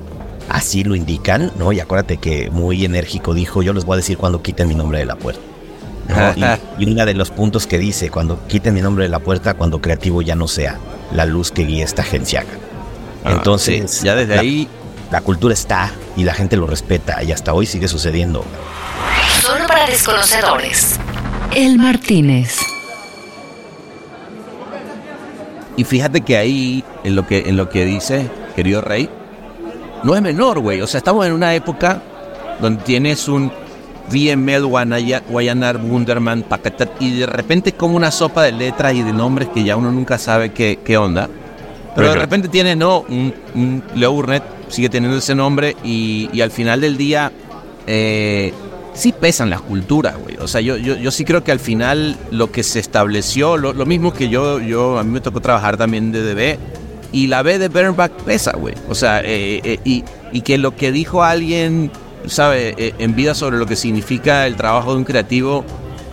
así 0.50 0.84
lo 0.84 0.96
indican, 0.96 1.52
¿no? 1.58 1.72
Y 1.72 1.80
acuérdate 1.80 2.18
que 2.18 2.50
muy 2.52 2.86
enérgico 2.86 3.34
dijo, 3.34 3.62
yo 3.62 3.74
les 3.74 3.86
voy 3.86 3.96
a 3.96 3.98
decir 3.98 4.18
cuando 4.18 4.42
quiten 4.42 4.68
mi 4.68 4.76
nombre 4.76 5.00
de 5.00 5.06
la 5.06 5.16
puerta. 5.16 5.42
¿no? 6.08 6.34
Y, 6.80 6.84
y 6.86 6.92
uno 6.92 7.06
de 7.06 7.14
los 7.14 7.32
puntos 7.32 7.68
que 7.68 7.78
dice, 7.78 8.10
cuando 8.10 8.40
quiten 8.48 8.74
mi 8.74 8.82
nombre 8.82 9.04
de 9.06 9.10
la 9.10 9.20
puerta, 9.20 9.56
cuando 9.56 9.82
creativo 9.82 10.22
ya 10.22 10.36
no 10.36 10.48
sea 10.48 10.78
la 11.12 11.26
luz 11.26 11.52
que 11.52 11.64
guía 11.66 11.84
esta 11.84 12.02
agencia. 12.02 12.46
Ah, 13.26 13.32
Entonces, 13.34 13.92
sí, 13.92 14.06
ya 14.06 14.16
desde 14.16 14.36
la- 14.36 14.42
ahí 14.42 14.68
la 15.12 15.22
cultura 15.22 15.54
está 15.54 15.92
y 16.16 16.24
la 16.24 16.34
gente 16.34 16.56
lo 16.56 16.66
respeta 16.68 17.22
y 17.24 17.32
hasta 17.34 17.54
hoy 17.54 17.66
sigue 17.66 17.88
sucediendo. 17.90 18.44
Solo 19.42 19.68
para 19.68 19.86
desconocedores. 19.88 20.98
El 21.56 21.78
Martínez. 21.78 22.58
Y 25.76 25.84
fíjate 25.84 26.22
que 26.22 26.38
ahí, 26.38 26.84
en 27.04 27.16
lo 27.16 27.28
que, 27.28 27.44
en 27.48 27.56
lo 27.58 27.70
que 27.70 27.86
dice, 27.86 28.30
querido 28.56 28.82
Rey, 28.82 29.10
no 30.04 30.16
es 30.16 30.22
menor, 30.22 30.60
güey. 30.60 30.82
O 30.82 30.88
sea, 30.88 31.00
estamos 31.00 31.26
en 31.26 31.34
una 31.34 31.54
época 31.56 32.02
donde 32.60 32.84
tienes 32.84 33.28
un 33.28 33.52
VML 34.10 34.66
Guayanar 34.66 35.78
Wunderman 35.78 36.44
Paquetet 36.44 36.92
y 37.00 37.20
de 37.20 37.26
repente 37.26 37.72
es 37.72 37.76
como 37.76 37.96
una 37.96 38.12
sopa 38.12 38.44
de 38.44 38.52
letras 38.54 38.94
y 38.94 39.04
de 39.04 39.14
nombres 39.14 39.50
que 39.50 39.64
ya 39.64 39.76
uno 39.76 39.92
nunca 39.92 40.18
sabe 40.18 40.52
qué, 40.52 40.80
qué 40.84 40.98
onda. 40.98 41.30
Pero 41.96 42.10
de 42.10 42.16
repente 42.16 42.48
tiene, 42.48 42.76
no, 42.76 43.00
un, 43.10 43.34
un 43.56 43.84
Leo 43.96 44.12
Burnett 44.12 44.44
sigue 44.70 44.90
teniendo 44.90 45.18
ese 45.18 45.34
nombre 45.34 45.76
y, 45.84 46.30
y 46.32 46.42
al 46.42 46.52
final 46.52 46.82
del 46.82 46.96
día 46.96 47.32
eh, 47.88 48.54
sí 48.94 49.14
pesan 49.14 49.50
las 49.50 49.62
culturas, 49.62 50.16
güey. 50.18 50.38
O 50.38 50.48
sea, 50.48 50.62
yo, 50.62 50.78
yo, 50.78 50.96
yo 50.96 51.12
sí 51.12 51.26
creo 51.26 51.44
que 51.44 51.52
al 51.52 51.60
final 51.60 52.16
lo 52.32 52.52
que 52.52 52.64
se 52.64 52.80
estableció, 52.80 53.58
lo, 53.58 53.74
lo 53.74 53.86
mismo 53.86 54.14
que 54.14 54.30
yo, 54.30 54.60
yo, 54.60 55.00
a 55.00 55.04
mí 55.04 55.12
me 55.12 55.22
tocó 55.22 55.40
trabajar 55.40 55.78
también 55.78 56.12
de 56.12 56.22
DB, 56.22 56.60
y 57.12 57.28
la 57.28 57.42
B 57.42 57.60
de 57.60 57.68
Bernbach 57.70 58.12
pesa, 58.26 58.52
güey. 58.58 58.76
O 58.90 58.96
sea, 58.96 59.22
eh, 59.22 59.62
eh, 59.64 59.80
y, 59.84 60.04
y 60.32 60.42
que 60.42 60.58
lo 60.58 60.76
que 60.76 60.92
dijo 60.92 61.24
alguien, 61.24 61.92
¿sabe? 62.28 62.76
Eh, 62.78 62.94
en 63.00 63.16
vida 63.16 63.34
sobre 63.34 63.58
lo 63.58 63.66
que 63.66 63.76
significa 63.76 64.46
el 64.48 64.56
trabajo 64.56 64.92
de 64.92 64.98
un 64.98 65.04
creativo, 65.04 65.64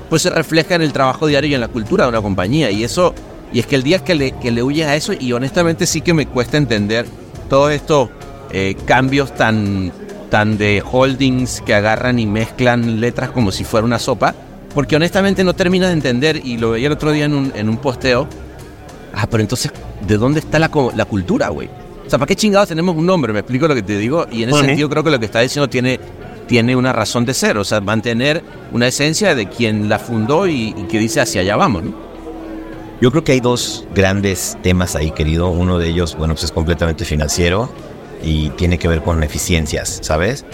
pues 0.09 0.23
se 0.23 0.31
refleja 0.31 0.75
en 0.75 0.83
el 0.83 0.93
trabajo 0.93 1.27
diario 1.27 1.51
y 1.51 1.55
en 1.55 1.61
la 1.61 1.69
cultura 1.69 2.05
de 2.05 2.11
una 2.11 2.23
compañía. 2.23 2.71
Y 2.71 2.85
eso, 2.85 3.15
y 3.53 3.59
es 3.59 3.67
que 3.67 3.77
el 3.77 3.83
día 3.83 3.99
que 4.01 4.15
le, 4.15 4.33
que 4.33 4.51
le 4.51 4.63
huyes 4.63 4.87
a 4.87 4.97
eso, 4.97 5.13
y 5.13 5.33
honestamente 5.33 5.87
sí 5.87 6.01
que 6.01 6.15
me 6.15 6.27
cuesta 6.27 6.57
entender 6.57 7.07
todos 7.49 7.73
estos 7.73 8.11
eh, 8.53 8.77
cambios 8.87 9.35
tan, 9.35 9.93
tan 10.31 10.59
de 10.59 10.83
holdings 10.85 11.61
que 11.61 11.75
agarran 11.75 12.19
y 12.19 12.27
mezclan 12.27 13.01
letras 13.01 13.31
como 13.31 13.51
si 13.53 13.65
fuera 13.65 13.85
una 13.85 13.99
sopa, 13.99 14.35
porque 14.75 14.97
honestamente 14.97 15.45
no 15.45 15.55
terminas 15.55 15.89
de 15.89 15.95
entender, 15.95 16.41
y 16.45 16.59
lo 16.59 16.73
veía 16.73 16.89
el 16.89 16.93
otro 16.93 17.13
día 17.13 17.25
en 17.25 17.35
un, 17.35 17.53
en 17.55 17.69
un 17.69 17.77
posteo, 17.77 18.29
ah, 19.17 19.27
pero 19.31 19.43
entonces, 19.43 19.73
¿de 20.07 20.17
dónde 20.19 20.41
está 20.41 20.59
la, 20.59 20.71
la 20.95 21.05
cultura, 21.05 21.49
güey? 21.49 21.69
O 22.07 22.11
sea, 22.11 22.19
¿para 22.19 22.27
qué 22.27 22.37
chingados 22.37 22.69
tenemos 22.69 22.97
un 22.97 23.07
nombre? 23.07 23.33
Me 23.33 23.41
explico 23.41 23.67
lo 23.67 23.75
que 23.75 23.83
te 23.83 23.97
digo, 23.97 24.27
y 24.31 24.43
en 24.43 24.51
ese 24.51 24.59
Ujú. 24.59 24.67
sentido 24.67 24.89
creo 24.91 25.05
que 25.05 25.11
lo 25.11 25.19
que 25.19 25.27
está 25.27 25.41
diciendo 25.41 25.69
tiene, 25.69 25.99
tiene 26.47 26.77
una 26.77 26.93
razón 26.93 27.25
de 27.25 27.33
ser, 27.35 27.57
o 27.57 27.65
sea, 27.65 27.81
mantener 27.81 28.43
una 28.73 28.87
esencia 28.89 29.35
de 29.35 29.49
quien 29.49 29.89
la 29.89 29.99
fundó 29.99 30.47
y, 30.47 30.75
y 30.77 30.83
que 30.91 30.99
dice 30.99 31.21
hacia 31.21 31.41
allá 31.41 31.57
vamos, 31.57 31.85
¿no? 31.85 32.05
Yo 33.01 33.11
creo 33.11 33.25
que 33.25 33.33
hay 33.33 33.41
dos 33.41 33.87
grandes 33.95 34.57
temas 34.63 34.97
ahí, 34.97 35.11
querido. 35.11 35.51
Uno 35.51 35.79
de 35.79 35.89
ellos, 35.89 36.17
bueno, 36.17 36.35
pues 36.35 36.45
es 36.45 36.53
completamente 36.53 37.05
financiero 37.05 37.69
y 38.23 38.49
tiene 38.51 38.79
que 38.79 38.89
ver 38.89 39.03
con 39.03 39.23
eficiencias, 39.23 39.99
¿sabes? 40.03 40.45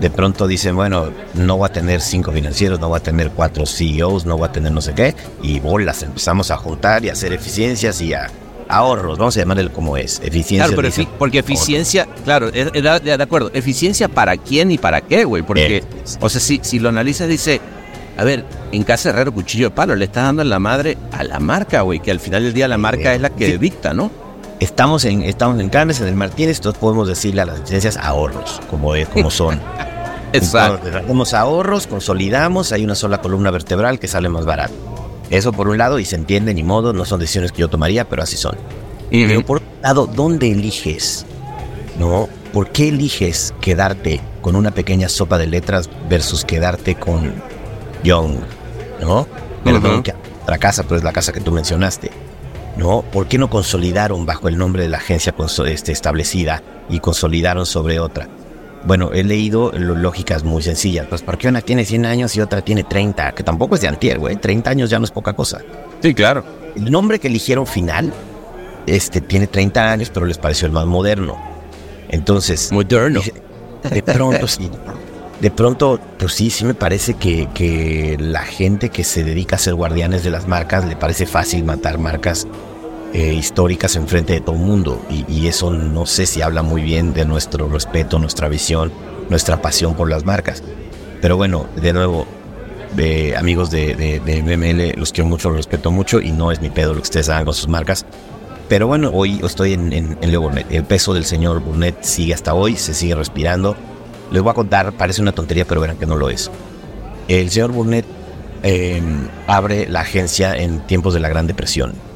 De 0.00 0.10
pronto 0.10 0.46
dicen, 0.46 0.74
bueno, 0.76 1.10
no 1.34 1.58
va 1.58 1.66
a 1.66 1.72
tener 1.72 2.00
cinco 2.00 2.32
financieros, 2.32 2.80
no 2.80 2.88
va 2.88 2.96
a 2.98 3.02
tener 3.02 3.30
cuatro 3.30 3.66
CEOs, 3.66 4.24
no 4.24 4.38
va 4.38 4.46
a 4.46 4.52
tener 4.52 4.72
no 4.72 4.80
sé 4.80 4.94
qué, 4.94 5.14
y 5.42 5.60
bolas, 5.60 6.02
empezamos 6.02 6.50
a 6.50 6.56
juntar 6.56 7.04
y 7.04 7.10
a 7.10 7.12
hacer 7.12 7.32
eficiencias 7.34 8.00
y 8.00 8.14
a 8.14 8.30
ahorros, 8.68 9.18
vamos 9.18 9.36
a 9.36 9.40
llamarle 9.40 9.68
como 9.70 9.96
es, 9.96 10.20
eficiencias. 10.24 10.68
Claro, 10.68 10.76
pero 10.76 10.88
dicen, 10.88 11.04
efi- 11.06 11.18
porque 11.18 11.38
eficiencia, 11.40 12.06
claro, 12.24 12.48
es- 12.48 12.70
es 12.72 12.82
de, 12.82 13.00
de 13.16 13.22
acuerdo, 13.22 13.50
eficiencia 13.52 14.08
para 14.08 14.36
quién 14.36 14.70
y 14.70 14.78
para 14.78 15.00
qué, 15.02 15.24
güey, 15.24 15.42
porque, 15.42 15.78
Eh. 15.78 15.84
o 16.20 16.28
sea, 16.30 16.40
si, 16.40 16.60
si 16.62 16.78
lo 16.78 16.88
analizas, 16.88 17.28
dice, 17.28 17.60
a 18.16 18.24
ver, 18.24 18.44
en 18.72 18.82
casa 18.84 19.10
Herrero 19.10 19.32
Cuchillo 19.32 19.70
de 19.70 19.74
Palo, 19.74 19.94
le 19.96 20.04
estás 20.06 20.24
dando 20.24 20.40
en 20.42 20.48
la 20.50 20.58
madre 20.60 20.96
a 21.12 21.24
la 21.24 21.40
marca, 21.40 21.82
güey, 21.82 22.00
que 22.00 22.10
al 22.10 22.20
final 22.20 22.42
del 22.44 22.54
día 22.54 22.68
la 22.68 22.78
marca 22.78 23.12
Eh, 23.12 23.16
es 23.16 23.20
la 23.20 23.30
que 23.30 23.52
sí. 23.52 23.58
dicta, 23.58 23.92
¿no? 23.92 24.10
Estamos 24.60 25.04
en, 25.06 25.22
estamos 25.22 25.58
en 25.58 25.70
Carnes, 25.70 26.00
en 26.00 26.08
el 26.08 26.14
Martínez, 26.16 26.58
entonces 26.58 26.78
podemos 26.78 27.08
decirle 27.08 27.40
a 27.40 27.46
las 27.46 27.60
licencias 27.60 27.96
ahorros, 27.96 28.60
como, 28.68 28.94
es, 28.94 29.08
como 29.08 29.30
son. 29.30 29.60
Entonces, 30.32 30.94
hacemos 30.94 31.34
ahorros, 31.34 31.88
consolidamos, 31.88 32.70
hay 32.70 32.84
una 32.84 32.94
sola 32.94 33.20
columna 33.20 33.50
vertebral 33.50 33.98
que 33.98 34.06
sale 34.06 34.28
más 34.28 34.44
barato. 34.44 34.74
Eso 35.28 35.52
por 35.52 35.68
un 35.68 35.78
lado, 35.78 35.98
y 35.98 36.04
se 36.04 36.14
entiende, 36.14 36.54
ni 36.54 36.62
modo, 36.62 36.92
no 36.92 37.04
son 37.04 37.18
decisiones 37.18 37.50
que 37.50 37.58
yo 37.60 37.68
tomaría, 37.68 38.08
pero 38.08 38.22
así 38.22 38.36
son. 38.36 38.56
Pero 39.10 39.44
por 39.44 39.56
otro 39.56 39.68
lado, 39.82 40.06
¿dónde 40.06 40.52
eliges? 40.52 41.26
¿No? 41.98 42.28
¿Por 42.52 42.70
qué 42.70 42.88
eliges 42.88 43.52
quedarte 43.60 44.20
con 44.40 44.54
una 44.54 44.70
pequeña 44.70 45.08
sopa 45.08 45.36
de 45.36 45.48
letras 45.48 45.90
versus 46.08 46.44
quedarte 46.44 46.94
con 46.94 47.34
Young? 48.04 48.36
¿No? 49.00 49.26
Perdón 49.64 49.94
Ujú. 49.94 50.02
que 50.04 50.14
otra 50.42 50.58
casa, 50.58 50.84
pero 50.84 50.96
es 50.96 51.02
la 51.02 51.12
casa 51.12 51.32
que 51.32 51.40
tú 51.40 51.50
mencionaste. 51.50 52.12
¿No? 52.80 53.02
¿Por 53.02 53.28
qué 53.28 53.36
no 53.36 53.50
consolidaron 53.50 54.24
bajo 54.24 54.48
el 54.48 54.56
nombre 54.56 54.84
de 54.84 54.88
la 54.88 54.96
agencia 54.96 55.34
este, 55.66 55.92
establecida 55.92 56.62
y 56.88 56.98
consolidaron 56.98 57.66
sobre 57.66 58.00
otra? 58.00 58.26
Bueno, 58.86 59.10
he 59.12 59.22
leído 59.22 59.70
lógicas 59.72 60.44
muy 60.44 60.62
sencillas. 60.62 61.06
Pues, 61.06 61.20
¿por 61.20 61.36
qué 61.36 61.48
una 61.48 61.60
tiene 61.60 61.84
100 61.84 62.06
años 62.06 62.34
y 62.36 62.40
otra 62.40 62.62
tiene 62.62 62.82
30? 62.82 63.32
Que 63.32 63.42
tampoco 63.42 63.74
es 63.74 63.82
de 63.82 63.88
antier, 63.88 64.18
güey. 64.18 64.36
30 64.36 64.70
años 64.70 64.88
ya 64.88 64.98
no 64.98 65.04
es 65.04 65.10
poca 65.10 65.34
cosa. 65.34 65.60
Sí, 66.00 66.14
claro. 66.14 66.42
El 66.74 66.90
nombre 66.90 67.18
que 67.18 67.28
eligieron 67.28 67.66
final, 67.66 68.14
este, 68.86 69.20
tiene 69.20 69.46
30 69.46 69.92
años, 69.92 70.08
pero 70.08 70.24
les 70.24 70.38
pareció 70.38 70.64
el 70.64 70.72
más 70.72 70.86
moderno. 70.86 71.36
Entonces, 72.08 72.72
Moderno. 72.72 73.20
de 73.90 74.02
pronto 74.02 74.48
sí. 74.48 74.70
De 75.38 75.50
pronto, 75.50 76.00
pues 76.18 76.32
sí, 76.32 76.48
sí 76.48 76.64
me 76.64 76.74
parece 76.74 77.12
que, 77.12 77.46
que 77.52 78.16
la 78.18 78.42
gente 78.42 78.88
que 78.88 79.04
se 79.04 79.22
dedica 79.22 79.56
a 79.56 79.58
ser 79.58 79.74
guardianes 79.74 80.24
de 80.24 80.30
las 80.30 80.48
marcas 80.48 80.86
le 80.86 80.96
parece 80.96 81.26
fácil 81.26 81.64
matar 81.64 81.98
marcas 81.98 82.46
eh, 83.12 83.34
históricas 83.34 83.96
enfrente 83.96 84.34
de 84.34 84.40
todo 84.40 84.56
el 84.56 84.62
mundo. 84.62 85.00
Y, 85.10 85.46
eso 85.46 85.70
no 85.70 86.06
sé 86.06 86.26
si 86.26 86.42
habla 86.42 86.62
muy 86.62 86.82
bien 86.82 87.12
de 87.12 87.24
nuestro 87.24 87.68
respeto, 87.68 88.18
nuestra 88.18 88.48
visión, 88.48 88.92
nuestra 89.28 89.60
pasión 89.60 89.94
por 89.94 90.08
las 90.08 90.24
marcas. 90.24 90.62
Pero 91.20 91.36
bueno, 91.36 91.66
de 91.76 91.92
nuevo, 91.92 92.26
de 92.94 93.36
amigos 93.36 93.70
de, 93.70 93.94
de, 93.96 94.20
de 94.20 94.94
los 94.96 95.12
quiero 95.12 95.28
mucho, 95.28 95.48
los 95.48 95.58
respeto 95.58 95.90
mucho 95.90 96.20
y 96.20 96.30
no 96.30 96.52
es 96.52 96.60
mi 96.60 96.70
pedo 96.70 96.90
lo 96.90 96.96
que 96.96 97.04
ustedes 97.04 97.28
hagan 97.28 97.44
con 97.44 97.54
sus 97.54 97.68
marcas. 97.68 98.06
Pero 98.68 98.86
bueno, 98.86 99.10
hoy 99.12 99.40
estoy 99.44 99.72
en, 99.72 99.92
en, 99.92 100.16
en 100.20 100.30
Leo 100.30 100.42
Burnett. 100.42 100.70
El 100.70 100.84
peso 100.84 101.12
del 101.12 101.24
señor 101.24 101.60
Burnett 101.60 102.02
sigue 102.02 102.32
hasta 102.32 102.54
hoy, 102.54 102.76
se 102.76 102.94
sigue 102.94 103.16
respirando. 103.16 103.76
Les 104.30 104.40
voy 104.40 104.52
a 104.52 104.54
contar, 104.54 104.92
parece 104.92 105.20
una 105.20 105.32
tontería, 105.32 105.64
pero 105.64 105.80
verán 105.80 105.96
que 105.96 106.06
no 106.06 106.14
lo 106.14 106.30
es. 106.30 106.48
El 107.26 107.50
señor 107.50 107.72
Burnett 107.72 108.06
eh, 108.62 109.02
abre 109.48 109.88
la 109.88 110.02
agencia 110.02 110.56
en 110.56 110.80
tiempos 110.86 111.14
de 111.14 111.20
la 111.20 111.28
Gran 111.28 111.48
Depresión. 111.48 112.09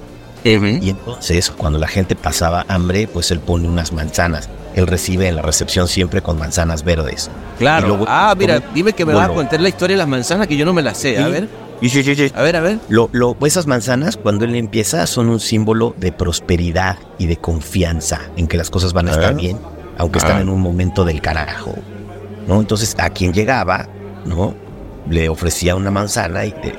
Y 0.44 0.90
entonces, 0.90 1.50
cuando 1.50 1.78
la 1.78 1.88
gente 1.88 2.14
pasaba 2.16 2.66
hambre, 2.68 3.08
pues 3.10 3.30
él 3.30 3.40
pone 3.40 3.66
unas 3.66 3.92
manzanas. 3.92 4.48
Él 4.74 4.86
recibe 4.86 5.28
en 5.28 5.36
la 5.36 5.42
recepción 5.42 5.88
siempre 5.88 6.20
con 6.20 6.38
manzanas 6.38 6.84
verdes. 6.84 7.30
Claro. 7.58 7.88
Luego- 7.88 8.04
ah, 8.08 8.34
mira, 8.36 8.60
dime 8.74 8.92
que 8.92 9.06
me 9.06 9.14
vas 9.14 9.24
a 9.24 9.26
Bueno. 9.28 9.40
contar 9.42 9.60
la 9.60 9.68
historia 9.68 9.94
de 9.94 9.98
las 9.98 10.08
manzanas 10.08 10.46
que 10.46 10.56
yo 10.56 10.64
no 10.66 10.72
me 10.74 10.82
la 10.82 10.94
sé. 10.94 11.16
A 11.18 11.28
ver. 11.28 11.48
Sí, 11.80 11.88
sí, 11.88 12.02
sí, 12.02 12.14
sí. 12.14 12.32
A 12.34 12.42
ver, 12.42 12.56
a 12.56 12.60
ver. 12.60 12.78
Lo, 12.88 13.08
lo- 13.12 13.36
esas 13.46 13.66
manzanas, 13.66 14.16
cuando 14.16 14.44
él 14.44 14.54
empieza, 14.54 15.06
son 15.06 15.28
un 15.28 15.40
símbolo 15.40 15.94
de 15.98 16.12
prosperidad 16.12 16.98
y 17.18 17.26
de 17.26 17.36
confianza 17.36 18.20
en 18.36 18.46
que 18.46 18.56
las 18.56 18.70
cosas 18.70 18.92
van 18.92 19.08
a 19.08 19.12
estar 19.12 19.34
bien, 19.34 19.58
aunque 19.98 20.18
están 20.18 20.40
en 20.40 20.48
un 20.48 20.60
momento 20.60 21.04
del 21.04 21.20
carajo. 21.20 21.74
¿no? 22.46 22.60
Entonces, 22.60 22.94
a 22.98 23.08
quien 23.10 23.32
llegaba, 23.32 23.88
¿no? 24.26 24.54
Le 25.08 25.28
ofrecía 25.30 25.74
una 25.76 25.90
manzana 25.90 26.44
y, 26.44 26.50
te- 26.52 26.74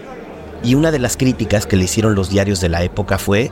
y 0.65 0.73
una 0.73 0.91
de 0.91 0.99
las 0.99 1.15
críticas 1.15 1.67
que 1.67 1.77
le 1.77 1.83
hicieron 1.83 2.15
los 2.15 2.29
diarios 2.29 2.59
de 2.59 2.69
la 2.69 2.83
época 2.83 3.19
fue, 3.19 3.51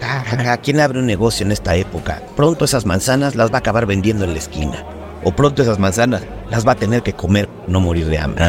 "Ja, 0.00 0.24
ja, 0.24 0.42
ja, 0.42 0.56
¿quién 0.56 0.80
abre 0.80 0.98
un 0.98 1.06
negocio 1.06 1.44
en 1.44 1.52
esta 1.52 1.76
época? 1.76 2.22
Pronto 2.36 2.64
esas 2.64 2.86
manzanas 2.86 3.34
las 3.34 3.50
va 3.52 3.56
a 3.56 3.58
acabar 3.58 3.84
vendiendo 3.86 4.24
en 4.24 4.32
la 4.32 4.38
esquina. 4.38 4.84
O 5.24 5.32
pronto 5.32 5.62
esas 5.62 5.78
manzanas 5.78 6.22
las 6.50 6.66
va 6.66 6.72
a 6.72 6.76
tener 6.76 7.02
que 7.02 7.14
comer, 7.14 7.48
no 7.66 7.80
morir 7.80 8.06
de 8.06 8.18
hambre. 8.18 8.44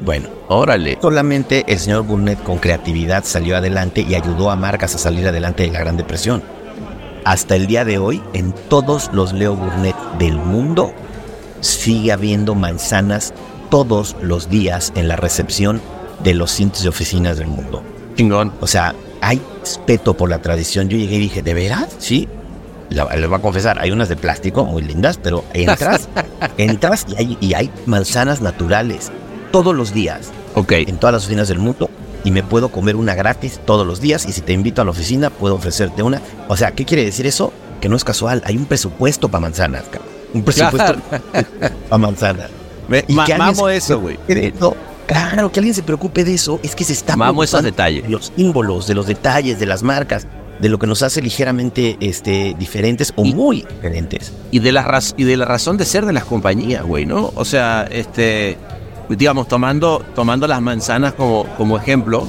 Bueno, 0.00 0.28
órale. 0.48 0.98
Solamente 1.00 1.64
el 1.66 1.78
señor 1.78 2.04
Burnett 2.04 2.42
con 2.42 2.58
creatividad 2.58 3.24
salió 3.24 3.56
adelante 3.56 4.02
y 4.02 4.14
ayudó 4.14 4.50
a 4.50 4.56
marcas 4.56 4.94
a 4.94 4.98
salir 4.98 5.26
adelante 5.26 5.64
de 5.64 5.72
la 5.72 5.80
Gran 5.80 5.96
Depresión. 5.96 6.42
Hasta 7.24 7.56
el 7.56 7.66
día 7.66 7.84
de 7.84 7.98
hoy, 7.98 8.22
en 8.34 8.54
todos 8.68 9.10
los 9.12 9.32
Leo 9.32 9.54
Burnett 9.54 9.96
del 10.18 10.36
mundo, 10.36 10.92
sigue 11.60 12.12
habiendo 12.12 12.54
manzanas 12.54 13.34
todos 13.70 14.16
los 14.22 14.48
días 14.48 14.92
en 14.94 15.08
la 15.08 15.16
recepción 15.16 15.80
de 16.22 16.34
los 16.34 16.50
cientos 16.50 16.82
de 16.82 16.88
oficinas 16.88 17.36
del 17.38 17.46
mundo. 17.48 17.82
Chingón. 18.16 18.52
O 18.60 18.66
sea, 18.66 18.94
hay 19.20 19.40
respeto 19.60 20.14
por 20.14 20.28
la 20.30 20.40
tradición. 20.40 20.88
Yo 20.88 20.96
llegué 20.96 21.16
y 21.16 21.20
dije, 21.20 21.42
¿de 21.42 21.54
veras? 21.54 21.88
Sí. 21.98 22.28
La- 22.90 23.06
les 23.16 23.28
voy 23.28 23.38
a 23.38 23.42
confesar, 23.42 23.78
hay 23.80 23.90
unas 23.90 24.08
de 24.08 24.16
plástico 24.16 24.64
muy 24.64 24.82
lindas, 24.82 25.18
pero 25.20 25.44
entras, 25.54 26.08
entras 26.58 27.06
y 27.08 27.16
hay, 27.16 27.38
y 27.40 27.54
hay 27.54 27.70
manzanas 27.86 28.40
naturales 28.40 29.10
todos 29.50 29.74
los 29.74 29.92
días. 29.94 30.30
Ok. 30.54 30.72
En 30.72 30.98
todas 30.98 31.14
las 31.14 31.22
oficinas 31.24 31.48
del 31.48 31.58
mundo. 31.58 31.90
Y 32.24 32.30
me 32.30 32.42
puedo 32.42 32.70
comer 32.70 32.96
una 32.96 33.14
gratis 33.14 33.60
todos 33.66 33.86
los 33.86 34.00
días. 34.00 34.24
Y 34.26 34.32
si 34.32 34.40
te 34.40 34.52
invito 34.54 34.80
a 34.80 34.84
la 34.84 34.92
oficina, 34.92 35.28
puedo 35.30 35.56
ofrecerte 35.56 36.02
una. 36.02 36.22
O 36.48 36.56
sea, 36.56 36.70
¿qué 36.72 36.84
quiere 36.86 37.04
decir 37.04 37.26
eso? 37.26 37.52
Que 37.82 37.88
no 37.90 37.96
es 37.96 38.04
casual. 38.04 38.42
Hay 38.46 38.56
un 38.56 38.64
presupuesto 38.64 39.28
para 39.28 39.42
manzanas, 39.42 39.82
cabrón. 39.90 40.08
Un 40.32 40.42
presupuesto 40.42 40.94
para 41.90 41.98
manzanas. 41.98 42.50
Me- 42.88 43.04
Y 43.08 43.12
ma- 43.14 43.24
que 43.26 43.36
mamo 43.36 43.68
eso, 43.68 44.00
güey. 44.00 44.18
Claro, 45.06 45.52
que 45.52 45.60
alguien 45.60 45.74
se 45.74 45.82
preocupe 45.82 46.24
de 46.24 46.34
eso. 46.34 46.58
Es 46.62 46.74
que 46.74 46.84
se 46.84 46.92
está 46.92 47.16
Mamo 47.16 47.42
esos 47.44 47.60
preocupando 47.60 47.70
detalles. 47.70 48.02
de 48.04 48.08
los 48.10 48.32
símbolos, 48.36 48.86
de 48.86 48.94
los 48.94 49.06
detalles, 49.06 49.58
de 49.58 49.66
las 49.66 49.82
marcas, 49.82 50.26
de 50.60 50.68
lo 50.68 50.78
que 50.78 50.86
nos 50.86 51.02
hace 51.02 51.20
ligeramente 51.20 51.96
este, 52.00 52.54
diferentes 52.58 53.12
o 53.16 53.24
muy 53.24 53.62
diferentes. 53.68 54.32
y 54.50 54.60
de 54.60 54.72
la 54.72 54.82
raz- 54.84 55.14
y 55.16 55.24
de 55.24 55.36
la 55.36 55.44
razón 55.44 55.76
de 55.76 55.84
ser 55.84 56.06
de 56.06 56.12
las 56.12 56.24
compañías, 56.24 56.84
güey, 56.84 57.04
¿no? 57.06 57.32
O 57.34 57.44
sea, 57.44 57.86
este, 57.90 58.56
digamos, 59.08 59.48
tomando, 59.48 60.02
tomando 60.14 60.46
las 60.46 60.62
manzanas 60.62 61.12
como, 61.14 61.44
como 61.56 61.76
ejemplo, 61.76 62.26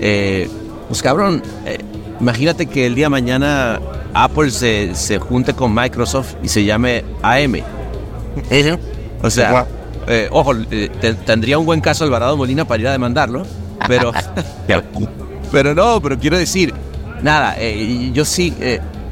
eh, 0.00 0.48
pues 0.88 1.02
cabrón, 1.02 1.42
eh, 1.66 1.78
imagínate 2.20 2.66
que 2.66 2.86
el 2.86 2.94
día 2.94 3.06
de 3.06 3.10
mañana 3.10 3.80
Apple 4.12 4.50
se, 4.50 4.94
se 4.94 5.18
junte 5.18 5.54
con 5.54 5.72
Microsoft 5.74 6.34
y 6.42 6.48
se 6.48 6.64
llame 6.64 7.04
AM. 7.22 7.62
O 9.22 9.30
sea, 9.30 9.66
eh, 10.08 10.28
ojo, 10.30 10.52
eh, 10.70 10.90
te- 11.00 11.14
tendría 11.14 11.58
un 11.58 11.66
buen 11.66 11.80
caso 11.80 12.04
Alvarado 12.04 12.36
Molina 12.36 12.66
para 12.66 12.80
ir 12.80 12.88
a 12.88 12.92
demandarlo, 12.92 13.44
pero, 13.86 14.12
pero 15.52 15.74
no, 15.74 16.00
pero 16.00 16.18
quiero 16.18 16.38
decir, 16.38 16.72
nada, 17.22 17.56
eh, 17.58 18.10
yo 18.12 18.24
sí, 18.24 18.52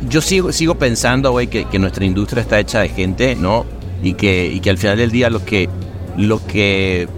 yo 0.09 0.21
sigo, 0.21 0.53
sigo 0.53 0.75
pensando, 0.77 1.31
güey, 1.33 1.47
que, 1.49 1.65
que 1.67 1.79
nuestra 1.79 2.05
industria 2.05 2.43
está 2.43 2.59
hecha 2.61 2.81
de 2.81 2.89
gente, 2.89 3.35
¿no? 3.35 3.65
Y 4.03 4.15
que, 4.15 4.47
y 4.47 4.61
que 4.61 4.71
al 4.71 4.79
final 4.79 4.99
del 4.99 5.11
día 5.11 5.31
lo 5.31 5.45
que, 5.45 5.69
lo 6.17 6.45
que 6.47 7.09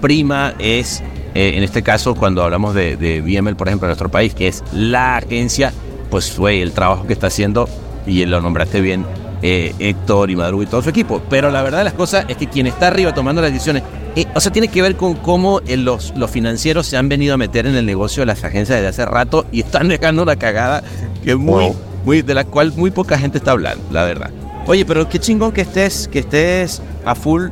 prima 0.00 0.54
es, 0.58 1.02
en 1.34 1.62
este 1.62 1.82
caso, 1.82 2.14
cuando 2.14 2.42
hablamos 2.42 2.74
de, 2.74 2.96
de 2.96 3.20
BML, 3.20 3.56
por 3.56 3.68
ejemplo, 3.68 3.86
en 3.86 3.90
nuestro 3.90 4.10
país, 4.10 4.34
que 4.34 4.48
es 4.48 4.62
la 4.72 5.16
agencia, 5.16 5.72
pues, 6.10 6.36
güey, 6.38 6.60
el 6.62 6.72
trabajo 6.72 7.06
que 7.06 7.12
está 7.12 7.26
haciendo, 7.26 7.68
y 8.06 8.24
lo 8.26 8.40
nombraste 8.40 8.80
bien, 8.80 9.04
eh, 9.42 9.74
Héctor 9.78 10.30
y 10.30 10.36
Madruga 10.36 10.64
y 10.64 10.66
todo 10.66 10.82
su 10.82 10.90
equipo. 10.90 11.22
Pero 11.30 11.50
la 11.50 11.62
verdad 11.62 11.78
de 11.78 11.84
las 11.84 11.94
cosas 11.94 12.24
es 12.28 12.36
que 12.36 12.46
quien 12.48 12.66
está 12.66 12.88
arriba 12.88 13.14
tomando 13.14 13.40
las 13.42 13.52
decisiones, 13.52 13.82
eh, 14.16 14.26
o 14.34 14.40
sea, 14.40 14.52
tiene 14.52 14.68
que 14.68 14.82
ver 14.82 14.96
con 14.96 15.14
cómo 15.14 15.60
eh, 15.66 15.76
los, 15.76 16.12
los 16.16 16.30
financieros 16.30 16.86
se 16.86 16.96
han 16.96 17.08
venido 17.08 17.34
a 17.34 17.36
meter 17.36 17.66
en 17.66 17.74
el 17.76 17.86
negocio 17.86 18.22
de 18.22 18.26
las 18.26 18.42
agencias 18.44 18.78
desde 18.78 18.88
hace 18.88 19.06
rato 19.06 19.46
y 19.52 19.60
están 19.60 19.88
dejando 19.88 20.22
una 20.22 20.36
cagada 20.36 20.82
que 21.24 21.30
es 21.32 21.36
muy, 21.36 21.64
Wow. 21.64 21.76
muy, 22.04 22.22
de 22.22 22.34
la 22.34 22.44
cual 22.44 22.72
muy 22.76 22.90
poca 22.90 23.18
gente 23.18 23.38
está 23.38 23.52
hablando, 23.52 23.82
la 23.90 24.04
verdad. 24.04 24.30
Oye, 24.66 24.84
pero 24.84 25.08
qué 25.08 25.18
chingón 25.18 25.52
que 25.52 25.62
estés, 25.62 26.06
que 26.08 26.18
estés 26.20 26.82
a 27.04 27.14
full. 27.14 27.48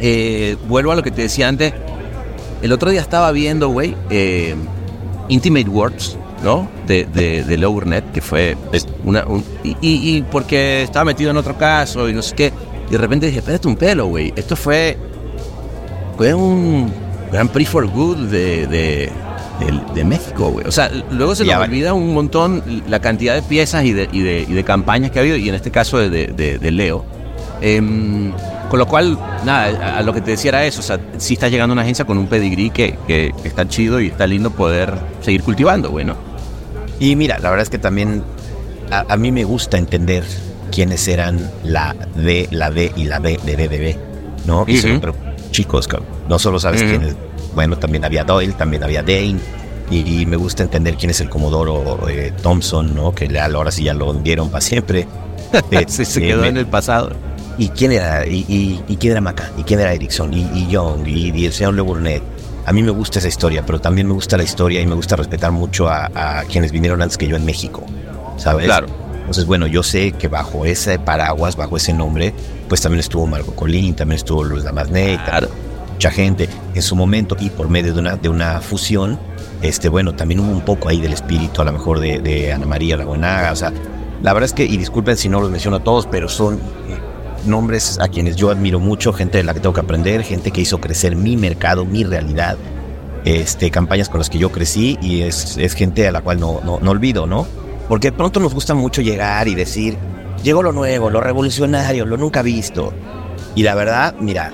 Eh, 0.00 0.56
vuelvo 0.68 0.92
a 0.92 0.96
lo 0.96 1.02
que 1.02 1.10
te 1.10 1.22
decía 1.22 1.46
antes. 1.48 1.72
El 2.62 2.72
otro 2.72 2.90
día 2.90 3.00
estaba 3.00 3.30
viendo, 3.32 3.68
güey, 3.68 3.94
Intimate 5.28 5.68
Works, 5.68 6.16
¿no? 6.42 6.68
De, 6.86 7.04
de, 7.04 7.44
de 7.44 7.56
Leo 7.56 7.70
Burnett, 7.72 8.12
que 8.12 8.20
fue 8.20 8.56
una. 9.04 9.24
un- 9.26 9.44
y, 9.62 9.76
y- 9.80 10.22
porque 10.30 10.82
estaba 10.82 11.04
metido 11.04 11.30
en 11.30 11.36
otro 11.36 11.56
caso 11.56 12.08
y 12.08 12.12
no 12.14 12.22
sé 12.22 12.34
qué. 12.34 12.52
Y 12.88 12.92
de 12.92 12.98
repente 12.98 13.26
dije, 13.26 13.38
espérate 13.38 13.68
un 13.68 13.76
pelo, 13.76 14.06
güey. 14.06 14.32
Esto 14.36 14.56
fue. 14.56 14.96
Fue 16.16 16.34
un 16.34 16.92
Grand 17.32 17.50
Prix 17.50 17.68
for 17.70 17.86
Good 17.86 18.16
de, 18.28 18.66
de, 18.66 19.10
de- 19.60 19.94
de 19.94 20.04
México, 20.04 20.50
güey. 20.50 20.66
O 20.66 20.72
sea, 20.72 20.90
luego 21.10 21.34
se 21.34 21.44
nos 21.44 21.64
olvida 21.68 21.94
un 21.94 22.12
montón 22.12 22.62
la 22.88 23.00
cantidad 23.00 23.34
de 23.34 23.42
piezas 23.42 23.84
y 23.84 23.92
de, 23.92 24.08
y 24.12 24.20
de, 24.20 24.40
y 24.48 24.52
de 24.52 24.64
campañas 24.64 25.10
que 25.10 25.18
ha 25.18 25.22
habido, 25.22 25.36
y 25.36 25.48
en 25.48 25.54
este 25.54 25.70
caso 25.70 25.98
de, 25.98 26.58
Leo. 26.70 27.04
Em, 27.60 28.32
con 28.68 28.78
lo 28.78 28.86
cual, 28.86 29.18
nada, 29.44 29.94
a, 29.94 29.98
a 29.98 30.02
lo 30.02 30.12
que 30.12 30.20
te 30.20 30.32
decía 30.32 30.50
era 30.50 30.64
eso. 30.66 30.80
O 30.80 30.82
sea, 30.82 30.98
sí 31.18 31.34
está 31.34 31.48
llegando 31.48 31.72
una 31.72 31.82
agencia 31.82 32.04
con 32.04 32.18
un 32.18 32.26
pedigrí 32.26 32.70
que, 32.70 32.98
que- 33.06 33.32
que 33.40 33.48
está 33.48 33.66
chido 33.68 34.00
y 34.00 34.08
está 34.08 34.26
lindo 34.26 34.50
poder 34.50 34.92
seguir 35.22 35.42
cultivando, 35.42 35.90
güey, 35.90 36.04
¿no? 36.04 36.16
Y 37.02 37.16
mira, 37.16 37.40
la 37.40 37.50
verdad 37.50 37.64
es 37.64 37.68
que 37.70 37.78
también 37.78 38.22
a, 38.92 39.12
a 39.12 39.16
mí 39.16 39.32
me 39.32 39.42
gusta 39.42 39.76
entender 39.76 40.22
quiénes 40.70 41.08
eran 41.08 41.50
la 41.64 41.96
D, 42.14 42.46
la 42.52 42.70
D 42.70 42.92
y 42.94 43.04
la 43.06 43.18
B 43.18 43.40
de 43.44 43.56
DDB, 43.56 43.96
¿no? 44.46 44.64
Y 44.68 44.80
pero 45.00 45.12
chicos, 45.50 45.88
no 46.28 46.38
solo 46.38 46.60
sabes 46.60 46.82
Ujú. 46.82 46.90
quiénes. 46.90 47.16
Bueno, 47.56 47.76
también 47.76 48.04
había 48.04 48.22
Doyle, 48.22 48.52
también 48.52 48.84
había 48.84 49.02
Dane. 49.02 49.40
Y, 49.90 50.20
y 50.22 50.26
me 50.26 50.36
gusta 50.36 50.62
entender 50.62 50.94
quién 50.96 51.10
es 51.10 51.20
el 51.20 51.28
Comodoro 51.28 52.08
eh, 52.08 52.32
Thompson, 52.40 52.94
¿no? 52.94 53.12
Que 53.12 53.28
ahora 53.36 53.72
sí 53.72 53.82
ya 53.82 53.94
lo 53.94 54.08
hundieron 54.08 54.48
para 54.48 54.60
siempre. 54.60 55.08
Eh, 55.70 55.84
se, 55.86 56.06
se 56.06 56.20
quedó 56.20 56.44
en 56.44 56.56
el 56.56 56.66
pasado. 56.66 57.10
¿Y 57.58 57.68
quién 57.70 57.92
era? 57.92 58.24
¿Y, 58.26 58.46
y, 58.48 58.80
y 58.88 58.96
quién 58.96 59.10
era 59.12 59.20
Maca? 59.20 59.50
¿Y 59.58 59.64
quién 59.64 59.80
era 59.80 59.92
Erickson? 59.92 60.32
¿Y, 60.32 60.48
y 60.54 60.68
Young? 60.68 61.06
¿Y, 61.06 61.30
y 61.38 61.44
el 61.46 61.52
señor 61.52 61.74
Le 61.74 61.82
Burnett? 61.82 62.22
A 62.64 62.72
mí 62.72 62.82
me 62.82 62.90
gusta 62.92 63.18
esa 63.18 63.28
historia, 63.28 63.64
pero 63.66 63.80
también 63.80 64.06
me 64.06 64.14
gusta 64.14 64.36
la 64.36 64.44
historia 64.44 64.80
y 64.80 64.86
me 64.86 64.94
gusta 64.94 65.16
respetar 65.16 65.50
mucho 65.52 65.88
a, 65.88 66.10
a 66.14 66.44
quienes 66.44 66.70
vinieron 66.72 67.02
antes 67.02 67.18
que 67.18 67.26
yo 67.26 67.36
en 67.36 67.44
México, 67.44 67.84
¿sabes? 68.36 68.66
Claro. 68.66 68.86
Entonces, 69.20 69.46
bueno, 69.46 69.66
yo 69.66 69.82
sé 69.82 70.12
que 70.12 70.28
bajo 70.28 70.64
ese 70.64 70.98
paraguas, 70.98 71.56
bajo 71.56 71.76
ese 71.76 71.92
nombre, 71.92 72.32
pues 72.68 72.80
también 72.80 73.00
estuvo 73.00 73.26
Marco 73.26 73.52
Colín, 73.54 73.94
también 73.94 74.16
estuvo 74.16 74.44
Luis 74.44 74.64
Damasnet, 74.64 75.24
Claro. 75.24 75.48
mucha 75.92 76.10
gente 76.10 76.48
en 76.74 76.82
su 76.82 76.94
momento 76.96 77.36
y 77.40 77.50
por 77.50 77.68
medio 77.68 77.94
de 77.94 78.00
una, 78.00 78.16
de 78.16 78.28
una 78.28 78.60
fusión, 78.60 79.18
este, 79.62 79.88
bueno, 79.88 80.14
también 80.14 80.40
hubo 80.40 80.50
un 80.50 80.60
poco 80.62 80.88
ahí 80.88 81.00
del 81.00 81.12
espíritu, 81.12 81.62
a 81.62 81.64
lo 81.64 81.72
mejor 81.72 82.00
de, 82.00 82.18
de 82.20 82.52
Ana 82.52 82.66
María 82.66 82.96
Ragonaga, 82.96 83.52
o 83.52 83.56
sea, 83.56 83.72
la 84.22 84.32
verdad 84.32 84.46
es 84.46 84.52
que, 84.52 84.64
y 84.64 84.76
disculpen 84.76 85.16
si 85.16 85.28
no 85.28 85.40
los 85.40 85.50
menciono 85.50 85.78
a 85.78 85.84
todos, 85.84 86.06
pero 86.06 86.28
son 86.28 86.56
eh, 86.56 86.60
nombres 87.46 87.98
a 88.00 88.08
quienes 88.08 88.36
yo 88.36 88.50
admiro 88.50 88.80
mucho, 88.80 89.12
gente 89.12 89.38
de 89.38 89.44
la 89.44 89.54
que 89.54 89.60
tengo 89.60 89.74
que 89.74 89.80
aprender, 89.80 90.22
gente 90.22 90.50
que 90.50 90.60
hizo 90.60 90.80
crecer 90.80 91.16
mi 91.16 91.36
mercado, 91.36 91.84
mi 91.84 92.04
realidad, 92.04 92.56
este, 93.24 93.70
campañas 93.70 94.08
con 94.08 94.18
las 94.18 94.30
que 94.30 94.38
yo 94.38 94.50
crecí 94.50 94.98
y 95.00 95.22
es, 95.22 95.56
es 95.58 95.74
gente 95.74 96.06
a 96.06 96.12
la 96.12 96.22
cual 96.22 96.40
no, 96.40 96.60
no, 96.64 96.78
no 96.80 96.90
olvido, 96.90 97.26
¿no? 97.26 97.46
Porque 97.88 98.12
pronto 98.12 98.40
nos 98.40 98.54
gusta 98.54 98.74
mucho 98.74 99.02
llegar 99.02 99.48
y 99.48 99.54
decir, 99.54 99.96
llegó 100.42 100.62
lo 100.62 100.72
nuevo, 100.72 101.10
lo 101.10 101.20
revolucionario, 101.20 102.06
lo 102.06 102.16
nunca 102.16 102.42
visto. 102.42 102.92
Y 103.54 103.62
la 103.62 103.74
verdad, 103.74 104.14
mira, 104.18 104.52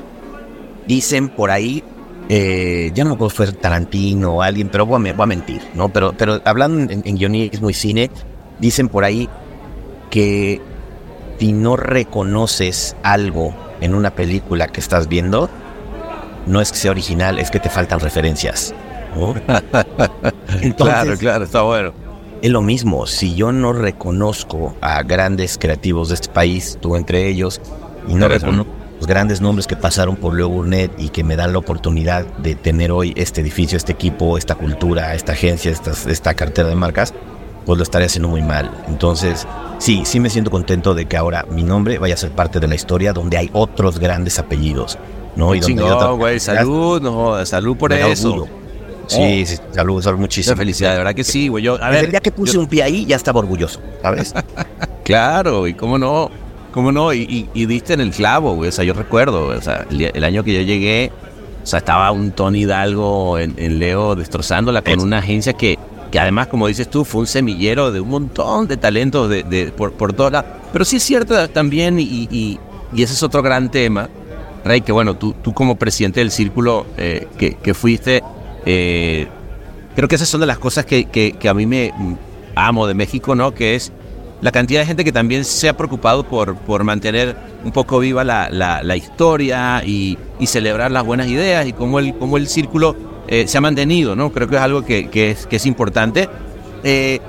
dicen 0.87 1.29
por 1.29 1.51
ahí, 1.51 1.83
eh, 2.29 2.91
ya 2.95 3.05
no 3.05 3.11
me 3.11 3.15
acuerdo 3.15 3.31
si 3.31 3.37
fue 3.37 3.53
Tarantino 3.53 4.37
o 4.37 4.43
alguien, 4.43 4.69
pero 4.69 4.87
voy 4.87 5.09
a, 5.09 5.13
voy 5.13 5.23
a 5.23 5.27
mentir, 5.27 5.63
¿no? 5.75 5.89
Pero, 5.89 6.15
pero 6.17 6.41
hablando 6.45 6.93
en, 6.93 7.03
en 7.05 7.17
guionismo 7.17 7.71
y 7.71 7.75
cine, 7.75 8.11
dicen 8.59 8.89
por 8.89 9.05
ahí 9.05 9.29
que 10.11 10.61
si 11.39 11.53
no 11.53 11.77
reconoces 11.77 12.97
algo 13.03 13.55
en 13.81 13.95
una 13.95 14.11
película 14.11 14.69
que 14.69 14.81
estás 14.81 15.09
viendo, 15.09 15.49
no 16.47 16.61
es 16.61 16.73
que 16.73 16.79
sea 16.79 16.91
original, 16.91 17.39
es 17.39 17.51
que 17.51 17.61
te 17.61 17.69
faltan 17.71 18.01
referencias. 18.01 18.75
¿no? 19.17 19.35
Entonces, 20.61 20.75
claro, 20.77 21.17
claro, 21.19 21.45
está 21.45 21.63
bueno. 21.63 21.93
es 22.43 22.51
lo 22.51 22.63
mismo, 22.63 23.07
si 23.07 23.35
yo 23.35 23.53
no 23.53 23.73
reconozco 23.73 24.75
a 24.81 25.03
grandes 25.03 25.59
creativos 25.59 26.09
de 26.09 26.15
este 26.17 26.29
país, 26.29 26.79
tú 26.81 26.97
entre 26.97 27.29
ellos, 27.29 27.61
y 28.09 28.15
no 28.15 28.29
reconozco 28.29 28.73
los 28.99 29.07
grandes 29.07 29.41
nombres 29.41 29.67
que 29.69 29.77
pasaron 29.77 30.17
por 30.17 30.35
Leo 30.35 30.49
Burnett 30.49 30.91
y 30.99 31.11
que 31.11 31.23
me 31.23 31.37
dan 31.37 31.53
la 31.53 31.59
oportunidad 31.59 32.25
de 32.39 32.55
tener 32.57 32.91
hoy 32.91 33.13
este 33.17 33.41
edificio, 33.43 33.77
este 33.77 33.93
equipo, 33.93 34.37
esta 34.37 34.57
cultura, 34.57 35.15
esta 35.15 35.33
agencia, 35.33 35.71
estas- 35.71 36.07
esta 36.07 36.35
cartera 36.35 36.69
de 36.69 36.75
marcas, 36.75 37.15
pues 37.67 37.77
lo 37.77 37.83
estaré 37.83 38.07
haciendo 38.07 38.29
muy 38.29 38.43
mal. 38.43 38.71
Entonces, 38.89 39.47
sí, 39.79 40.03
sí 40.05 40.21
me 40.21 40.31
siento 40.31 40.51
contento 40.51 40.95
de 40.95 41.07
que 41.07 41.17
ahora 41.17 41.45
mi 41.51 41.63
nombre 41.63 41.99
vaya 41.99 42.15
a 42.15 42.17
ser 42.17 42.31
parte 42.31 42.61
de 42.61 42.67
la 42.69 42.75
historia 42.75 43.13
donde 43.13 43.37
hay 43.37 43.51
otros 43.53 43.99
grandes 43.99 44.39
apellidos, 44.39 44.99
¿no? 45.37 45.55
Y 45.55 45.61
donde 45.61 45.83
Chingón, 45.83 46.19
güey, 46.19 46.41
salud, 46.41 47.01
no 47.03 47.45
salud 47.45 47.77
por 47.77 47.93
eso. 47.93 48.33
orgullo. 48.33 48.49
Sí, 49.07 49.47
sí, 49.47 49.57
salud, 49.73 50.03
salud 50.03 50.19
muchísimo. 50.19 50.53
Mucha 50.53 50.59
felicidad, 50.61 50.93
de 50.93 50.99
verdad 50.99 51.15
que 51.15 51.25
sí, 51.25 51.49
güey. 51.49 51.65
Yo, 51.65 51.75
a 51.77 51.87
Desde 51.87 51.91
ver, 51.93 52.05
el 52.05 52.11
día 52.11 52.21
que 52.21 52.31
puse 52.31 52.55
yo- 52.55 52.61
un 52.61 52.67
pie 52.67 52.83
ahí, 52.83 53.07
ya 53.07 53.17
estaba 53.17 53.39
orgulloso, 53.41 53.81
¿sabes? 54.03 54.35
Claro, 55.05 55.67
y 55.67 55.73
cómo 55.75 55.97
no, 55.99 56.31
cómo 56.73 56.93
no, 56.93 57.13
y, 57.15 57.21
y- 57.23 57.49
y 57.55 57.65
diste 57.67 57.95
en 57.95 58.01
el 58.01 58.11
clavo, 58.11 58.55
güey. 58.55 58.69
O 58.69 58.73
sea, 58.73 58.85
yo 58.85 58.93
recuerdo, 58.93 59.47
o 59.47 59.61
sea, 59.63 59.87
el, 59.91 60.03
el 60.15 60.25
año 60.25 60.45
que 60.45 60.53
yo 60.55 60.61
llegué, 60.61 61.11
o 61.63 61.67
sea, 61.67 61.79
estaba 61.79 62.11
un 62.11 62.33
Tony 62.33 62.61
Hidalgo 62.63 63.39
en, 63.39 63.55
en 63.57 63.79
Leo 63.79 64.15
destrozándola 64.15 64.83
con 64.83 64.93
Es- 64.93 65.03
una 65.03 65.19
agencia 65.19 65.55
que, 65.55 65.79
que 66.11 66.19
además, 66.19 66.47
como 66.47 66.67
dices 66.69 66.89
tú, 66.89 67.05
fue 67.05 67.21
un 67.23 67.27
semillero 67.27 67.93
de 67.93 68.01
un 68.01 68.09
montón 68.09 68.67
de 68.67 68.77
talentos 68.77 69.29
de, 69.29 69.73
por, 69.77 69.93
por 69.93 70.13
todos 70.13 70.33
lados. 70.33 70.51
Pero 70.73 70.85
sí 70.85 70.97
es 70.97 71.03
cierto 71.03 71.49
también, 71.51 71.99
y, 71.99 72.29
y- 72.31 72.59
ese 72.95 73.13
es 73.13 73.23
otro 73.23 73.43
gran 73.43 73.71
tema, 73.71 74.09
Rey, 74.65 74.81
que 74.81 74.93
bueno, 74.93 75.15
tú, 75.17 75.35
tú 75.43 75.53
como 75.53 75.77
presidente 75.77 76.21
del 76.21 76.31
círculo 76.31 76.87
eh, 76.97 77.29
que, 77.39 77.55
que 77.55 77.75
fuiste, 77.75 78.23
eh, 78.65 79.27
creo 79.95 80.09
que 80.09 80.15
esas 80.15 80.29
son 80.29 80.41
de 80.41 80.47
las 80.47 80.59
cosas 80.59 80.85
que, 80.87 81.05
que- 81.05 81.33
que 81.33 81.49
a 81.49 81.55
mí 81.55 81.67
me 81.67 81.93
mm, 81.97 82.15
amo 82.55 82.87
de 82.87 82.95
México, 82.95 83.35
¿no? 83.35 83.53
Que 83.55 83.75
es 83.75 83.93
la 84.41 84.53
cantidad 84.53 84.81
de 84.81 84.87
gente 84.87 85.05
que 85.05 85.13
también 85.13 85.45
se 85.45 85.69
ha 85.69 85.77
preocupado 85.77 86.25
por, 86.25 86.57
por 86.57 86.83
mantener 86.85 87.37
un 87.65 87.73
poco 87.73 87.99
viva 87.99 88.25
la, 88.25 88.49
la- 88.51 88.83
la 88.83 88.97
historia 88.97 89.83
y, 89.85 90.17
y 90.39 90.47
celebrar 90.47 90.91
las 90.91 91.05
buenas 91.05 91.27
ideas 91.29 91.67
y 91.67 91.73
cómo 91.73 91.99
el, 91.99 92.15
cómo 92.17 92.37
el 92.37 92.49
círculo 92.49 92.95
eh, 93.31 93.47
se 93.47 93.59
ha 93.59 93.61
mantenido, 93.61 94.17
¿no? 94.17 94.33
Creo 94.33 94.49
que 94.49 94.57
es 94.57 94.63
algo 94.63 94.83
que, 94.83 95.09
que 95.11 95.37
es, 95.51 95.67
importante. 95.67 96.29
Eh, 96.83 97.21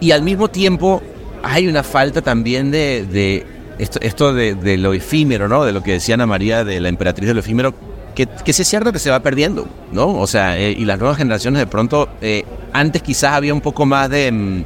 y 0.00 0.12
al 0.12 0.22
mismo 0.22 0.48
tiempo 0.48 1.02
hay 1.42 1.68
una 1.68 1.82
falta 1.82 2.22
también 2.22 2.70
de, 2.70 3.04
de 3.04 3.46
esto, 3.78 4.32
de, 4.32 4.78
lo 4.78 4.94
efímero, 4.94 5.46
¿no? 5.46 5.64
De 5.64 5.72
lo 5.72 5.82
que 5.82 5.92
decía 5.92 6.14
Ana 6.14 6.26
María 6.26 6.64
de 6.64 6.80
la 6.80 6.88
emperatriz 6.88 7.28
de 7.28 7.34
lo 7.34 7.40
efímero, 7.40 7.74
que, 8.14 8.26
que 8.26 8.50
es 8.50 8.56
cierto 8.66 8.92
que 8.92 8.98
se 8.98 9.10
va 9.10 9.20
perdiendo, 9.20 9.68
¿no? 9.92 10.08
O 10.08 10.26
sea, 10.26 10.58
eh, 10.58 10.70
y 10.70 10.86
las 10.86 10.98
nuevas 10.98 11.18
generaciones 11.18 11.60
de 11.60 11.66
pronto, 11.66 12.08
antes 12.72 13.02
quizás 13.02 13.34
había 13.34 13.52
un 13.52 13.60
poco 13.60 13.84
más 13.84 14.08
de, 14.08 14.32
mm, 14.32 14.64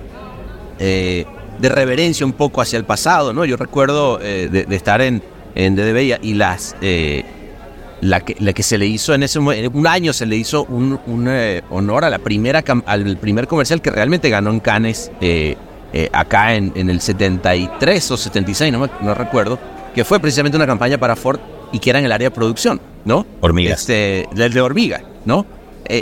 de 0.78 1.68
reverencia 1.68 2.24
un 2.24 2.32
poco 2.32 2.60
hacia 2.60 2.76
el 2.76 2.84
pasado, 2.84 3.32
¿no? 3.32 3.44
Yo 3.44 3.56
recuerdo 3.56 4.18
de, 4.18 4.66
estar 4.70 5.00
en, 5.00 5.20
en 5.56 5.74
DDB 5.74 6.20
y, 6.22 6.34
las... 6.34 6.76
la 8.00 8.20
que, 8.20 8.36
la 8.38 8.52
que 8.52 8.62
se 8.62 8.78
le 8.78 8.86
hizo 8.86 9.12
en 9.14 9.22
ese 9.24 9.40
mo- 9.40 9.52
en 9.52 9.74
un 9.76 9.86
año 9.86 10.12
se 10.12 10.24
le 10.26 10.36
hizo 10.36 10.64
un, 10.64 10.98
un, 11.06 11.26
eh, 11.28 11.62
honor 11.70 12.04
a 12.04 12.10
la 12.10 12.18
primera 12.18 12.62
al 12.86 13.16
primer 13.16 13.46
comercial 13.48 13.82
que 13.82 13.90
realmente 13.90 14.30
ganó 14.30 14.50
en 14.50 14.60
Cannes 14.60 15.10
eh, 15.20 15.56
eh, 15.92 16.08
acá 16.12 16.54
en, 16.54 16.72
en 16.76 16.90
el 16.90 17.00
73 17.00 18.10
o 18.10 18.16
76 18.16 18.72
no, 18.72 18.80
me- 18.80 18.90
no 19.00 19.14
recuerdo 19.14 19.58
que 19.94 20.04
fue 20.04 20.20
precisamente 20.20 20.56
una 20.56 20.66
campaña 20.66 20.98
para 20.98 21.16
Ford 21.16 21.40
y 21.72 21.78
que 21.80 21.90
era 21.90 21.98
en 21.98 22.04
el 22.04 22.12
área 22.12 22.28
de 22.28 22.34
producción 22.34 22.80
no 23.04 23.26
Hormigas. 23.40 23.80
este 23.80 24.28
del 24.34 24.52
de 24.52 24.60
hormiga 24.60 25.02
no 25.24 25.44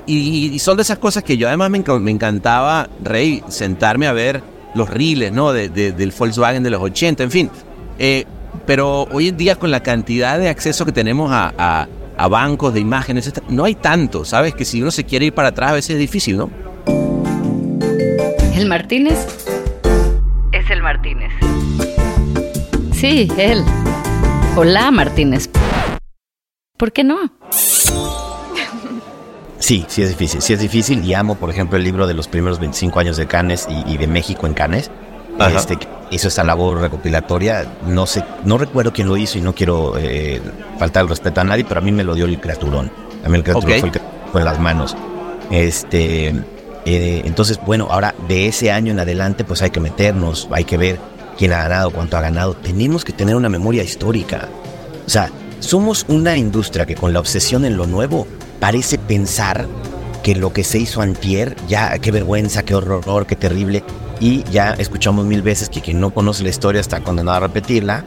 y, 0.06 0.50
y 0.52 0.58
son 0.58 0.76
de 0.76 0.82
esas 0.82 0.98
cosas 0.98 1.22
que 1.22 1.36
yo 1.36 1.46
además 1.48 1.70
me, 1.70 1.82
me 2.00 2.10
encantaba 2.10 2.88
Rey 3.04 3.42
sentarme 3.48 4.06
a 4.08 4.12
ver 4.12 4.42
los 4.74 4.90
reels 4.90 5.32
no 5.32 5.52
de, 5.52 5.68
de- 5.68 5.92
del 5.92 6.12
Volkswagen 6.16 6.62
de 6.62 6.70
los 6.70 6.82
80 6.82 7.22
en 7.22 7.30
fin. 7.30 7.50
Eh, 7.98 8.24
pero 8.66 9.04
hoy 9.12 9.28
en 9.28 9.36
día 9.36 9.56
con 9.56 9.70
la 9.70 9.82
cantidad 9.82 10.38
de 10.38 10.48
acceso 10.48 10.84
que 10.84 10.92
tenemos 10.92 11.30
a, 11.32 11.52
a- 11.56 11.88
a 12.18 12.28
bancos 12.28 12.72
de 12.72 12.80
imágenes, 12.80 13.30
no 13.48 13.64
hay 13.64 13.74
tanto, 13.74 14.24
¿sabes? 14.24 14.54
Que 14.54 14.64
si 14.64 14.80
uno 14.80 14.90
se 14.90 15.04
quiere 15.04 15.26
ir 15.26 15.34
para 15.34 15.48
atrás 15.48 15.70
a 15.70 15.74
veces 15.74 15.90
es 15.90 15.98
difícil, 15.98 16.38
¿no? 16.38 16.50
El 18.54 18.66
Martínez. 18.66 19.18
Es 20.52 20.70
el 20.70 20.82
Martínez. 20.82 21.30
Sí, 22.92 23.28
él. 23.36 23.62
Hola, 24.56 24.90
Martínez. 24.90 25.50
¿Por 26.78 26.90
qué 26.92 27.04
no? 27.04 27.18
Sí, 29.58 29.84
sí 29.88 30.02
es 30.02 30.08
difícil, 30.10 30.40
sí 30.42 30.52
es 30.52 30.60
difícil 30.60 31.04
y 31.04 31.12
amo, 31.14 31.34
por 31.34 31.50
ejemplo, 31.50 31.76
el 31.76 31.84
libro 31.84 32.06
de 32.06 32.14
los 32.14 32.28
primeros 32.28 32.58
25 32.60 32.98
años 33.00 33.16
de 33.16 33.26
Cannes 33.26 33.66
y, 33.68 33.92
y 33.92 33.96
de 33.98 34.06
México 34.06 34.46
en 34.46 34.54
Cannes. 34.54 34.90
Este, 35.38 35.78
hizo 36.10 36.28
esta 36.28 36.44
labor 36.44 36.80
recopilatoria, 36.80 37.66
no 37.86 38.06
sé, 38.06 38.24
no 38.44 38.58
recuerdo 38.58 38.92
quién 38.92 39.08
lo 39.08 39.16
hizo 39.16 39.38
y 39.38 39.42
no 39.42 39.54
quiero 39.54 39.96
eh, 39.98 40.40
faltar 40.78 41.02
el 41.02 41.08
respeto 41.08 41.40
a 41.40 41.44
nadie, 41.44 41.64
pero 41.64 41.80
a 41.80 41.82
mí 41.82 41.92
me 41.92 42.04
lo 42.04 42.14
dio 42.14 42.24
el 42.24 42.40
criaturón. 42.40 42.90
A 43.24 43.28
mí 43.28 43.36
el 43.36 43.42
criaturón 43.42 43.78
fue 43.80 43.88
el 43.88 43.92
que 43.92 44.00
fue 44.32 44.40
en 44.40 44.44
las 44.44 44.60
manos. 44.60 44.96
Este, 45.50 46.28
eh, 46.84 47.22
entonces, 47.24 47.60
bueno, 47.64 47.88
ahora 47.90 48.14
de 48.28 48.46
ese 48.46 48.70
año 48.70 48.92
en 48.92 49.00
adelante, 49.00 49.44
pues 49.44 49.62
hay 49.62 49.70
que 49.70 49.80
meternos, 49.80 50.48
hay 50.50 50.64
que 50.64 50.76
ver 50.76 50.98
quién 51.36 51.52
ha 51.52 51.58
ganado, 51.58 51.90
cuánto 51.90 52.16
ha 52.16 52.20
ganado. 52.20 52.54
Tenemos 52.54 53.04
que 53.04 53.12
tener 53.12 53.36
una 53.36 53.48
memoria 53.48 53.82
histórica. 53.82 54.48
O 55.06 55.10
sea, 55.10 55.30
somos 55.60 56.04
una 56.08 56.36
industria 56.36 56.86
que 56.86 56.94
con 56.94 57.12
la 57.12 57.20
obsesión 57.20 57.64
en 57.64 57.76
lo 57.76 57.86
nuevo 57.86 58.26
parece 58.60 58.98
pensar 58.98 59.66
que 60.22 60.34
lo 60.34 60.52
que 60.52 60.64
se 60.64 60.78
hizo 60.78 61.02
antier, 61.02 61.56
ya 61.68 61.98
qué 61.98 62.10
vergüenza, 62.10 62.64
qué 62.64 62.74
horror, 62.74 63.26
qué 63.26 63.36
terrible. 63.36 63.84
Y 64.20 64.44
ya 64.44 64.70
escuchamos 64.74 65.26
mil 65.26 65.42
veces 65.42 65.68
que 65.68 65.80
quien 65.80 66.00
no 66.00 66.10
conoce 66.10 66.42
la 66.42 66.48
historia 66.48 66.80
está 66.80 67.00
condenado 67.00 67.36
a 67.36 67.40
repetirla. 67.40 68.04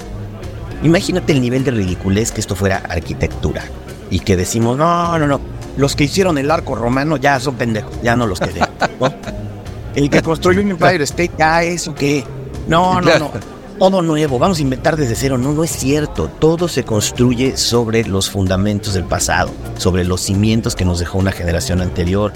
Imagínate 0.83 1.33
el 1.33 1.41
nivel 1.41 1.63
de 1.63 1.71
ridiculez 1.71 2.31
que 2.31 2.41
esto 2.41 2.55
fuera 2.55 2.77
arquitectura. 2.77 3.63
Y 4.09 4.21
que 4.21 4.35
decimos, 4.35 4.77
no, 4.77 5.19
no, 5.19 5.27
no, 5.27 5.39
los 5.77 5.95
que 5.95 6.05
hicieron 6.05 6.37
el 6.37 6.49
arco 6.51 6.75
romano 6.75 7.17
ya 7.17 7.39
son 7.39 7.55
pendejos, 7.55 8.01
ya 8.01 8.15
no 8.15 8.27
los 8.27 8.39
quedé. 8.39 8.59
¿no? 8.99 9.13
El 9.95 10.09
que 10.09 10.21
construyó 10.21 10.61
un 10.61 10.71
Empire 10.71 11.03
State, 11.03 11.31
ya 11.37 11.63
eso 11.63 11.95
qué. 11.95 12.23
No, 12.67 13.01
no, 13.01 13.17
no. 13.19 13.31
Todo 13.77 14.01
nuevo, 14.01 14.37
vamos 14.37 14.59
a 14.59 14.61
inventar 14.61 14.97
desde 14.97 15.15
cero. 15.15 15.37
No, 15.37 15.53
no 15.53 15.63
es 15.63 15.71
cierto. 15.71 16.29
Todo 16.39 16.67
se 16.67 16.83
construye 16.83 17.55
sobre 17.55 18.03
los 18.03 18.29
fundamentos 18.29 18.93
del 18.93 19.05
pasado, 19.05 19.51
sobre 19.77 20.03
los 20.03 20.21
cimientos 20.21 20.75
que 20.75 20.83
nos 20.83 20.99
dejó 20.99 21.17
una 21.17 21.31
generación 21.31 21.81
anterior. 21.81 22.33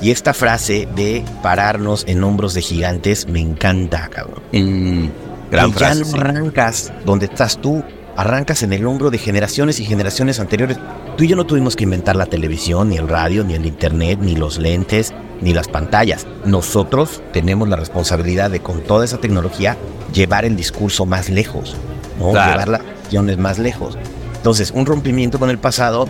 Y 0.00 0.12
esta 0.12 0.32
frase 0.32 0.88
de 0.94 1.24
pararnos 1.42 2.04
en 2.06 2.22
hombros 2.22 2.54
de 2.54 2.62
gigantes 2.62 3.26
me 3.26 3.40
encanta, 3.40 4.08
cabrón. 4.08 4.42
Mm, 4.52 5.08
gran 5.50 5.72
frase. 5.72 5.94
ya 5.94 6.00
no 6.00 6.06
sí. 6.06 6.18
arrancas 6.18 6.92
donde 7.04 7.26
estás 7.26 7.58
tú, 7.58 7.82
arrancas 8.16 8.62
en 8.62 8.72
el 8.72 8.86
hombro 8.86 9.10
de 9.10 9.18
generaciones 9.18 9.80
y 9.80 9.84
generaciones 9.84 10.38
anteriores. 10.38 10.78
Tú 11.16 11.24
y 11.24 11.28
yo 11.28 11.34
no 11.34 11.46
tuvimos 11.46 11.74
que 11.74 11.82
inventar 11.82 12.14
la 12.14 12.26
televisión, 12.26 12.90
ni 12.90 12.96
el 12.96 13.08
radio, 13.08 13.42
ni 13.42 13.54
el 13.54 13.66
internet, 13.66 14.20
ni 14.22 14.36
los 14.36 14.58
lentes, 14.58 15.12
ni 15.40 15.52
las 15.52 15.66
pantallas. 15.66 16.28
Nosotros 16.44 17.20
tenemos 17.32 17.68
la 17.68 17.74
responsabilidad 17.74 18.50
de, 18.50 18.60
con 18.60 18.82
toda 18.82 19.04
esa 19.04 19.18
tecnología, 19.18 19.76
llevar 20.12 20.44
el 20.44 20.54
discurso 20.54 21.06
más 21.06 21.28
lejos, 21.28 21.74
¿no? 22.20 22.30
Claro. 22.30 22.52
llevar 22.52 22.68
las 22.68 22.80
acciones 23.02 23.38
más 23.38 23.58
lejos. 23.58 23.98
Entonces, 24.36 24.70
un 24.70 24.86
rompimiento 24.86 25.40
con 25.40 25.50
el 25.50 25.58
pasado, 25.58 26.08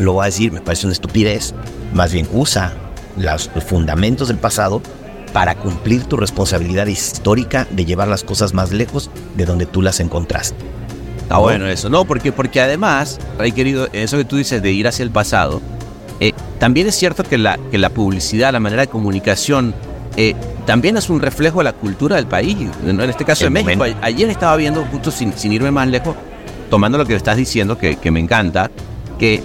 lo 0.00 0.14
voy 0.14 0.22
a 0.22 0.26
decir, 0.26 0.50
me 0.50 0.60
parece 0.60 0.86
una 0.86 0.94
estupidez. 0.94 1.54
Más 1.94 2.12
bien, 2.12 2.28
usa 2.32 2.74
los 3.18 3.50
fundamentos 3.66 4.28
del 4.28 4.38
pasado 4.38 4.82
para 5.32 5.54
cumplir 5.54 6.04
tu 6.04 6.16
responsabilidad 6.16 6.86
histórica 6.86 7.66
de 7.70 7.84
llevar 7.84 8.08
las 8.08 8.24
cosas 8.24 8.54
más 8.54 8.72
lejos 8.72 9.10
de 9.36 9.44
donde 9.44 9.66
tú 9.66 9.82
las 9.82 10.00
encontraste. 10.00 10.56
Está 11.22 11.38
bueno 11.38 11.66
eso, 11.66 11.90
no, 11.90 12.06
porque, 12.06 12.32
porque 12.32 12.60
además, 12.60 13.18
Rey 13.38 13.52
querido, 13.52 13.88
eso 13.92 14.16
que 14.16 14.24
tú 14.24 14.36
dices 14.36 14.62
de 14.62 14.72
ir 14.72 14.88
hacia 14.88 15.02
el 15.02 15.10
pasado, 15.10 15.60
eh, 16.20 16.32
también 16.58 16.86
es 16.86 16.94
cierto 16.94 17.22
que 17.22 17.36
la, 17.36 17.58
que 17.70 17.76
la 17.76 17.90
publicidad, 17.90 18.52
la 18.52 18.60
manera 18.60 18.82
de 18.82 18.88
comunicación, 18.88 19.74
eh, 20.16 20.34
también 20.64 20.96
es 20.96 21.10
un 21.10 21.20
reflejo 21.20 21.58
de 21.58 21.64
la 21.64 21.74
cultura 21.74 22.16
del 22.16 22.26
país, 22.26 22.56
en 22.84 23.00
este 23.00 23.24
caso 23.24 23.46
El 23.46 23.52
de 23.52 23.62
México. 23.62 23.78
momento. 23.78 24.00
Ayer 24.02 24.30
estaba 24.30 24.56
viendo, 24.56 24.84
justo 24.90 25.10
sin, 25.10 25.34
sin 25.34 25.52
irme 25.52 25.70
más 25.70 25.86
lejos, 25.88 26.16
tomando 26.70 26.96
lo 26.96 27.04
que 27.04 27.14
estás 27.14 27.36
diciendo, 27.36 27.76
que, 27.76 27.96
que 27.96 28.10
me 28.10 28.20
encanta, 28.20 28.70
que 29.18 29.42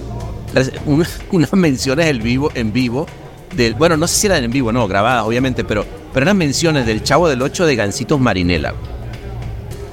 unas 0.85 1.53
menciones 1.53 2.07
en 2.07 2.23
vivo, 2.23 2.49
en 2.55 2.71
vivo 2.71 3.07
del, 3.55 3.73
bueno, 3.75 3.97
no 3.97 4.07
sé 4.07 4.15
si 4.15 4.27
eran 4.27 4.43
en 4.43 4.51
vivo, 4.51 4.71
no, 4.71 4.87
grabadas, 4.87 5.23
obviamente, 5.23 5.63
pero, 5.63 5.85
pero 6.13 6.25
eran 6.25 6.37
menciones 6.37 6.85
del 6.85 7.03
Chavo 7.03 7.29
del 7.29 7.41
8 7.41 7.65
de 7.65 7.75
Gancitos 7.75 8.19
Marinela. 8.19 8.73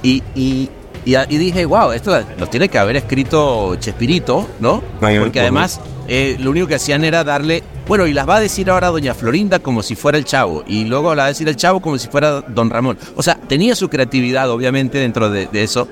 Y, 0.03 0.23
y, 0.35 0.69
y, 1.05 1.37
dije, 1.37 1.65
wow, 1.65 1.91
esto 1.91 2.19
lo 2.37 2.47
tiene 2.47 2.69
que 2.69 2.77
haber 2.77 2.95
escrito 2.95 3.75
Chespirito, 3.75 4.47
¿no? 4.59 4.81
Porque 4.99 5.39
además 5.39 5.79
eh, 6.07 6.37
lo 6.39 6.51
único 6.51 6.67
que 6.67 6.75
hacían 6.75 7.03
era 7.03 7.23
darle, 7.23 7.63
bueno, 7.87 8.07
y 8.07 8.13
las 8.13 8.27
va 8.27 8.37
a 8.37 8.39
decir 8.39 8.69
ahora 8.69 8.87
Doña 8.87 9.13
Florinda 9.13 9.59
como 9.59 9.83
si 9.83 9.95
fuera 9.95 10.17
el 10.17 10.25
Chavo, 10.25 10.63
y 10.67 10.85
luego 10.85 11.13
la 11.15 11.23
va 11.23 11.25
a 11.25 11.29
decir 11.29 11.47
el 11.47 11.55
Chavo 11.55 11.81
como 11.81 11.97
si 11.97 12.07
fuera 12.07 12.41
Don 12.41 12.69
Ramón. 12.69 12.97
O 13.15 13.23
sea, 13.23 13.35
tenía 13.35 13.75
su 13.75 13.89
creatividad, 13.89 14.49
obviamente, 14.49 14.97
dentro 14.97 15.29
de, 15.29 15.47
de 15.47 15.63
eso, 15.63 15.87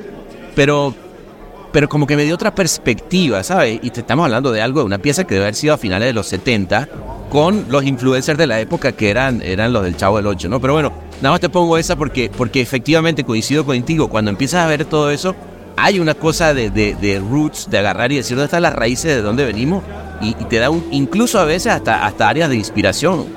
pero, 0.55 0.93
pero 1.71 1.87
como 1.89 2.07
que 2.07 2.15
me 2.15 2.23
dio 2.25 2.35
otra 2.35 2.53
perspectiva, 2.55 3.43
¿sabes? 3.43 3.79
Y 3.81 3.89
te 3.91 4.01
estamos 4.01 4.25
hablando 4.25 4.51
de 4.51 4.61
algo, 4.61 4.79
de 4.81 4.85
una 4.85 4.97
pieza 4.97 5.23
que 5.25 5.35
debe 5.35 5.45
haber 5.45 5.55
sido 5.55 5.73
a 5.73 5.77
finales 5.77 6.07
de 6.07 6.13
los 6.13 6.27
70, 6.27 6.87
con 7.29 7.65
los 7.69 7.83
influencers 7.83 8.37
de 8.39 8.47
la 8.47 8.59
época 8.59 8.91
que 8.91 9.09
eran, 9.11 9.41
eran 9.43 9.71
los 9.71 9.83
del 9.83 9.95
Chavo 9.95 10.17
del 10.17 10.27
8, 10.27 10.49
¿no? 10.49 10.59
Pero 10.59 10.73
bueno, 10.73 10.91
nada 11.21 11.31
más 11.33 11.39
te 11.39 11.49
pongo 11.49 11.77
esa 11.77 11.95
porque, 11.95 12.31
porque 12.35 12.59
efectivamente 12.61 13.23
coincido 13.23 13.65
contigo, 13.65 14.07
cuando 14.09 14.31
empiezas 14.31 14.63
a 14.65 14.67
ver 14.67 14.85
todo 14.85 15.11
eso, 15.11 15.35
hay 15.77 15.99
una 15.99 16.15
cosa 16.15 16.53
de, 16.53 16.69
de, 16.71 16.95
de 16.95 17.19
roots, 17.19 17.69
de 17.69 17.77
agarrar 17.77 18.11
y 18.11 18.15
decir 18.17 18.35
dónde 18.35 18.45
están 18.45 18.63
las 18.63 18.73
raíces, 18.73 19.15
de 19.15 19.21
dónde 19.21 19.45
venimos, 19.45 19.83
y, 20.21 20.29
y 20.29 20.45
te 20.49 20.57
da 20.57 20.69
un, 20.71 20.85
incluso 20.91 21.39
a 21.39 21.45
veces 21.45 21.71
hasta, 21.71 22.05
hasta 22.05 22.27
áreas 22.27 22.49
de 22.49 22.55
inspiración. 22.55 23.27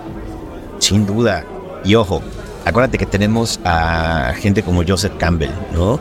Sin 0.79 1.07
duda. 1.07 1.45
Y 1.85 1.95
ojo, 1.95 2.23
acuérdate 2.65 2.99
que 2.99 3.07
tenemos 3.07 3.61
a 3.65 4.33
gente 4.39 4.63
como 4.63 4.83
Joseph 4.87 5.13
Campbell, 5.19 5.51
¿no? 5.75 6.01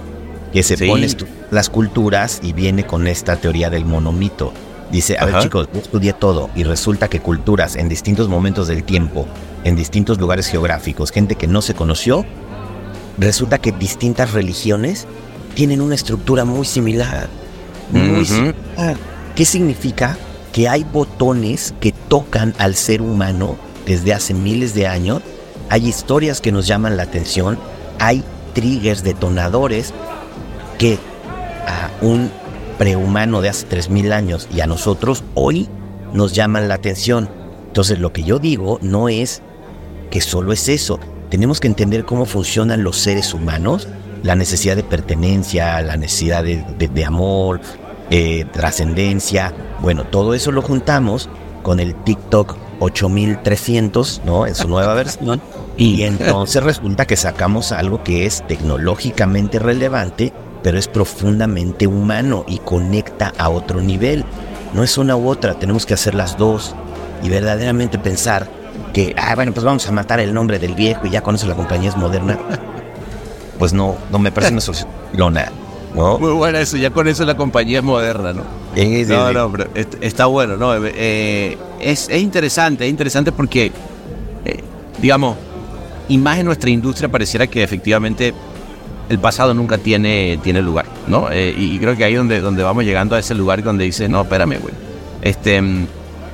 Que 0.53 0.63
se 0.63 0.77
Sí. 0.77 0.88
pone 0.88 1.05
las 1.52 1.70
culturas 1.70 2.39
y 2.41 2.54
viene 2.54 2.86
con 2.86 3.06
esta 3.06 3.36
teoría 3.36 3.70
del 3.70 3.86
monomito. 3.86 4.54
Dice, 4.91 5.18
a 5.20 5.26
ver 5.26 5.39
chicos, 5.39 5.70
yo 5.74 5.80
estudié 5.80 6.14
todo 6.14 6.49
y 6.56 6.64
resulta 6.64 7.08
que 7.08 7.20
culturas 7.20 7.76
en 7.76 7.88
distintos 7.88 8.28
momentos 8.28 8.68
del 8.68 8.84
tiempo, 8.84 9.28
en 9.64 9.76
distintos 9.76 10.18
lugares 10.20 10.47
geográficos, 10.47 11.12
gente 11.12 11.36
que 11.36 11.47
no 11.47 11.62
se 11.62 11.76
conoció, 11.76 12.26
resulta 13.18 13.58
que 13.58 13.72
distintas 13.72 14.34
religiones 14.34 15.08
tienen 15.54 15.82
una 15.82 15.95
estructura 15.95 16.43
muy 16.45 16.66
similar. 16.66 17.30
Muy 17.91 18.26
similar. 18.26 18.95
¿Qué 19.36 19.45
significa? 19.45 20.18
Que 20.52 20.68
hay 20.68 20.84
botones 20.84 21.74
que 21.80 21.91
tocan 21.91 22.54
al 22.58 22.76
ser 22.76 23.02
humano 23.02 23.56
desde 23.86 24.14
hace 24.14 24.34
miles 24.34 24.74
de 24.74 24.88
años. 24.88 25.22
Hay 25.70 25.88
historias 25.88 26.41
que 26.41 26.52
nos 26.52 26.68
llaman 26.68 26.97
la 26.97 27.04
atención. 27.04 27.58
Hay 27.99 28.24
triggers, 28.54 29.04
detonadores 29.04 29.93
que 30.78 30.99
a 31.68 31.89
un 32.01 32.30
prehumano 32.78 33.41
de 33.41 33.49
hace 33.49 33.66
3000 33.68 34.12
años 34.14 34.47
y 34.53 34.62
a 34.62 34.68
nosotros 34.68 35.24
hoy 35.36 35.68
nos 36.14 36.34
llaman 36.34 36.68
la 36.68 36.76
atención. 36.76 37.30
Entonces, 37.68 37.99
lo 37.99 38.12
que 38.12 38.24
yo 38.24 38.39
digo 38.39 38.80
no 38.82 39.07
es 39.09 39.41
que 40.09 40.20
solo 40.22 40.51
es 40.51 40.68
eso. 40.68 40.99
Tenemos 41.30 41.59
que 41.59 41.68
entender 41.68 42.03
cómo 42.05 42.26
funcionan 42.26 42.84
los 42.84 42.97
seres 42.97 43.34
humanos, 43.34 43.88
la 44.24 44.36
necesidad 44.36 44.76
de 44.76 44.84
pertenencia, 44.84 45.82
la 45.82 45.95
necesidad 45.95 46.43
de, 46.43 46.66
de- 46.78 46.88
de 46.89 47.05
amor, 47.05 47.62
eh, 48.09 48.45
trascendencia. 48.51 49.53
Bueno, 49.80 50.03
todo 50.03 50.34
eso 50.34 50.51
lo 50.51 50.62
juntamos 50.62 51.30
con 51.64 51.80
el 51.80 51.95
TikTok 51.95 52.57
8300, 52.80 54.22
¿no? 54.26 54.47
En 54.47 54.55
su 54.55 54.68
nueva 54.68 54.93
versión. 54.93 55.41
Y 55.78 56.03
entonces 56.03 56.62
resulta 56.62 57.07
que 57.07 57.16
sacamos 57.16 57.72
algo 57.72 58.03
que 58.03 58.26
es 58.26 58.45
tecnológicamente 58.45 59.57
relevante, 59.57 60.32
pero 60.64 60.78
es 60.78 60.88
profundamente 60.88 61.88
humano 61.88 62.45
y 62.47 62.59
conecta 62.59 63.34
a 63.38 63.49
otro 63.49 63.82
nivel. 63.82 64.24
No 64.74 64.84
es 64.84 64.97
una 64.97 65.16
u 65.16 65.28
otra, 65.28 65.55
tenemos 65.59 65.86
que 65.86 65.93
hacer 65.93 66.16
las 66.16 66.38
dos 66.38 66.76
y 67.24 67.30
verdaderamente 67.30 67.97
pensar 67.99 68.47
que, 68.93 69.14
ah, 69.18 69.36
bueno, 69.36 69.51
pues 69.53 69.64
vamos 69.66 69.88
a 69.88 69.91
matar 69.91 70.20
el 70.20 70.34
nombre 70.34 70.59
del 70.59 70.76
viejo 70.76 71.05
y 71.07 71.09
ya 71.09 71.22
con 71.22 71.36
eso 71.36 71.47
la 71.47 71.55
compañía 71.55 71.89
es 71.89 71.97
moderna. 71.97 72.38
Pues 73.59 73.74
no, 73.74 73.95
no 74.12 74.18
me 74.18 74.32
parece 74.32 74.51
una 74.53 74.62
solución. 74.62 74.89
lona, 75.14 75.51
¿no? 75.93 76.18
Muy 76.18 76.32
buena 76.32 76.59
eso, 76.62 76.78
ya 76.78 76.89
con 76.89 77.07
eso 77.07 77.24
la 77.26 77.38
compañía 77.38 77.78
es 77.78 77.84
moderna, 77.84 78.34
¿no? 78.34 78.41
Eh, 78.76 79.05
No, 79.07 79.32
no, 79.32 79.51
pero 79.51 79.70
est- 79.76 79.97
está 80.01 80.26
bueno, 80.26 80.57
¿no? 80.57 80.74
Eh, 80.84 81.57
es, 81.80 82.09
es 82.09 82.22
interesante, 82.24 82.86
es 82.86 82.89
interesante 82.89 83.32
porque, 83.32 83.72
eh, 84.45 84.64
digamos, 84.99 85.36
y 86.09 86.18
más 86.18 86.39
en 86.39 86.47
nuestra 86.47 86.72
industria 86.72 87.07
pareciera 87.09 87.45
que 87.45 87.62
efectivamente 87.62 88.34
el 89.12 89.20
pasado 89.20 89.53
nunca 89.53 89.78
tiene, 89.78 90.39
tiene 90.41 90.62
lugar, 90.62 90.86
¿no? 91.07 91.30
Eh, 91.30 91.53
y, 91.55 91.78
creo 91.80 91.97
que 91.97 92.05
ahí 92.05 92.14
donde, 92.14 92.39
donde 92.39 92.64
vamos 92.64 92.86
llegando 92.86 93.18
a 93.18 93.20
ese 93.20 93.36
lugar 93.36 93.62
donde 93.62 93.84
dices, 93.84 94.09
no, 94.09 94.22
espérame, 94.22 94.57
güey. 94.62 94.74
Este, 95.22 95.62
mm, 95.62 95.86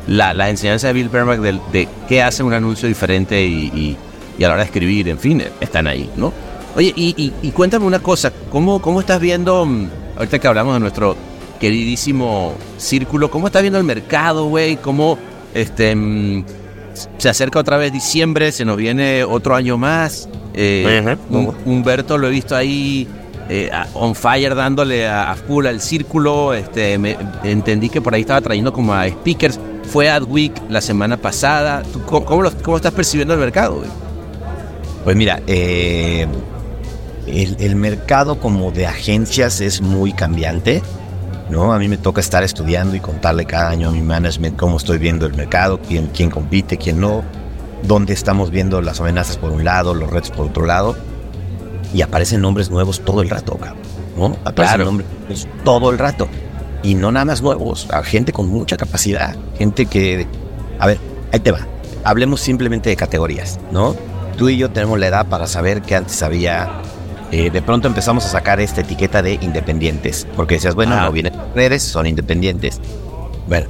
la, 0.09 0.35
la 0.35 0.45
de 0.45 0.93
Bill 0.93 1.09
Bernbach 1.09 1.39
de, 1.39 1.87
qué 2.07 2.21
hace 2.21 2.43
un 2.43 2.53
anuncio 2.53 2.87
diferente 2.87 3.43
y, 3.43 3.97
a 4.37 4.41
la 4.41 4.49
hora 4.49 4.57
de 4.57 4.65
escribir, 4.65 5.09
en 5.09 5.17
fin, 5.17 5.43
están 5.59 5.87
ahí, 5.87 6.07
¿no? 6.17 6.31
Oye, 6.75 6.93
y, 6.95 7.15
y- 7.17 7.33
y 7.41 7.49
cuéntame 7.49 7.83
una 7.87 7.97
cosa, 7.97 8.31
¿cómo, 8.51 8.79
cómo 8.79 8.99
estás 8.99 9.19
viendo, 9.19 9.65
mm, 9.65 9.87
ahorita 10.17 10.37
que 10.37 10.47
hablamos 10.47 10.75
de 10.75 10.79
nuestro 10.79 11.17
queridísimo 11.59 12.53
círculo, 12.77 13.31
cómo 13.31 13.47
estás 13.47 13.63
viendo 13.63 13.79
el 13.79 13.85
mercado, 13.85 14.45
güey? 14.45 14.75
¿Cómo 14.75 15.17
este, 15.55 15.95
mm, 15.95 16.43
se 17.17 17.29
acerca 17.29 17.59
otra 17.59 17.77
vez 17.77 17.91
diciembre, 17.93 18.51
se 18.51 18.65
nos 18.65 18.77
viene 18.77 19.23
otro 19.23 19.55
año 19.55 19.77
más? 19.77 20.27
Eh, 20.53 20.83
Hum- 21.29 21.53
Humberto 21.65 22.17
lo 22.17 22.27
he 22.27 22.31
visto 22.31 22.55
ahí 22.55 23.07
eh, 23.49 23.69
on 23.93 24.13
fire 24.15 24.55
dándole 24.55 25.07
a, 25.07 25.31
a 25.31 25.35
full 25.35 25.65
al 25.67 25.79
círculo. 25.81 26.53
Este, 26.53 26.97
me- 26.97 27.17
entendí 27.43 27.89
que 27.89 28.01
por 28.01 28.13
ahí 28.13 28.21
estaba 28.21 28.41
trayendo 28.41 28.73
como 28.73 28.93
a 28.93 29.07
speakers. 29.07 29.59
Fue 29.91 30.09
Adweek 30.09 30.63
la 30.69 30.81
semana 30.81 31.15
pasada. 31.17 31.83
¿Tú 31.93 32.01
cómo, 32.05 32.25
cómo 32.25 32.41
lo- 32.41 32.51
cómo 32.63 32.77
estás 32.77 32.93
percibiendo 32.93 33.33
el 33.33 33.39
mercado? 33.39 33.75
güey? 33.77 33.89
Pues 35.03 35.15
mira, 35.15 35.41
eh, 35.47 36.27
el, 37.25 37.55
el 37.59 37.75
mercado 37.75 38.39
como 38.39 38.71
de 38.71 38.87
agencias 38.87 39.61
es 39.61 39.81
muy 39.81 40.11
cambiante, 40.11 40.81
¿no? 41.49 41.73
A 41.73 41.79
mí 41.79 41.87
me 41.87 41.97
toca 41.97 42.21
estar 42.21 42.43
estudiando 42.43 42.95
y 42.95 42.99
contarle 42.99 43.45
cada 43.45 43.69
año 43.69 43.89
a 43.89 43.91
mi 43.91 44.01
management 44.01 44.57
cómo 44.57 44.77
estoy 44.77 44.97
viendo 44.97 45.25
el 45.25 45.33
mercado, 45.33 45.79
quién, 45.81 46.07
quién 46.07 46.29
compite, 46.29 46.77
quién 46.77 46.99
no, 46.99 47.23
dónde 47.83 48.13
estamos 48.13 48.51
viendo 48.51 48.81
las 48.81 48.99
amenazas 48.99 49.37
por 49.37 49.51
un 49.51 49.63
lado, 49.63 49.93
los 49.93 50.09
retos 50.09 50.31
por 50.31 50.47
otro 50.47 50.65
lado, 50.65 50.95
y 51.93 52.01
aparecen 52.01 52.41
nombres 52.41 52.69
nuevos 52.69 53.01
todo 53.03 53.21
el 53.21 53.29
rato, 53.29 53.55
cabrón, 53.57 53.77
¿no? 54.17 54.25
Aparecen 54.43 54.75
Claro. 54.75 54.85
nombres 54.85 55.07
nuevos 55.19 55.47
todo 55.63 55.91
el 55.91 55.97
rato. 55.97 56.27
Y 56.83 56.95
no 56.95 57.11
nada 57.11 57.25
más 57.25 57.41
nuevos, 57.41 57.87
a 57.91 58.03
gente 58.03 58.31
con 58.31 58.47
mucha 58.49 58.77
capacidad, 58.77 59.35
gente 59.57 59.87
que... 59.87 60.27
A 60.79 60.85
ver, 60.87 60.99
ahí 61.33 61.39
te 61.39 61.51
va. 61.51 61.59
Hablemos 62.03 62.39
simplemente 62.39 62.89
de 62.89 62.95
categorías, 62.95 63.59
¿no? 63.71 63.95
Tú 64.37 64.49
y 64.49 64.57
yo 64.57 64.69
tenemos 64.69 64.99
la 64.99 65.07
edad 65.07 65.25
para 65.25 65.47
saber 65.47 65.81
que 65.81 65.95
antes 65.95 66.21
había... 66.21 66.69
eh, 67.31 67.49
de 67.49 67.61
pronto 67.61 67.87
empezamos 67.87 68.25
a 68.25 68.29
sacar 68.29 68.59
esta 68.59 68.81
etiqueta 68.81 69.21
de 69.21 69.33
independientes, 69.41 70.27
porque 70.35 70.55
decías, 70.55 70.75
bueno, 70.75 70.95
Ajá. 70.95 71.05
no 71.05 71.11
vienen 71.11 71.33
redes, 71.55 71.83
son 71.83 72.07
independientes. 72.07 72.79
Bueno, 73.47 73.67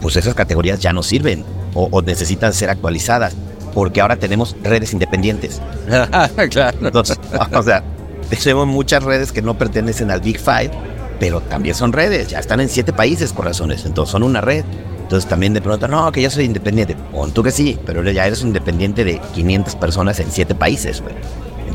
pues 0.00 0.16
esas 0.16 0.34
categorías 0.34 0.80
ya 0.80 0.92
no 0.92 1.02
sirven 1.02 1.44
o, 1.74 1.88
o 1.90 2.02
necesitan 2.02 2.52
ser 2.52 2.70
actualizadas, 2.70 3.34
porque 3.74 4.00
ahora 4.00 4.16
tenemos 4.16 4.56
redes 4.62 4.92
independientes. 4.92 5.60
claro. 6.50 6.78
Entonces, 6.80 7.18
o 7.52 7.62
sea, 7.62 7.82
tenemos 8.30 8.66
muchas 8.66 9.02
redes 9.02 9.32
que 9.32 9.42
no 9.42 9.56
pertenecen 9.56 10.10
al 10.10 10.20
Big 10.20 10.38
Five, 10.38 10.70
pero 11.20 11.40
también 11.40 11.74
son 11.74 11.92
redes, 11.92 12.28
ya 12.28 12.38
están 12.38 12.60
en 12.60 12.68
siete 12.68 12.92
países, 12.92 13.32
corazones, 13.32 13.84
entonces 13.84 14.12
son 14.12 14.22
una 14.22 14.40
red. 14.40 14.64
Entonces 15.02 15.28
también 15.30 15.54
de 15.54 15.62
pronto, 15.62 15.86
no, 15.86 16.10
que 16.10 16.20
yo 16.20 16.30
soy 16.30 16.46
independiente. 16.46 16.96
Pon 17.12 17.30
tú 17.30 17.44
que 17.44 17.52
sí, 17.52 17.78
pero 17.86 18.02
ya 18.10 18.26
eres 18.26 18.42
un 18.42 18.48
independiente 18.48 19.04
de 19.04 19.20
500 19.34 19.76
personas 19.76 20.18
en 20.18 20.32
siete 20.32 20.56
países, 20.56 21.00
güey. 21.00 21.14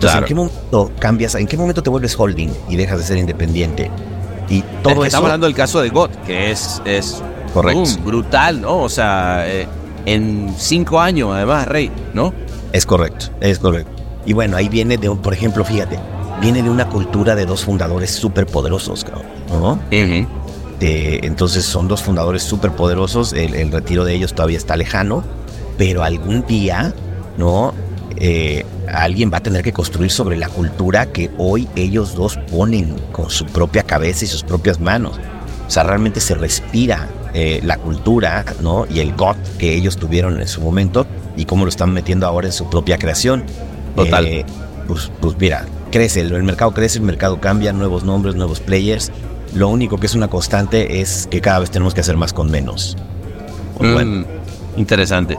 Entonces, 0.02 0.12
Claro. 0.12 0.26
¿en 0.26 0.28
qué 0.28 0.36
momento 0.36 0.91
cambias? 0.99 1.36
¿En 1.36 1.45
qué 1.47 1.58
momento 1.58 1.84
te 1.84 1.89
vuelves 1.91 2.16
holding 2.20 2.49
y 2.70 2.76
dejas 2.76 2.97
de 2.97 3.04
ser 3.06 3.18
independiente? 3.18 3.91
Y 4.49 4.62
todo 4.62 4.72
Es 4.74 4.84
que 4.84 4.91
eso... 4.93 5.04
Estamos 5.06 5.26
hablando 5.28 5.45
del 5.45 5.56
caso 5.56 5.80
de 5.82 5.89
GOT, 5.89 6.12
que 6.26 6.49
es, 6.52 6.82
es 6.86 7.22
Correcto. 7.54 7.82
boom, 7.82 8.06
brutal, 8.06 8.62
¿no? 8.62 8.80
O 8.80 8.89
sea, 8.89 9.43
eh, 9.47 9.68
en 10.08 10.52
cinco 10.58 10.99
años, 10.99 11.30
además, 11.34 11.68
Rey, 11.68 11.91
¿no? 12.16 12.34
Es 12.74 12.86
correcto, 12.88 13.28
es 13.41 13.60
correcto. 13.60 13.91
Y 14.26 14.34
bueno, 14.34 14.58
ahí 14.58 14.70
viene 14.70 14.97
de, 14.97 15.10
por 15.12 15.34
ejemplo, 15.34 15.64
fíjate, 15.64 15.99
viene 16.41 16.64
de 16.64 16.70
una 16.72 16.89
cultura 16.89 17.36
de 17.36 17.45
dos 17.45 17.64
fundadores 17.64 18.10
súper 18.12 18.47
poderosos, 18.47 19.06
¿no? 19.52 19.80
De- 20.80 21.20
entonces 21.24 21.64
son 21.64 21.88
dos 21.88 22.02
fundadores 22.02 22.41
súper 22.41 22.72
poderosos, 22.72 23.34
el, 23.34 23.54
el 23.54 23.72
retiro 23.72 24.04
de 24.04 24.16
ellos 24.16 24.34
todavía 24.34 24.58
está 24.58 24.76
lejano, 24.76 25.24
pero 25.78 26.04
algún 26.04 26.43
día, 26.47 26.93
¿no? 27.38 27.74
Eh, 28.18 28.66
alguien 28.94 29.32
va 29.32 29.38
a 29.38 29.44
tener 29.44 29.64
que 29.64 29.74
construir 29.74 30.12
sobre 30.12 30.38
la 30.38 30.50
cultura 30.50 31.08
que 31.08 31.32
hoy 31.38 31.68
ellos 31.76 32.16
dos 32.16 32.38
ponen 32.50 32.96
con 33.12 33.30
su 33.30 33.46
propia 33.46 33.84
cabeza 33.84 34.26
y 34.26 34.28
sus 34.28 34.44
propias 34.44 34.80
manos. 34.80 35.20
O 35.68 35.70
sea, 35.72 35.84
realmente 35.84 36.20
se 36.20 36.36
respira 36.36 37.08
eh, 37.34 37.62
la 37.64 37.78
cultura, 37.78 38.44
¿no? 38.62 38.86
Y 38.89 39.00
el 39.00 39.16
got 39.16 39.38
que 39.58 39.74
ellos 39.74 39.98
tuvieron 39.98 40.42
en 40.42 40.48
su 40.48 40.62
momento 40.62 41.08
y 41.38 41.46
cómo 41.46 41.64
lo 41.64 41.70
están 41.70 41.94
metiendo 41.94 42.28
ahora 42.28 42.48
en 42.48 42.54
su 42.54 42.70
propia 42.70 42.98
creación. 42.98 43.46
Total. 43.96 44.26
Eh, 44.26 44.46
pues, 44.88 45.12
pues 45.22 45.38
mira, 45.39 45.66
crece, 45.92 46.22
el 46.22 46.44
mercado 46.44 46.74
crece, 46.74 46.98
el 46.98 47.06
mercado 47.06 47.39
cambia, 47.39 47.72
nuevos 47.72 48.04
nombres, 48.04 48.36
nuevos 48.36 48.60
players. 48.60 49.12
Lo 49.54 49.70
único 49.70 49.98
que 49.98 50.08
es 50.08 50.16
una 50.16 50.28
constante 50.28 51.02
es 51.02 51.28
que 51.30 51.39
cada 51.42 51.60
vez 51.60 51.72
tenemos 51.72 51.94
que 51.94 52.02
hacer 52.02 52.18
más 52.18 52.34
con 52.34 52.52
menos. 52.52 52.98
Mm, 53.80 54.24
interesante. 54.78 55.38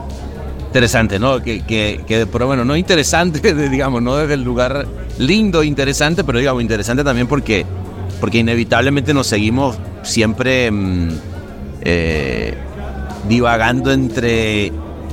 Interesante, 0.73 1.19
¿no? 1.19 1.39
Que, 1.39 1.61
que, 1.61 2.03
que, 2.07 2.25
pero 2.25 2.47
bueno, 2.47 2.65
no 2.65 2.75
interesante, 2.75 3.53
digamos, 3.69 4.01
no 4.01 4.15
desde 4.15 4.33
el 4.33 4.43
lugar 4.43 4.87
lindo, 5.19 5.61
interesante, 5.61 6.23
pero 6.23 6.39
digamos, 6.39 6.63
interesante 6.63 7.03
también 7.03 7.27
porque, 7.27 7.63
porque 8.19 8.39
inevitablemente 8.39 9.13
nos 9.13 9.27
seguimos 9.27 9.77
siempre 10.01 10.71
mm, 10.71 11.09
eh, 11.81 12.55
divagando 13.29 13.91
entre 13.91 14.71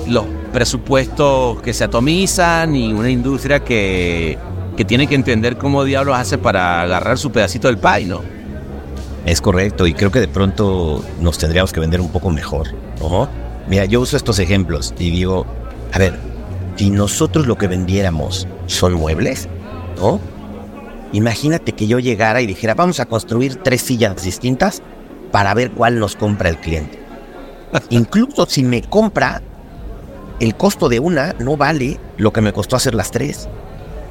los 0.09 0.25
presupuestos 0.51 1.61
que 1.61 1.75
se 1.75 1.85
atomizan 1.85 2.75
y 2.75 2.95
una 2.95 3.11
industria 3.11 3.61
que, 3.63 4.39
que 4.79 4.87
tiene 4.87 5.07
que 5.07 5.15
entender 5.15 5.59
cómo 5.59 5.85
diablos 5.85 6.17
hace 6.17 6.39
para 6.39 6.81
agarrar 6.81 7.19
su 7.19 7.31
pedacito 7.33 7.69
del 7.69 7.77
pie, 7.77 8.07
¿no? 8.07 8.23
Es 9.27 9.43
correcto, 9.43 9.87
y 9.87 9.93
creo 9.93 10.11
que 10.11 10.21
de 10.21 10.29
pronto 10.29 11.05
nos 11.21 11.37
tendríamos 11.37 11.71
que 11.71 11.81
vender 11.81 12.01
un 12.01 12.09
poco 12.09 12.31
mejor. 12.31 12.69
¿no? 12.99 13.29
Mira, 13.71 13.85
yo 13.85 14.01
uso 14.01 14.17
estos 14.17 14.41
ejemplos 14.41 14.93
y 14.99 15.13
digo, 15.13 15.47
a 15.93 15.99
ver, 15.99 16.19
si 16.75 16.91
nosotros 16.91 17.47
lo 17.47 17.57
que 17.57 17.69
vendiéramos 17.69 18.49
son 18.67 18.95
muebles, 18.95 19.49
¿no? 19.97 20.21
Imagínate 21.13 21.71
que 21.71 21.87
yo 21.87 22.01
llegara 22.01 22.41
y 22.41 22.47
dijera, 22.47 22.75
vamos 22.75 22.99
a 22.99 23.07
construir 23.07 23.55
tres 23.63 23.83
sillas 23.83 24.25
distintas 24.25 24.83
para 25.31 25.55
ver 25.55 25.71
cuál 25.71 26.01
nos 26.01 26.17
compra 26.17 26.49
el 26.49 26.59
cliente. 26.59 26.99
Incluso 27.91 28.45
si 28.47 28.65
me 28.65 28.83
compra, 28.83 29.41
el 30.41 30.57
costo 30.57 30.89
de 30.89 30.99
una 30.99 31.37
no 31.39 31.57
vale 31.57 32.01
lo 32.17 32.33
que 32.33 32.41
me 32.41 32.53
costó 32.53 32.75
hacer 32.75 32.97
las 32.97 33.13
tres. 33.13 33.49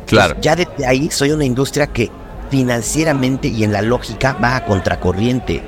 Claro. 0.06 0.36
Pues 0.36 0.46
ya 0.46 0.56
desde 0.56 0.86
ahí 0.86 1.10
soy 1.12 1.32
una 1.32 1.44
industria 1.44 1.88
que 1.88 2.10
financieramente 2.50 3.50
y 3.50 3.66
en 3.66 3.74
la 3.74 3.82
lógica 3.82 4.38
va 4.42 4.56
a 4.56 4.64
contracorriente. 4.64 5.62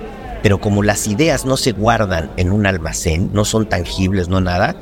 Pero 0.43 0.59
como 0.59 0.83
las 0.83 1.07
ideas 1.07 1.45
no 1.45 1.57
se 1.57 1.71
guardan 1.71 2.31
en 2.37 2.51
un 2.51 2.65
almacén, 2.65 3.29
no 3.33 3.45
son 3.45 3.67
tangibles, 3.67 4.27
no 4.27 4.41
nada, 4.41 4.75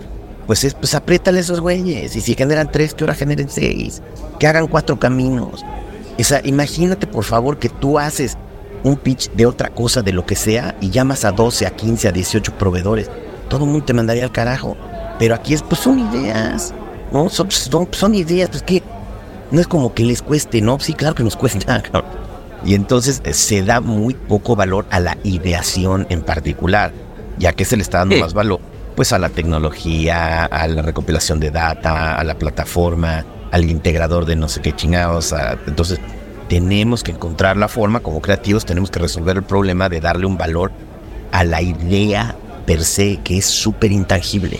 pues 0.47 0.63
es, 0.63 0.73
pues 0.73 0.95
apriétale 0.95 1.41
esos 1.41 1.59
güeyes. 1.59 2.15
Y 2.15 2.21
si 2.21 2.33
generan 2.35 2.71
tres, 2.71 2.93
que 2.93 3.03
ahora 3.03 3.13
generen 3.13 3.49
seis. 3.49 4.01
Que 4.39 4.47
hagan 4.47 4.67
cuatro 4.67 4.99
caminos. 4.99 5.63
O 6.17 6.23
sea, 6.23 6.41
imagínate 6.43 7.07
por 7.07 7.23
favor 7.23 7.59
que 7.59 7.69
tú 7.69 7.99
haces 7.99 8.37
un 8.83 8.95
pitch 8.95 9.31
de 9.31 9.45
otra 9.45 9.69
cosa, 9.69 10.01
de 10.01 10.13
lo 10.13 10.25
que 10.25 10.35
sea, 10.35 10.75
y 10.81 10.89
llamas 10.89 11.25
a 11.25 11.31
12, 11.31 11.67
a 11.67 11.71
15, 11.71 12.07
a 12.07 12.11
18 12.11 12.53
proveedores. 12.57 13.09
Todo 13.49 13.65
el 13.65 13.71
mundo 13.71 13.85
te 13.85 13.93
mandaría 13.93 14.23
al 14.23 14.31
carajo. 14.31 14.77
Pero 15.17 15.35
aquí 15.35 15.53
es, 15.53 15.61
pues 15.61 15.81
son 15.81 15.99
ideas. 15.99 16.73
¿No? 17.11 17.29
Son, 17.29 17.51
son, 17.51 17.87
son 17.91 18.15
ideas, 18.15 18.49
pues 18.49 18.63
que 18.63 18.83
no 19.51 19.59
es 19.59 19.67
como 19.67 19.93
que 19.93 20.03
les 20.03 20.21
cueste, 20.21 20.61
¿no? 20.61 20.79
Sí, 20.79 20.93
claro 20.93 21.15
que 21.15 21.23
nos 21.23 21.35
cuesta. 21.35 21.83
Y 22.65 22.75
entonces 22.75 23.21
eh, 23.23 23.33
se 23.33 23.63
da 23.63 23.79
muy 23.81 24.13
poco 24.13 24.55
valor 24.55 24.85
a 24.91 24.99
la 24.99 25.17
ideación 25.23 26.05
en 26.09 26.21
particular, 26.21 26.91
ya 27.37 27.53
que 27.53 27.65
se 27.65 27.75
le 27.77 27.83
está 27.83 27.99
dando 27.99 28.15
Sí. 28.15 28.21
más 28.21 28.33
valor 28.33 28.59
pues 28.95 29.13
a 29.13 29.19
la 29.19 29.29
tecnología, 29.29 30.43
a 30.43 30.67
la 30.67 30.81
recopilación 30.81 31.39
de 31.39 31.51
data, 31.51 32.15
a 32.15 32.23
la 32.25 32.35
plataforma, 32.37 33.25
al 33.49 33.69
integrador 33.69 34.25
de 34.25 34.35
no 34.35 34.49
sé 34.49 34.61
qué 34.61 34.75
chingados. 34.75 35.31
a- 35.31 35.57
entonces 35.67 35.99
tenemos 36.49 37.01
que 37.01 37.11
encontrar 37.11 37.55
la 37.55 37.69
forma, 37.69 38.01
como 38.01 38.21
creativos 38.21 38.65
tenemos 38.65 38.91
que 38.91 38.99
resolver 38.99 39.37
el 39.37 39.43
problema 39.43 39.87
de 39.87 40.01
darle 40.01 40.25
un 40.25 40.37
valor 40.37 40.71
a 41.31 41.45
la 41.45 41.61
idea 41.61 42.35
per 42.65 42.83
se, 42.83 43.17
que 43.23 43.37
es 43.37 43.45
súper 43.45 43.93
intangible. 43.93 44.59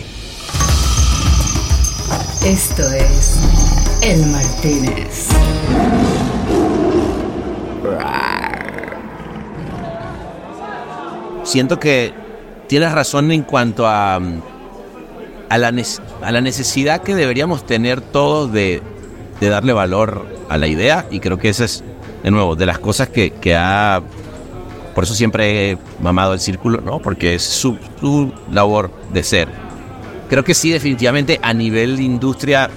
Esto 2.44 2.82
es 2.92 3.36
El 4.00 4.24
Martínez. 4.26 5.28
Siento 11.50 11.78
que 11.80 12.12
tienes 12.68 12.92
razón 12.92 13.30
en 13.32 13.42
cuanto 13.42 13.86
a, 13.86 14.18
mm, 14.20 14.42
a, 15.48 15.58
la, 15.58 15.72
nes- 15.72 16.00
a 16.22 16.30
la 16.30 16.40
necesidad 16.40 17.02
que 17.02 17.14
deberíamos 17.14 17.66
tener 17.66 18.00
todos 18.00 18.52
de, 18.52 18.80
de 19.40 19.48
darle 19.48 19.72
valor 19.72 20.26
a 20.48 20.56
la 20.56 20.66
idea 20.68 21.06
y 21.10 21.18
creo 21.20 21.38
que 21.38 21.48
esa 21.48 21.64
es, 21.64 21.82
de 22.22 22.30
nuevo, 22.30 22.54
de 22.56 22.66
las 22.66 22.78
cosas 22.78 23.08
que, 23.08 23.30
que 23.32 23.56
ha... 23.56 24.00
Por 24.94 25.04
eso 25.04 25.14
siempre 25.14 25.70
he 25.72 25.78
mamado 26.00 26.34
el 26.34 26.40
círculo, 26.40 26.80
¿no? 26.80 26.98
Porque 26.98 27.34
es 27.34 27.42
su, 27.42 27.78
su 28.00 28.32
labor 28.52 28.90
de 29.12 29.22
ser. 29.22 29.48
Creo 30.28 30.44
que 30.44 30.54
sí, 30.54 30.70
definitivamente, 30.70 31.38
a 31.42 31.52
nivel 31.54 31.96
de 31.96 32.02
industria, 32.02 32.68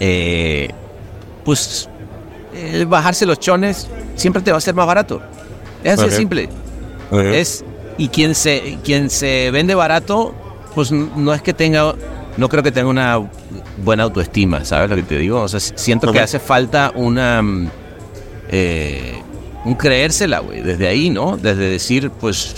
eh, 0.00 0.70
pues 1.44 1.88
el 2.54 2.86
bajarse 2.86 3.26
los 3.26 3.38
chones 3.38 3.86
siempre 4.16 4.42
te 4.42 4.50
va 4.50 4.58
a 4.58 4.60
ser 4.60 4.74
más 4.74 4.86
barato. 4.86 5.22
Es 5.84 5.92
así 5.94 6.02
de 6.10 6.16
simple. 6.16 6.48
Es, 7.34 7.64
y 8.00 8.08
quien 8.08 8.34
se, 8.34 8.78
quien 8.82 9.10
se 9.10 9.50
vende 9.50 9.74
barato, 9.74 10.34
pues 10.74 10.90
no 10.90 11.34
es 11.34 11.42
que 11.42 11.52
tenga, 11.52 11.94
no 12.38 12.48
creo 12.48 12.62
que 12.62 12.72
tenga 12.72 12.88
una 12.88 13.20
buena 13.84 14.04
autoestima, 14.04 14.64
¿sabes 14.64 14.88
lo 14.88 14.96
que 14.96 15.02
te 15.02 15.18
digo? 15.18 15.42
O 15.42 15.48
sea, 15.48 15.60
siento 15.60 16.10
que 16.10 16.18
hace 16.18 16.38
falta 16.38 16.92
una, 16.94 17.42
mm, 17.42 17.68
eh, 18.52 19.22
un 19.66 19.74
creérsela, 19.74 20.38
güey, 20.38 20.62
desde 20.62 20.88
ahí, 20.88 21.10
¿no? 21.10 21.36
Desde 21.36 21.68
decir, 21.68 22.10
pues, 22.10 22.54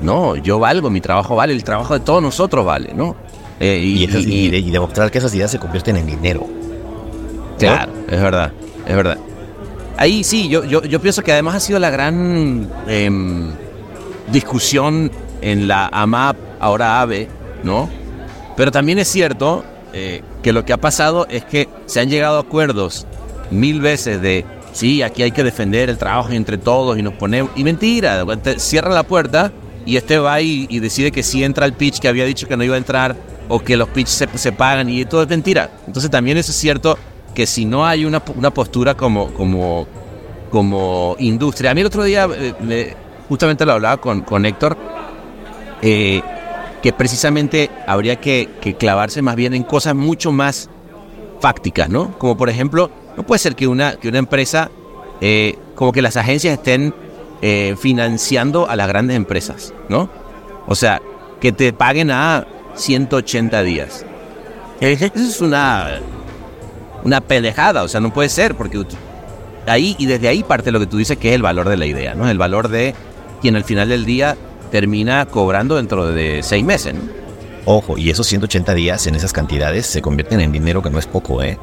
no, 0.00 0.36
yo 0.36 0.60
valgo, 0.60 0.90
mi 0.90 1.00
trabajo 1.00 1.34
vale, 1.34 1.54
el 1.54 1.64
trabajo 1.64 1.94
de 1.94 2.00
todos 2.00 2.22
nosotros 2.22 2.64
vale, 2.64 2.92
¿no? 2.94 3.16
Eh, 3.58 3.80
Y, 3.82 4.70
demostrar 4.70 5.10
que 5.10 5.18
esas 5.18 5.34
ideas 5.34 5.50
se 5.50 5.58
convierten 5.58 5.96
en 5.96 6.06
dinero. 6.06 6.46
Claro, 7.58 7.90
es 8.08 8.22
verdad, 8.22 8.52
es 8.86 8.94
verdad. 8.94 9.18
Ahí 9.96 10.22
sí, 10.22 10.48
yo, 10.48 10.62
yo, 10.62 10.84
yo 10.84 11.00
pienso 11.00 11.24
que 11.24 11.32
además 11.32 11.56
ha 11.56 11.60
sido 11.60 11.80
la 11.80 11.90
gran 11.90 12.68
em, 12.86 13.50
discusión 14.32 15.10
en 15.40 15.68
la 15.68 15.88
AMAP, 15.92 16.36
ahora 16.60 17.00
AVE, 17.00 17.28
¿no? 17.62 17.88
Pero 18.56 18.70
también 18.70 18.98
es 18.98 19.08
cierto 19.08 19.64
eh, 19.92 20.22
que 20.42 20.52
lo 20.52 20.64
que 20.64 20.72
ha 20.72 20.78
pasado 20.78 21.26
es 21.28 21.44
que 21.44 21.68
se 21.86 22.00
han 22.00 22.08
llegado 22.08 22.36
a 22.38 22.40
acuerdos 22.40 23.06
mil 23.50 23.80
veces 23.80 24.20
de, 24.22 24.44
sí, 24.72 25.02
aquí 25.02 25.22
hay 25.22 25.32
que 25.32 25.44
defender 25.44 25.90
el 25.90 25.98
trabajo 25.98 26.30
entre 26.32 26.58
todos 26.58 26.98
y 26.98 27.02
nos 27.02 27.14
ponemos... 27.14 27.52
Y 27.56 27.64
mentira, 27.64 28.24
cierra 28.56 28.90
la 28.94 29.02
puerta 29.02 29.52
y 29.84 29.96
este 29.96 30.18
va 30.18 30.40
y, 30.40 30.66
y 30.70 30.78
decide 30.78 31.10
que 31.12 31.22
sí 31.22 31.42
entra 31.44 31.66
el 31.66 31.72
pitch 31.72 31.98
que 31.98 32.08
había 32.08 32.24
dicho 32.24 32.46
que 32.46 32.56
no 32.56 32.64
iba 32.64 32.74
a 32.76 32.78
entrar 32.78 33.16
o 33.48 33.60
que 33.60 33.76
los 33.76 33.88
pitches 33.88 34.14
se, 34.14 34.38
se 34.38 34.52
pagan 34.52 34.88
y 34.88 35.04
todo 35.04 35.22
es 35.22 35.28
mentira. 35.28 35.70
Entonces 35.86 36.10
también 36.10 36.38
eso 36.38 36.52
es 36.52 36.56
cierto 36.56 36.96
que 37.34 37.46
si 37.46 37.64
no 37.64 37.84
hay 37.86 38.04
una, 38.04 38.22
una 38.36 38.52
postura 38.52 38.94
como, 38.94 39.32
como, 39.34 39.86
como 40.50 41.16
industria. 41.18 41.70
A 41.72 41.74
mí 41.74 41.80
el 41.80 41.86
otro 41.88 42.04
día, 42.04 42.28
eh, 42.34 42.54
me- 42.60 43.01
justamente 43.28 43.66
lo 43.66 43.72
hablaba 43.72 43.96
con, 43.98 44.22
con 44.22 44.46
Héctor, 44.46 44.76
eh, 45.82 46.22
que 46.82 46.92
precisamente 46.92 47.70
habría 47.86 48.16
que, 48.16 48.48
que 48.60 48.74
clavarse 48.74 49.22
más 49.22 49.36
bien 49.36 49.54
en 49.54 49.62
cosas 49.62 49.94
mucho 49.94 50.32
más 50.32 50.68
fácticas, 51.40 51.88
¿no? 51.88 52.16
Como 52.18 52.36
por 52.36 52.48
ejemplo, 52.48 52.90
no 53.16 53.24
puede 53.24 53.38
ser 53.38 53.54
que 53.54 53.66
una, 53.66 53.96
que 53.96 54.08
una 54.08 54.18
empresa, 54.18 54.70
eh, 55.20 55.58
como 55.74 55.92
que 55.92 56.02
las 56.02 56.16
agencias 56.16 56.54
estén 56.54 56.94
eh, 57.42 57.76
financiando 57.78 58.68
a 58.68 58.76
las 58.76 58.88
grandes 58.88 59.16
empresas, 59.16 59.74
¿no? 59.88 60.08
O 60.66 60.74
sea, 60.74 61.02
que 61.40 61.52
te 61.52 61.72
paguen 61.72 62.10
a 62.10 62.46
180 62.74 63.62
días. 63.62 64.06
Eso 64.80 65.10
es 65.14 65.40
una, 65.40 66.00
una 67.04 67.20
pendejada, 67.20 67.82
o 67.82 67.88
sea, 67.88 68.00
no 68.00 68.12
puede 68.12 68.28
ser, 68.28 68.54
porque 68.56 68.84
ahí 69.66 69.94
y 69.98 70.06
desde 70.06 70.28
ahí 70.28 70.42
parte 70.42 70.72
lo 70.72 70.80
que 70.80 70.86
tú 70.86 70.96
dices 70.96 71.18
que 71.18 71.28
es 71.30 71.34
el 71.34 71.42
valor 71.42 71.68
de 71.68 71.76
la 71.76 71.86
idea, 71.86 72.14
¿no? 72.14 72.28
El 72.28 72.38
valor 72.38 72.68
de 72.68 72.94
quien 73.42 73.56
al 73.56 73.64
final 73.64 73.90
del 73.90 74.06
día 74.06 74.36
termina 74.70 75.26
cobrando 75.26 75.76
dentro 75.76 76.06
de 76.06 76.42
seis 76.42 76.64
meses, 76.64 76.94
¿no? 76.94 77.00
Ojo, 77.64 77.96
y 77.96 78.10
esos 78.10 78.26
180 78.26 78.74
días 78.74 79.06
en 79.06 79.14
esas 79.14 79.32
cantidades 79.32 79.86
se 79.86 80.02
convierten 80.02 80.40
en 80.40 80.50
dinero 80.50 80.82
que 80.82 80.90
no 80.90 80.98
es 80.98 81.06
poco, 81.06 81.42
¿eh? 81.42 81.58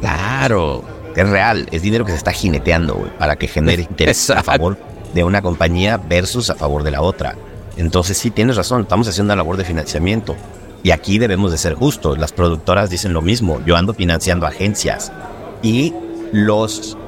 Claro. 0.00 0.82
Es 1.14 1.28
real, 1.28 1.68
es 1.70 1.82
dinero 1.82 2.04
que 2.04 2.10
se 2.10 2.18
está 2.18 2.32
jineteando, 2.32 3.08
para 3.18 3.36
que 3.36 3.46
genere 3.46 3.82
interés 3.90 4.30
a 4.30 4.42
favor 4.42 4.76
de 5.14 5.22
una 5.22 5.42
compañía 5.42 5.96
versus 5.96 6.50
a 6.50 6.56
favor 6.56 6.82
de 6.82 6.90
la 6.90 7.02
otra. 7.02 7.36
Entonces 7.76 8.18
sí, 8.18 8.30
tienes 8.30 8.56
razón, 8.56 8.82
estamos 8.82 9.06
haciendo 9.06 9.32
una 9.32 9.42
labor 9.42 9.56
de 9.56 9.64
financiamiento. 9.64 10.34
Y 10.82 10.90
aquí 10.90 11.18
debemos 11.18 11.52
de 11.52 11.58
ser 11.58 11.74
justos, 11.74 12.18
las 12.18 12.32
productoras 12.32 12.90
dicen 12.90 13.12
lo 13.12 13.22
mismo, 13.22 13.62
yo 13.64 13.76
ando 13.76 13.94
financiando 13.94 14.46
agencias. 14.46 15.12
Y 15.62 15.94
los, 16.32 16.98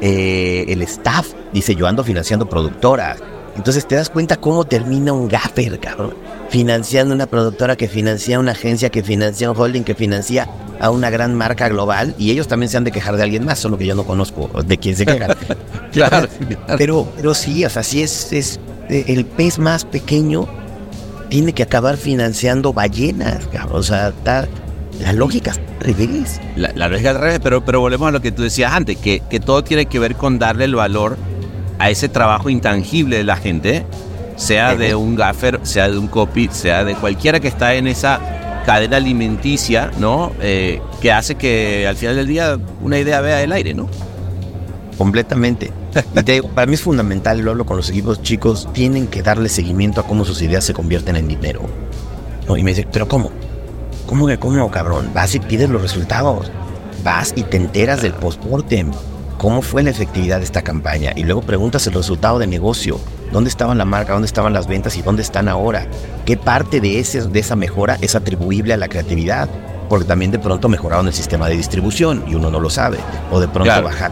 eh, 0.00 0.66
el 0.68 0.82
staff 0.82 1.32
dice, 1.52 1.74
yo 1.74 1.88
ando 1.88 2.04
financiando 2.04 2.48
productoras. 2.48 3.18
Entonces 3.58 3.86
te 3.86 3.96
das 3.96 4.08
cuenta 4.08 4.36
cómo 4.36 4.64
termina 4.64 5.12
un 5.12 5.28
gaffer, 5.28 5.78
cabrón. 5.78 6.14
Financiando 6.48 7.12
una 7.14 7.26
productora 7.26 7.76
que 7.76 7.88
financia 7.88 8.38
una 8.38 8.52
agencia, 8.52 8.88
que 8.88 9.02
financia 9.02 9.50
un 9.50 9.58
holding, 9.58 9.82
que 9.82 9.94
financia 9.94 10.48
a 10.80 10.90
una 10.90 11.10
gran 11.10 11.34
marca 11.34 11.68
global. 11.68 12.14
Y 12.18 12.30
ellos 12.30 12.48
también 12.48 12.70
se 12.70 12.76
han 12.78 12.84
de 12.84 12.92
quejar 12.92 13.16
de 13.16 13.22
alguien 13.24 13.44
más, 13.44 13.58
solo 13.58 13.76
que 13.76 13.84
yo 13.84 13.94
no 13.94 14.04
conozco 14.04 14.48
de 14.64 14.78
quién 14.78 14.96
se 14.96 15.04
quejan. 15.04 15.32
Claro. 15.92 16.28
Pero, 16.76 17.08
pero 17.16 17.34
sí, 17.34 17.64
o 17.64 17.70
sea, 17.70 17.82
sí 17.82 18.02
es, 18.02 18.32
es 18.32 18.60
el 18.88 19.24
pez 19.24 19.58
más 19.58 19.84
pequeño 19.86 20.46
tiene 21.30 21.52
que 21.54 21.62
acabar 21.62 21.96
financiando 21.96 22.72
ballenas, 22.72 23.46
cabrón. 23.52 23.80
O 23.80 23.82
sea, 23.82 24.08
está- 24.08 24.46
la 25.00 25.12
lógica 25.12 25.52
está 25.52 25.62
al 25.80 25.94
revés. 25.96 26.40
La, 26.56 26.72
la 26.74 26.88
lógica 26.88 27.10
al 27.10 27.18
revés, 27.20 27.40
pero, 27.42 27.64
pero 27.64 27.80
volvemos 27.80 28.08
a 28.08 28.10
lo 28.12 28.20
que 28.20 28.32
tú 28.32 28.42
decías 28.42 28.72
antes, 28.72 28.96
que, 28.98 29.22
que 29.30 29.40
todo 29.40 29.64
tiene 29.64 29.86
que 29.86 29.98
ver 29.98 30.14
con 30.14 30.38
darle 30.38 30.64
el 30.64 30.74
valor 30.74 31.16
a 31.78 31.90
ese 31.90 32.08
trabajo 32.08 32.50
intangible 32.50 33.18
de 33.18 33.24
la 33.24 33.36
gente, 33.36 33.84
sea 34.36 34.76
de 34.76 34.94
un 34.94 35.16
gaffer, 35.16 35.60
sea 35.62 35.88
de 35.88 35.98
un 35.98 36.06
copy, 36.06 36.48
sea 36.52 36.84
de 36.84 36.94
cualquiera 36.94 37.40
que 37.40 37.48
está 37.48 37.74
en 37.74 37.86
esa 37.86 38.20
cadena 38.66 38.98
alimenticia, 38.98 39.90
¿no? 39.98 40.32
Eh, 40.40 40.80
que 41.00 41.12
hace 41.12 41.36
que 41.36 41.86
al 41.86 41.96
final 41.96 42.16
del 42.16 42.26
día 42.26 42.58
una 42.82 42.98
idea 42.98 43.20
vea 43.20 43.42
el 43.42 43.52
aire, 43.52 43.74
¿no? 43.74 43.88
Completamente. 44.98 45.72
Y 46.14 46.22
te 46.22 46.32
digo, 46.32 46.48
para 46.48 46.66
mí 46.66 46.74
es 46.74 46.82
fundamental, 46.82 47.40
lo 47.40 47.52
hablo 47.52 47.64
con 47.64 47.76
los 47.76 47.88
equipos 47.88 48.22
chicos, 48.22 48.68
tienen 48.72 49.06
que 49.06 49.22
darle 49.22 49.48
seguimiento 49.48 50.00
a 50.00 50.06
cómo 50.06 50.24
sus 50.24 50.42
ideas 50.42 50.64
se 50.64 50.74
convierten 50.74 51.16
en 51.16 51.28
dinero. 51.28 51.62
¿No? 52.46 52.56
Y 52.56 52.62
me 52.62 52.72
dice, 52.72 52.86
¿pero 52.90 53.08
cómo? 53.08 53.30
¿Cómo 54.06 54.26
que 54.26 54.38
cómo, 54.38 54.70
cabrón? 54.70 55.10
Vas 55.14 55.34
y 55.34 55.40
pides 55.40 55.68
los 55.68 55.82
resultados. 55.82 56.50
Vas 57.04 57.32
y 57.36 57.42
te 57.42 57.56
enteras 57.56 58.02
del 58.02 58.12
postmortem. 58.12 58.90
¿Cómo 59.38 59.62
fue 59.62 59.84
la 59.84 59.90
efectividad 59.90 60.38
de 60.38 60.44
esta 60.44 60.62
campaña? 60.62 61.12
Y 61.14 61.22
luego 61.22 61.42
preguntas 61.42 61.86
el 61.86 61.94
resultado 61.94 62.38
de 62.40 62.46
negocio. 62.48 62.98
¿Dónde 63.32 63.48
estaban 63.50 63.78
la 63.78 63.84
marca? 63.84 64.12
¿Dónde 64.12 64.26
estaban 64.26 64.52
las 64.52 64.66
ventas? 64.66 64.96
¿Y 64.96 65.02
dónde 65.02 65.22
están 65.22 65.48
ahora? 65.48 65.86
¿Qué 66.26 66.36
parte 66.36 66.80
de, 66.80 66.98
ese, 66.98 67.22
de 67.22 67.38
esa 67.38 67.54
mejora 67.54 67.98
es 68.00 68.16
atribuible 68.16 68.74
a 68.74 68.76
la 68.76 68.88
creatividad? 68.88 69.48
Porque 69.88 70.06
también 70.06 70.32
de 70.32 70.40
pronto 70.40 70.68
mejoraron 70.68 71.06
el 71.06 71.14
sistema 71.14 71.48
de 71.48 71.56
distribución 71.56 72.24
y 72.26 72.34
uno 72.34 72.50
no 72.50 72.58
lo 72.58 72.68
sabe. 72.68 72.98
O 73.30 73.38
de 73.38 73.46
pronto 73.46 73.64
Claro. 73.70 73.84
bajar 73.84 74.10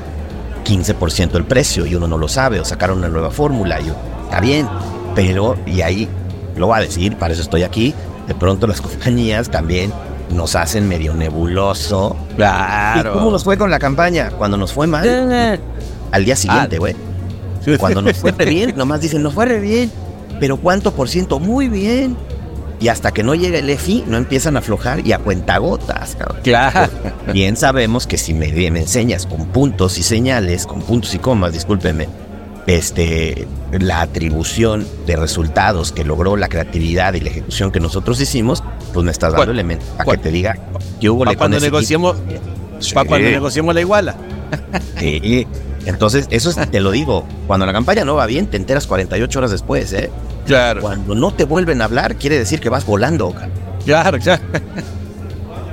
15% 0.64 1.34
el 1.36 1.44
precio 1.44 1.86
y 1.86 1.94
uno 1.96 2.06
no 2.06 2.18
lo 2.18 2.28
sabe, 2.28 2.60
o 2.60 2.64
sacaron 2.64 2.98
una 2.98 3.08
nueva 3.08 3.30
fórmula. 3.32 3.80
Y 3.80 3.92
está 4.24 4.40
bien, 4.40 4.68
pero, 5.16 5.56
y 5.66 5.80
ahí 5.80 6.08
lo 6.56 6.68
va 6.68 6.76
a 6.76 6.80
decir, 6.80 7.16
para 7.16 7.32
eso 7.34 7.42
estoy 7.42 7.64
aquí, 7.64 7.94
de 8.28 8.34
pronto 8.34 8.66
las 8.68 8.80
compañías 8.82 9.50
también 9.50 9.92
nos 10.30 10.54
hacen 10.54 10.88
medio 10.88 11.14
nebuloso. 11.14 12.16
Claro. 12.36 13.10
¿Y 13.10 13.12
cómo 13.14 13.30
nos 13.30 13.44
fue 13.44 13.56
con 13.56 13.70
la 13.70 13.78
campaña? 13.78 14.30
Cuando 14.30 14.56
nos 14.56 14.72
fue 14.72 14.86
mal, 14.86 15.60
al 16.12 16.24
día 16.24 16.36
siguiente, 16.36 16.78
güey. 16.78 16.94
Cuando 17.78 18.02
nos 18.02 18.16
fue 18.18 18.32
re 18.32 18.44
bien, 18.50 18.74
nomás 18.76 19.00
dicen, 19.00 19.22
nos 19.22 19.34
fue 19.34 19.46
re 19.46 19.60
bien. 19.60 19.90
Pero 20.38 20.56
¿cuánto 20.56 20.92
por 20.92 21.08
ciento? 21.08 21.38
Muy 21.38 21.68
bien. 21.68 22.16
Y 22.78 22.88
hasta 22.88 23.10
que 23.10 23.22
no 23.22 23.34
llega 23.34 23.58
el 23.58 23.70
EFI, 23.70 24.04
no 24.06 24.18
empiezan 24.18 24.56
a 24.56 24.58
aflojar 24.58 25.06
y 25.06 25.12
a 25.12 25.18
cuentagotas, 25.18 26.14
cabrón. 26.14 26.40
Claro. 26.42 26.90
Bien 27.32 27.56
sabemos 27.56 28.06
que 28.06 28.18
si 28.18 28.34
me, 28.34 28.48
me 28.52 28.80
enseñas 28.80 29.26
con 29.26 29.46
puntos 29.46 29.96
y 29.98 30.02
señales, 30.02 30.66
con 30.66 30.82
puntos 30.82 31.14
y 31.14 31.18
comas, 31.18 31.54
discúlpeme, 31.54 32.06
este, 32.66 33.48
la 33.72 34.02
atribución 34.02 34.86
de 35.06 35.16
resultados 35.16 35.90
que 35.90 36.04
logró 36.04 36.36
la 36.36 36.48
creatividad 36.48 37.14
y 37.14 37.20
la 37.20 37.30
ejecución 37.30 37.72
que 37.72 37.80
nosotros 37.80 38.20
hicimos, 38.20 38.62
pues 38.96 39.04
me 39.04 39.12
estás 39.12 39.32
dando 39.32 39.44
¿Cuál? 39.44 39.50
elementos 39.56 39.86
para 39.90 40.04
¿Cuál? 40.04 40.16
que 40.16 40.22
te 40.24 40.30
diga 40.30 40.56
que 41.00 41.10
hubo 41.10 41.24
Para 41.24 41.36
cuando 41.36 41.60
negociemos, 41.60 42.16
para 42.94 43.06
cuando 43.08 43.28
negociemos 43.30 43.74
la 43.74 43.80
iguala. 43.82 44.16
Sí. 44.98 45.46
Entonces, 45.84 46.26
eso 46.30 46.50
es- 46.50 46.70
te 46.70 46.80
lo 46.80 46.90
digo. 46.90 47.24
Cuando 47.46 47.66
la 47.66 47.72
campaña 47.72 48.04
no 48.04 48.14
va 48.16 48.26
bien, 48.26 48.46
te 48.46 48.56
enteras 48.56 48.86
48 48.86 49.38
horas 49.38 49.50
después, 49.50 49.92
¿eh? 49.92 50.10
Claro. 50.46 50.80
Cuando 50.80 51.14
no 51.14 51.32
te 51.32 51.44
vuelven 51.44 51.80
a 51.82 51.84
hablar, 51.84 52.16
quiere 52.16 52.38
decir 52.38 52.58
que 52.60 52.68
vas 52.68 52.84
volando. 52.86 53.34
Claro, 53.84 54.18
claro. 54.18 54.42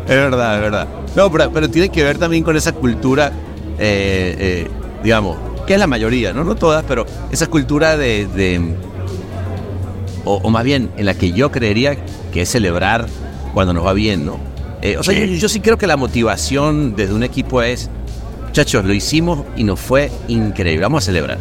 Es 0.04 0.10
verdad, 0.10 0.56
es 0.56 0.62
verdad. 0.62 0.88
No, 1.16 1.32
pero, 1.32 1.50
pero 1.52 1.70
tiene 1.70 1.90
que 1.90 2.04
ver 2.04 2.18
también 2.18 2.44
con 2.44 2.58
esa 2.58 2.74
cultura, 2.74 3.32
eh, 3.80 4.36
eh, 4.38 4.68
digamos, 5.04 5.38
que 5.66 5.74
es 5.76 5.80
la 5.80 5.88
mayoría, 5.88 6.34
¿no? 6.34 6.44
No 6.44 6.56
todas, 6.56 6.84
pero 6.88 7.06
esa 7.32 7.48
cultura 7.48 7.96
de... 7.98 8.28
de- 8.28 8.76
o, 10.26 10.36
o 10.44 10.50
más 10.50 10.64
bien, 10.64 10.90
en 10.98 11.06
la 11.06 11.14
que 11.14 11.32
yo 11.32 11.52
creería 11.52 11.98
que 12.32 12.42
es 12.42 12.50
celebrar 12.50 13.08
cuando 13.54 13.74
nos 13.74 13.86
va 13.86 13.94
bien, 13.94 14.26
¿no? 14.26 14.38
Eh, 14.82 14.98
o 14.98 15.04
sea, 15.04 15.14
yo, 15.18 15.26
yo 15.26 15.50
sí 15.50 15.60
creo 15.60 15.78
que 15.78 15.88
la 15.88 15.98
motivación 15.98 16.96
desde 16.96 17.14
un 17.14 17.24
equipo 17.24 17.62
es, 17.62 17.90
muchachos, 18.48 18.84
lo 18.86 18.94
hicimos 18.94 19.44
y 19.56 19.64
nos 19.64 19.80
fue 19.80 20.12
increíble, 20.28 20.82
vamos 20.84 21.04
a 21.04 21.06
celebrar. 21.06 21.38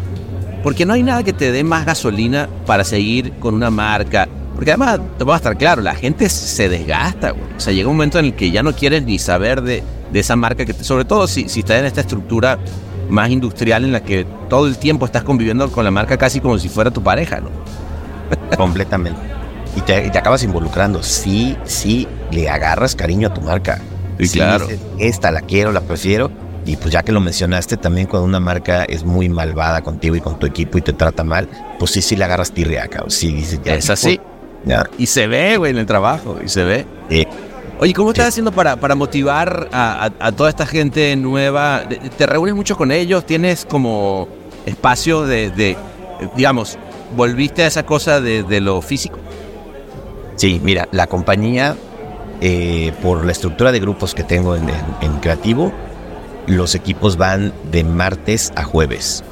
Porque 0.62 0.86
no 0.86 0.92
hay 0.92 1.02
nada 1.02 1.24
que 1.24 1.32
te 1.32 1.50
dé 1.50 1.64
más 1.64 1.84
gasolina 1.84 2.48
para 2.66 2.84
seguir 2.84 3.32
con 3.40 3.54
una 3.54 3.70
marca. 3.70 4.28
Porque 4.54 4.70
además, 4.70 5.00
te 5.18 5.24
va 5.24 5.34
a 5.34 5.36
estar 5.38 5.56
claro, 5.58 5.82
la 5.82 5.94
gente 5.96 6.28
se 6.28 6.68
desgasta. 6.68 7.30
güey. 7.32 7.42
O 7.56 7.60
sea, 7.60 7.72
llega 7.72 7.88
un 7.88 7.96
momento 7.96 8.18
en 8.20 8.26
el 8.26 8.34
que 8.34 8.50
ya 8.52 8.62
no 8.62 8.72
quieres 8.72 9.02
ni 9.02 9.18
saber 9.18 9.62
de, 9.62 9.82
de 10.12 10.20
esa 10.20 10.36
marca, 10.36 10.64
que 10.64 10.72
te- 10.74 10.84
sobre 10.84 11.04
todo 11.04 11.26
si, 11.26 11.48
si 11.48 11.60
estás 11.60 11.80
en 11.80 11.86
esta 11.86 12.02
estructura 12.02 12.58
más 13.08 13.30
industrial 13.30 13.84
en 13.84 13.90
la 13.92 14.04
que 14.04 14.24
todo 14.48 14.68
el 14.68 14.78
tiempo 14.78 15.04
estás 15.06 15.24
conviviendo 15.24 15.68
con 15.72 15.84
la 15.84 15.90
marca 15.90 16.16
casi 16.16 16.38
como 16.40 16.56
si 16.58 16.68
fuera 16.68 16.90
tu 16.92 17.02
pareja, 17.02 17.40
¿no? 17.40 17.48
Completamente. 18.56 19.18
Y 19.76 19.80
te, 19.80 20.06
y 20.06 20.10
te 20.10 20.18
acabas 20.18 20.42
involucrando. 20.42 21.02
Sí, 21.02 21.56
sí, 21.64 22.06
le 22.30 22.48
agarras 22.50 22.94
cariño 22.94 23.28
a 23.28 23.34
tu 23.34 23.40
marca. 23.40 23.80
Sí, 24.20 24.38
claro. 24.38 24.66
dices, 24.66 24.80
esta 24.98 25.30
la 25.30 25.40
quiero, 25.40 25.72
la 25.72 25.80
prefiero. 25.80 26.30
Y 26.64 26.76
pues 26.76 26.92
ya 26.92 27.02
que 27.02 27.10
lo 27.10 27.20
mencionaste, 27.20 27.76
también 27.76 28.06
cuando 28.06 28.26
una 28.26 28.38
marca 28.38 28.84
es 28.84 29.02
muy 29.04 29.28
malvada 29.28 29.80
contigo 29.82 30.14
y 30.14 30.20
con 30.20 30.38
tu 30.38 30.46
equipo 30.46 30.78
y 30.78 30.82
te 30.82 30.92
trata 30.92 31.24
mal, 31.24 31.48
pues 31.78 31.90
sí, 31.90 32.02
sí 32.02 32.14
le 32.14 32.24
agarras 32.24 32.52
tirria, 32.52 32.86
cabrón. 32.86 33.10
Sí, 33.10 33.32
dices, 33.32 33.60
ya. 33.64 33.74
Es 33.74 33.90
así. 33.90 34.20
Ya. 34.64 34.88
Y 34.96 35.06
se 35.06 35.26
ve, 35.26 35.56
güey, 35.56 35.72
en 35.72 35.78
el 35.78 35.86
trabajo, 35.86 36.38
y 36.44 36.48
se 36.48 36.62
ve. 36.62 36.86
Eh, 37.10 37.26
Oye, 37.80 37.92
¿cómo 37.94 38.10
estás 38.10 38.28
haciendo 38.28 38.52
para, 38.52 38.76
para 38.76 38.94
motivar 38.94 39.68
a, 39.72 40.04
a- 40.06 40.26
a 40.28 40.30
toda 40.32 40.50
esta 40.50 40.64
gente 40.66 41.16
nueva? 41.16 41.82
¿Te 42.16 42.26
reúnes 42.26 42.54
mucho 42.54 42.76
con 42.76 42.92
ellos? 42.92 43.26
¿Tienes 43.26 43.64
como 43.64 44.28
espacio 44.64 45.22
de, 45.26 45.50
de, 45.50 45.76
digamos, 46.36 46.78
volviste 47.16 47.62
a 47.62 47.66
esa 47.66 47.84
cosa 47.84 48.20
de, 48.20 48.42
de 48.42 48.60
lo 48.60 48.80
físico? 48.82 49.18
Sí, 50.36 50.60
mira, 50.62 50.88
la 50.92 51.06
compañía, 51.06 51.76
eh, 52.40 52.92
por 53.02 53.24
la 53.24 53.32
estructura 53.32 53.70
de 53.72 53.80
grupos 53.80 54.14
que 54.14 54.24
tengo 54.24 54.56
en, 54.56 54.68
en- 54.68 54.76
en 55.02 55.16
Creativo, 55.20 55.72
los 56.46 56.74
equipos 56.74 57.16
van 57.16 57.52
de 57.70 57.84
martes 57.84 58.52
a 58.56 58.64
jueves. 58.64 59.22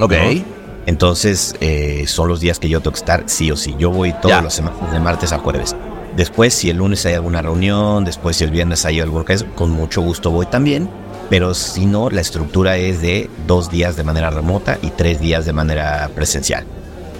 Ok. 0.00 0.12
¿no? 0.12 0.54
Entonces, 0.86 1.54
eh, 1.60 2.04
son 2.06 2.28
los 2.28 2.40
días 2.40 2.58
que 2.58 2.68
yo 2.68 2.80
tengo 2.80 2.92
que 2.92 2.98
estar 2.98 3.24
sí 3.26 3.50
o 3.50 3.56
sí. 3.56 3.74
Yo 3.78 3.90
voy 3.90 4.12
todas 4.20 4.42
las 4.44 4.54
semanas 4.54 4.92
de 4.92 5.00
martes 5.00 5.32
a 5.32 5.38
jueves. 5.38 5.74
Después, 6.16 6.54
si 6.54 6.70
el 6.70 6.76
lunes 6.76 7.04
hay 7.06 7.14
alguna 7.14 7.42
reunión, 7.42 8.04
después 8.04 8.36
si 8.36 8.44
el 8.44 8.50
viernes 8.50 8.84
hay 8.84 9.00
algo 9.00 9.24
que 9.24 9.36
con 9.54 9.70
mucho 9.70 10.00
gusto 10.02 10.30
voy 10.30 10.46
también. 10.46 10.88
Pero 11.30 11.54
si 11.54 11.86
no, 11.86 12.10
la 12.10 12.20
estructura 12.20 12.76
es 12.76 13.00
de 13.00 13.30
dos 13.46 13.70
días 13.70 13.96
de 13.96 14.04
manera 14.04 14.28
remota 14.30 14.78
y 14.82 14.90
tres 14.90 15.20
días 15.20 15.46
de 15.46 15.54
manera 15.54 16.10
presencial. 16.14 16.64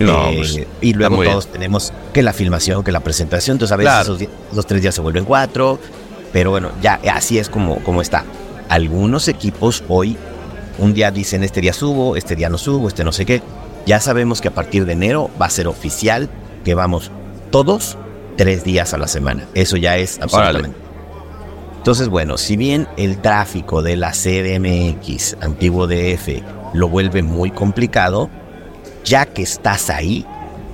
No, 0.01 0.29
Eh, 0.31 0.35
pues, 0.37 0.61
y 0.81 0.93
luego 0.95 1.19
bien. 1.21 1.31
todos 1.33 1.47
tenemos 1.49 1.93
que 2.13 2.23
la 2.23 2.33
filmación, 2.33 2.83
que 2.83 2.91
la 2.93 3.01
presentación. 3.01 3.55
Entonces, 3.55 3.73
a 3.73 3.77
veces 3.77 3.93
Claro. 3.93 4.19
esos 4.53 4.67
tres 4.67 4.83
días 4.83 4.95
se 4.95 5.01
vuelven 5.01 5.25
cuatro. 5.25 5.79
Pero 6.33 6.51
bueno, 6.51 6.71
ya 6.83 7.01
así 7.13 7.39
es 7.39 7.49
como, 7.49 7.77
como 7.85 8.03
está. 8.03 8.25
Algunos 8.69 9.29
equipos 9.29 9.85
hoy, 9.89 10.17
un 10.79 10.93
día 10.95 11.13
dicen 11.13 11.45
este 11.45 11.61
día 11.61 11.73
subo, 11.73 12.17
este 12.17 12.35
día 12.35 12.49
no 12.49 12.59
subo, 12.59 12.89
este 12.89 13.05
no 13.05 13.13
sé 13.13 13.25
qué. 13.25 13.41
Ya 13.87 14.01
sabemos 14.01 14.41
que 14.41 14.49
a 14.49 14.55
partir 14.55 14.85
de 14.87 14.95
enero 14.95 15.31
va 15.41 15.47
a 15.47 15.51
ser 15.51 15.69
oficial 15.69 16.29
que 16.65 16.75
vamos 16.75 17.13
todos 17.51 17.97
tres 18.37 18.65
días 18.65 18.95
a 18.95 18.99
la 18.99 19.07
semana. 19.07 19.47
Eso 19.55 19.77
ya 19.77 19.97
es 19.97 20.19
absolutamente. 20.21 20.77
Entonces, 21.77 22.09
bueno, 22.09 22.37
si 22.39 22.57
bien 22.57 22.89
el 22.97 23.19
tráfico 23.19 23.83
de 23.83 23.97
la 23.97 24.13
CDMX, 24.13 25.37
antiguo 25.41 25.87
DF, 25.87 26.43
lo 26.73 26.89
vuelve 26.89 27.23
muy 27.23 27.51
complicado, 27.51 28.31
ya 29.05 29.27
que 29.27 29.43
estás 29.43 29.91
ahí, 29.91 30.27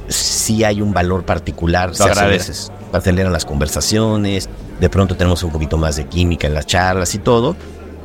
sí 0.08 0.64
hay 0.64 0.80
un 0.82 0.92
valor 0.92 1.24
particular. 1.24 1.94
se 1.94 2.04
agradeces. 2.04 2.70
se 2.90 2.96
aceleran 2.96 3.32
las 3.32 3.44
conversaciones, 3.44 4.48
de 4.80 4.88
pronto 4.88 5.16
tenemos 5.16 5.42
un 5.42 5.50
poquito 5.50 5.76
más 5.76 5.96
de 5.96 6.06
química 6.06 6.46
en 6.46 6.54
las 6.54 6.66
charlas 6.66 7.14
y 7.14 7.18
todo. 7.18 7.56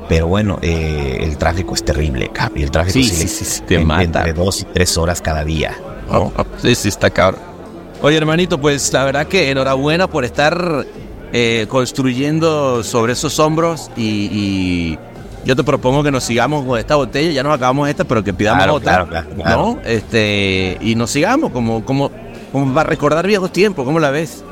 Pero 0.08 0.28
bueno, 0.28 0.60
eh, 0.62 1.18
el 1.22 1.36
tráfico 1.38 1.74
es 1.74 1.84
terrible. 1.84 2.30
Y 2.56 2.62
el 2.62 2.70
tráfico 2.70 2.94
Sí, 2.94 3.04
sí, 3.06 3.28
sí, 3.28 3.62
te 3.62 3.76
en- 3.76 3.88
mata. 3.88 4.04
entre 4.20 4.34
dos 4.34 4.62
y 4.62 4.66
tres 4.66 4.98
horas 5.00 5.20
cada 5.22 5.44
día. 5.44 5.76
¿no? 6.12 6.32
Sí, 6.62 6.76
sí, 6.76 6.90
está 6.90 7.10
cabrón. 7.10 7.42
Oye, 8.04 8.16
hermanito, 8.18 8.62
pues 8.62 8.94
la 8.94 9.04
verdad 9.04 9.26
que 9.26 9.50
enhorabuena 9.50 10.08
por 10.08 10.24
estar 10.24 10.86
eh, 11.34 11.66
construyendo 11.70 12.84
sobre 12.84 13.14
esos 13.14 13.40
hombros 13.40 13.90
y, 13.98 14.04
y 14.32 15.00
yo 15.46 15.56
te 15.56 15.64
propongo 15.64 16.04
que 16.04 16.12
nos 16.12 16.24
sigamos 16.24 16.66
con 16.66 16.78
esta 16.80 16.96
botella. 16.96 17.32
Ya 17.32 17.44
nos 17.44 17.54
acabamos 17.54 17.88
esta, 17.88 18.04
pero 18.04 18.24
que 18.24 18.34
pidamos 18.34 18.58
Claro, 18.64 18.74
otra. 18.76 18.92
claro, 19.06 19.08
claro, 19.10 19.30
claro. 19.36 19.58
¿no? 19.62 19.80
Este, 19.86 20.78
y 20.82 20.96
nos 20.96 21.12
sigamos 21.12 21.52
como, 21.52 21.86
como, 21.86 22.12
como 22.52 22.74
para 22.74 22.90
recordar 22.90 23.26
viejos 23.28 23.52
tiempos. 23.52 23.86
¿Cómo 23.86 24.00
la 24.00 24.10
ves? 24.12 24.44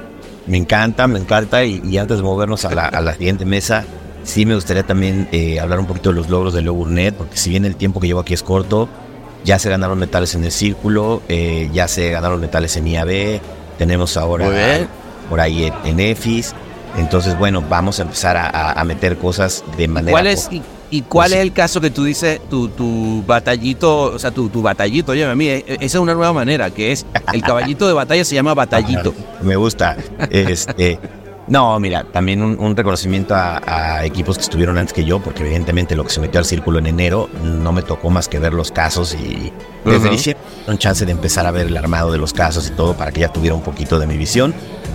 Me 0.47 0.57
encanta, 0.57 1.07
me 1.07 1.19
encanta. 1.19 1.63
Y, 1.65 1.81
y 1.83 1.97
antes 1.97 2.17
de 2.17 2.23
movernos 2.23 2.63
a 2.65 2.73
la, 2.75 2.85
a 2.85 3.01
la 3.01 3.13
siguiente 3.15 3.43
mesa, 3.45 3.83
sí 4.23 4.45
me 4.45 4.55
gustaría 4.55 4.83
también 4.83 5.27
eh, 5.31 5.59
hablar 5.59 5.79
un 5.79 5.85
poquito 5.87 6.09
de 6.09 6.15
los 6.15 6.29
logros 6.29 6.53
de 6.53 6.61
Leo 6.61 6.73
Burnett, 6.73 7.15
porque 7.15 7.37
si 7.37 7.49
bien 7.49 7.65
el 7.65 7.75
tiempo 7.75 7.99
que 7.99 8.07
llevo 8.07 8.19
aquí 8.19 8.33
es 8.33 8.43
corto, 8.43 8.87
ya 9.43 9.57
se 9.59 9.69
ganaron 9.69 9.97
metales 9.99 10.35
en 10.35 10.43
el 10.43 10.51
círculo, 10.51 11.21
eh, 11.27 11.69
ya 11.73 11.87
se 11.87 12.11
ganaron 12.11 12.39
metales 12.39 12.77
en 12.77 12.87
IAB, 12.87 13.41
tenemos 13.77 14.15
ahora 14.15 14.47
por 15.29 15.39
ahí 15.41 15.65
en, 15.65 15.73
en 15.85 15.99
EFIS. 15.99 16.53
Entonces, 16.97 17.37
bueno, 17.39 17.63
vamos 17.67 17.99
a 17.99 18.03
empezar 18.03 18.37
a, 18.37 18.71
a- 18.73 18.83
meter 18.83 19.17
cosas 19.17 19.63
de 19.77 19.87
manera. 19.87 20.11
¿Cuál 20.11 20.27
es, 20.27 20.47
y, 20.93 20.97
¿Y 20.97 21.01
cuál 21.01 21.33
es 21.33 21.39
el 21.39 21.51
caso 21.53 21.81
que 21.81 21.89
tú 21.89 22.03
dices, 22.03 22.39
tu, 22.49 22.69
tu 22.69 23.23
batallito, 23.25 24.13
o 24.13 24.19
sea, 24.19 24.31
tu, 24.31 24.49
tu 24.49 24.61
batallito, 24.61 25.11
oye, 25.11 25.25
a 25.25 25.35
mí, 25.35 25.47
e- 25.47 25.63
esa 25.67 25.83
es 25.85 25.95
una 25.95 26.13
nueva 26.13 26.33
manera, 26.33 26.69
que 26.69 26.91
es, 26.91 27.05
el 27.33 27.41
caballito 27.41 27.87
de 27.87 27.93
batalla 27.93 28.23
se 28.23 28.35
llama 28.35 28.53
batallito. 28.53 29.13
Me 29.41 29.55
gusta. 29.55 29.97
Este, 30.29 30.99
no, 31.47 31.79
mira, 31.79 32.03
también 32.03 32.41
un, 32.41 32.59
un 32.59 32.75
reconocimiento 32.75 33.35
a, 33.35 33.61
a 33.65 34.05
equipos 34.05 34.37
que 34.37 34.43
estuvieron 34.43 34.77
antes 34.77 34.93
que 34.93 35.03
yo, 35.03 35.19
porque 35.19 35.43
evidentemente 35.43 35.95
lo 35.95 36.03
que 36.03 36.11
se 36.11 36.21
metió 36.21 36.39
al 36.39 36.45
círculo 36.45 36.79
en 36.79 36.87
enero 36.87 37.29
no 37.43 37.71
me 37.71 37.81
tocó 37.81 38.09
más 38.09 38.27
que 38.29 38.39
ver 38.39 38.53
los 38.53 38.71
casos 38.71 39.15
y 39.15 39.51
desde 39.83 40.09
diciembre 40.09 40.43
un 40.67 40.77
chance 40.77 41.05
de 41.05 41.11
empezar 41.11 41.45
a 41.45 41.51
ver 41.51 41.67
el 41.67 41.75
armado 41.75 42.11
de 42.11 42.17
los 42.17 42.33
casos 42.33 42.67
y 42.69 42.71
todo 42.71 42.95
para 42.95 43.11
que 43.11 43.21
ya 43.21 43.27
tuviera 43.27 43.55
un 43.55 43.63
poquito 43.63 43.99
de 43.99 44.07
mi 44.07 44.15
visión. 44.15 44.53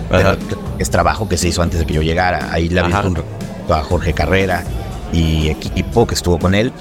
Pero 0.09 0.37
es 0.79 0.89
trabajo 0.89 1.29
que 1.29 1.37
se 1.37 1.49
hizo 1.49 1.61
antes 1.61 1.79
de 1.79 1.85
que 1.85 1.93
yo 1.93 2.01
llegara. 2.01 2.51
Ahí 2.51 2.67
le 2.67 2.79
aviso 2.79 3.07
un 3.07 3.23
a 3.71 3.83
Jorge 3.83 4.13
Carrera 4.13 4.63
y 5.11 5.49
equipo 5.49 6.05
que 6.05 6.15
estuvo 6.15 6.39
con 6.39 6.55
él 6.55 6.71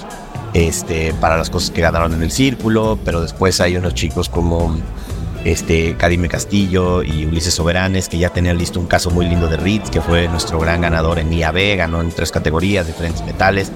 este, 0.54 1.14
para 1.14 1.36
las 1.36 1.50
cosas 1.50 1.70
que 1.70 1.80
ganaron 1.80 2.14
en 2.14 2.22
el 2.22 2.30
círculo, 2.30 2.98
pero 3.04 3.20
después 3.20 3.60
hay 3.60 3.76
unos 3.76 3.94
chicos 3.94 4.28
como 4.28 4.76
este, 5.44 5.96
Karime 5.96 6.28
Castillo 6.28 7.02
y 7.02 7.26
Ulises 7.26 7.54
Soberanes, 7.54 8.08
que 8.08 8.18
ya 8.18 8.30
tenían 8.30 8.58
listo 8.58 8.80
un 8.80 8.86
caso 8.86 9.10
muy 9.10 9.26
lindo 9.26 9.48
de 9.48 9.56
Ritz, 9.56 9.90
que 9.90 10.00
fue 10.00 10.28
nuestro 10.28 10.58
gran 10.58 10.80
ganador 10.80 11.18
en 11.18 11.32
IAB, 11.32 11.76
ganó 11.76 12.00
en 12.00 12.10
tres 12.10 12.32
categorías, 12.32 12.86
diferentes 12.86 13.24
metales. 13.24 13.70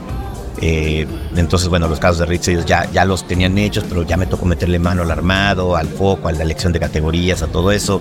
Eh, 0.60 1.06
entonces, 1.34 1.68
bueno, 1.68 1.88
los 1.88 1.98
casos 1.98 2.18
de 2.18 2.26
Ritz 2.26 2.48
ellos 2.48 2.66
ya, 2.66 2.90
ya 2.90 3.04
los 3.04 3.26
tenían 3.26 3.58
hechos, 3.58 3.84
pero 3.88 4.02
ya 4.02 4.16
me 4.16 4.26
tocó 4.26 4.46
meterle 4.46 4.78
mano 4.78 5.02
al 5.02 5.10
armado, 5.10 5.76
al 5.76 5.88
foco, 5.88 6.28
a 6.28 6.32
la 6.32 6.42
elección 6.42 6.72
de 6.72 6.80
categorías, 6.80 7.42
a 7.42 7.48
todo 7.48 7.72
eso. 7.72 8.00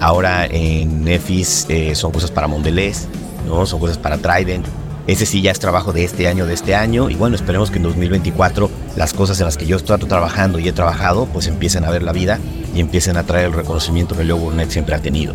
Ahora 0.00 0.46
en 0.46 1.06
EFIS 1.06 1.66
eh, 1.68 1.94
son 1.94 2.10
cosas 2.12 2.30
para 2.30 2.48
Mondelez, 2.48 3.06
¿no? 3.46 3.66
Son 3.66 3.78
cosas 3.78 3.98
para 3.98 4.18
Trident. 4.18 4.66
Ese 5.06 5.26
sí 5.26 5.42
ya 5.42 5.50
es 5.50 5.58
trabajo 5.58 5.92
de 5.92 6.04
este 6.04 6.28
año, 6.28 6.46
de 6.46 6.54
este 6.54 6.74
año. 6.74 7.10
Y 7.10 7.14
bueno, 7.14 7.34
esperemos 7.36 7.70
que 7.70 7.78
en 7.78 7.82
2024 7.84 8.70
las 8.96 9.12
cosas 9.12 9.38
en 9.40 9.46
las 9.46 9.56
que 9.56 9.66
yo 9.66 9.76
estoy 9.76 9.98
trabajando 9.98 10.58
y 10.58 10.68
he 10.68 10.72
trabajado, 10.72 11.26
pues 11.26 11.46
empiecen 11.46 11.84
a 11.84 11.90
ver 11.90 12.02
la 12.02 12.12
vida 12.12 12.38
y 12.74 12.80
empiecen 12.80 13.16
a 13.16 13.24
traer 13.24 13.46
el 13.46 13.52
reconocimiento 13.52 14.16
que 14.16 14.24
Leo 14.24 14.36
Burnett 14.36 14.70
siempre 14.70 14.94
ha 14.94 15.00
tenido. 15.00 15.34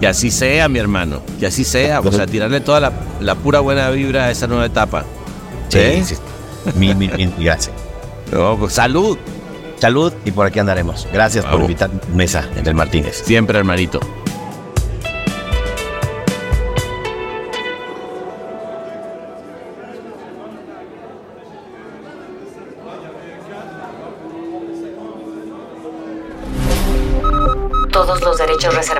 Que 0.00 0.06
así 0.06 0.30
sea, 0.30 0.68
mi 0.68 0.78
hermano, 0.78 1.22
que 1.40 1.46
así 1.46 1.64
sea, 1.64 2.00
o 2.00 2.12
sea, 2.12 2.26
tirarle 2.26 2.60
toda 2.60 2.80
la, 2.80 2.92
la 3.20 3.34
pura 3.34 3.60
buena 3.60 3.88
vibra 3.90 4.26
a 4.26 4.30
esa 4.30 4.46
nueva 4.46 4.66
etapa. 4.66 5.04
Sí, 5.70 5.78
¿Sí? 6.04 6.04
sí. 6.04 6.16
Mil, 6.74 6.94
mil, 6.96 7.12
mil 7.16 7.32
gracias. 7.38 7.74
No, 8.32 8.56
pues, 8.58 8.72
salud. 8.72 9.16
Salud 9.78 10.12
y 10.24 10.32
por 10.32 10.46
aquí 10.46 10.58
andaremos. 10.58 11.06
Gracias 11.12 11.44
por 11.44 11.52
Vamos. 11.54 11.70
invitar 11.70 11.90
a 11.90 12.00
tu 12.00 12.12
mesa, 12.12 12.44
del 12.64 12.74
Martínez. 12.74 13.22
Siempre, 13.24 13.56
hermanito. 13.56 14.00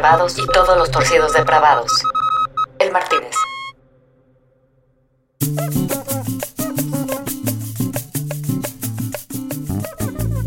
Y 0.07 0.47
todos 0.47 0.79
los 0.79 0.89
torcidos 0.89 1.33
depravados. 1.33 1.91
El 2.79 2.93
Martínez. 2.93 3.35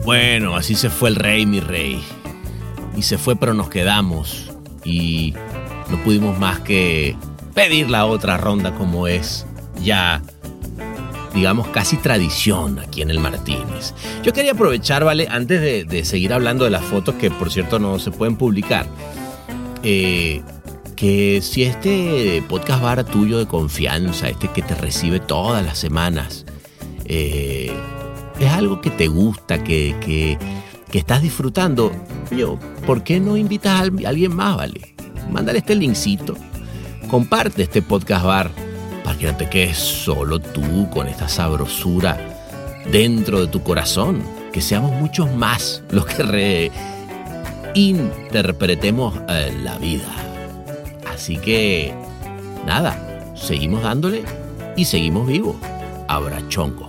Bueno, 0.06 0.56
así 0.56 0.76
se 0.76 0.90
fue 0.90 1.10
el 1.10 1.16
rey, 1.18 1.46
mi 1.46 1.60
rey. 1.60 2.02
Y 2.96 3.02
se 3.02 3.18
fue, 3.18 3.36
pero 3.36 3.54
nos 3.54 3.70
quedamos. 3.70 4.50
Y 4.86 5.34
no 5.90 6.02
pudimos 6.06 6.40
más 6.40 6.62
que 6.62 7.18
pedir 7.54 7.90
la 7.90 8.06
otra 8.06 8.38
ronda 8.38 8.74
como 8.76 9.08
es 9.08 9.46
ya, 9.84 10.22
digamos, 11.34 11.68
casi 11.68 11.98
tradición 11.98 12.80
aquí 12.80 13.02
en 13.02 13.10
el 13.10 13.20
Martínez. 13.20 13.94
Yo 14.24 14.32
quería 14.32 14.54
aprovechar, 14.54 15.04
¿vale? 15.04 15.28
Antes 15.30 15.86
de 15.86 16.06
seguir 16.06 16.32
hablando 16.32 16.64
de 16.64 16.72
las 16.72 16.86
fotos 16.86 17.16
que, 17.16 17.30
por 17.30 17.52
cierto, 17.52 17.78
no 17.78 18.00
se 18.00 18.12
pueden 18.12 18.38
publicar. 18.38 18.86
Eh, 19.84 20.42
que 20.96 21.42
si 21.42 21.64
este 21.64 22.44
podcast 22.48 22.82
bar 22.82 23.04
tuyo 23.06 23.40
de 23.40 23.46
confianza, 23.48 24.30
este 24.30 24.50
que 24.50 24.62
te 24.62 24.76
recibe 24.76 25.20
todas 25.20 25.66
las 25.66 25.78
semanas, 25.78 26.46
eh, 27.06 27.72
es 28.40 28.52
algo 28.52 28.82
que 28.82 28.90
te 28.90 29.08
gusta, 29.08 29.64
que, 29.64 29.96
que, 30.02 30.38
estás 30.98 31.22
disfrutando, 31.22 31.92
yo, 32.32 32.58
¿por 32.86 33.04
qué 33.04 33.20
no 33.20 33.38
invitas 33.38 33.74
a 33.74 33.80
al- 33.80 34.06
a 34.06 34.10
alguien 34.10 34.36
más, 34.36 34.58
vale? 34.58 34.96
Mándale 35.32 35.60
este 35.60 35.76
linkcito, 35.76 36.36
comparte 37.10 37.64
este 37.64 37.82
podcast 37.82 38.26
bar 38.26 38.52
para 39.04 39.18
que 39.18 39.28
no 39.28 39.38
te 39.38 39.50
quedes 39.50 39.78
solo 39.78 40.40
tú 40.40 40.90
con 40.90 41.08
esta 41.08 41.30
sabrosura 41.30 42.18
dentro 42.92 43.42
de 43.42 43.48
tu 43.48 43.62
corazón, 43.64 44.22
que 44.52 44.62
seamos 44.62 44.92
muchos 44.94 45.32
más 45.34 45.84
los 45.92 46.06
que 46.06 46.24
reinterpretemos 47.74 49.16
eh, 49.30 49.54
la 49.64 49.78
vida. 49.78 50.08
Así 51.14 51.38
que, 51.38 51.94
nada, 52.66 53.34
seguimos 53.36 53.84
dándole 53.84 54.24
y 54.76 54.86
seguimos 54.86 55.28
vivos. 55.28 55.56
Abrachongo. 56.08 56.89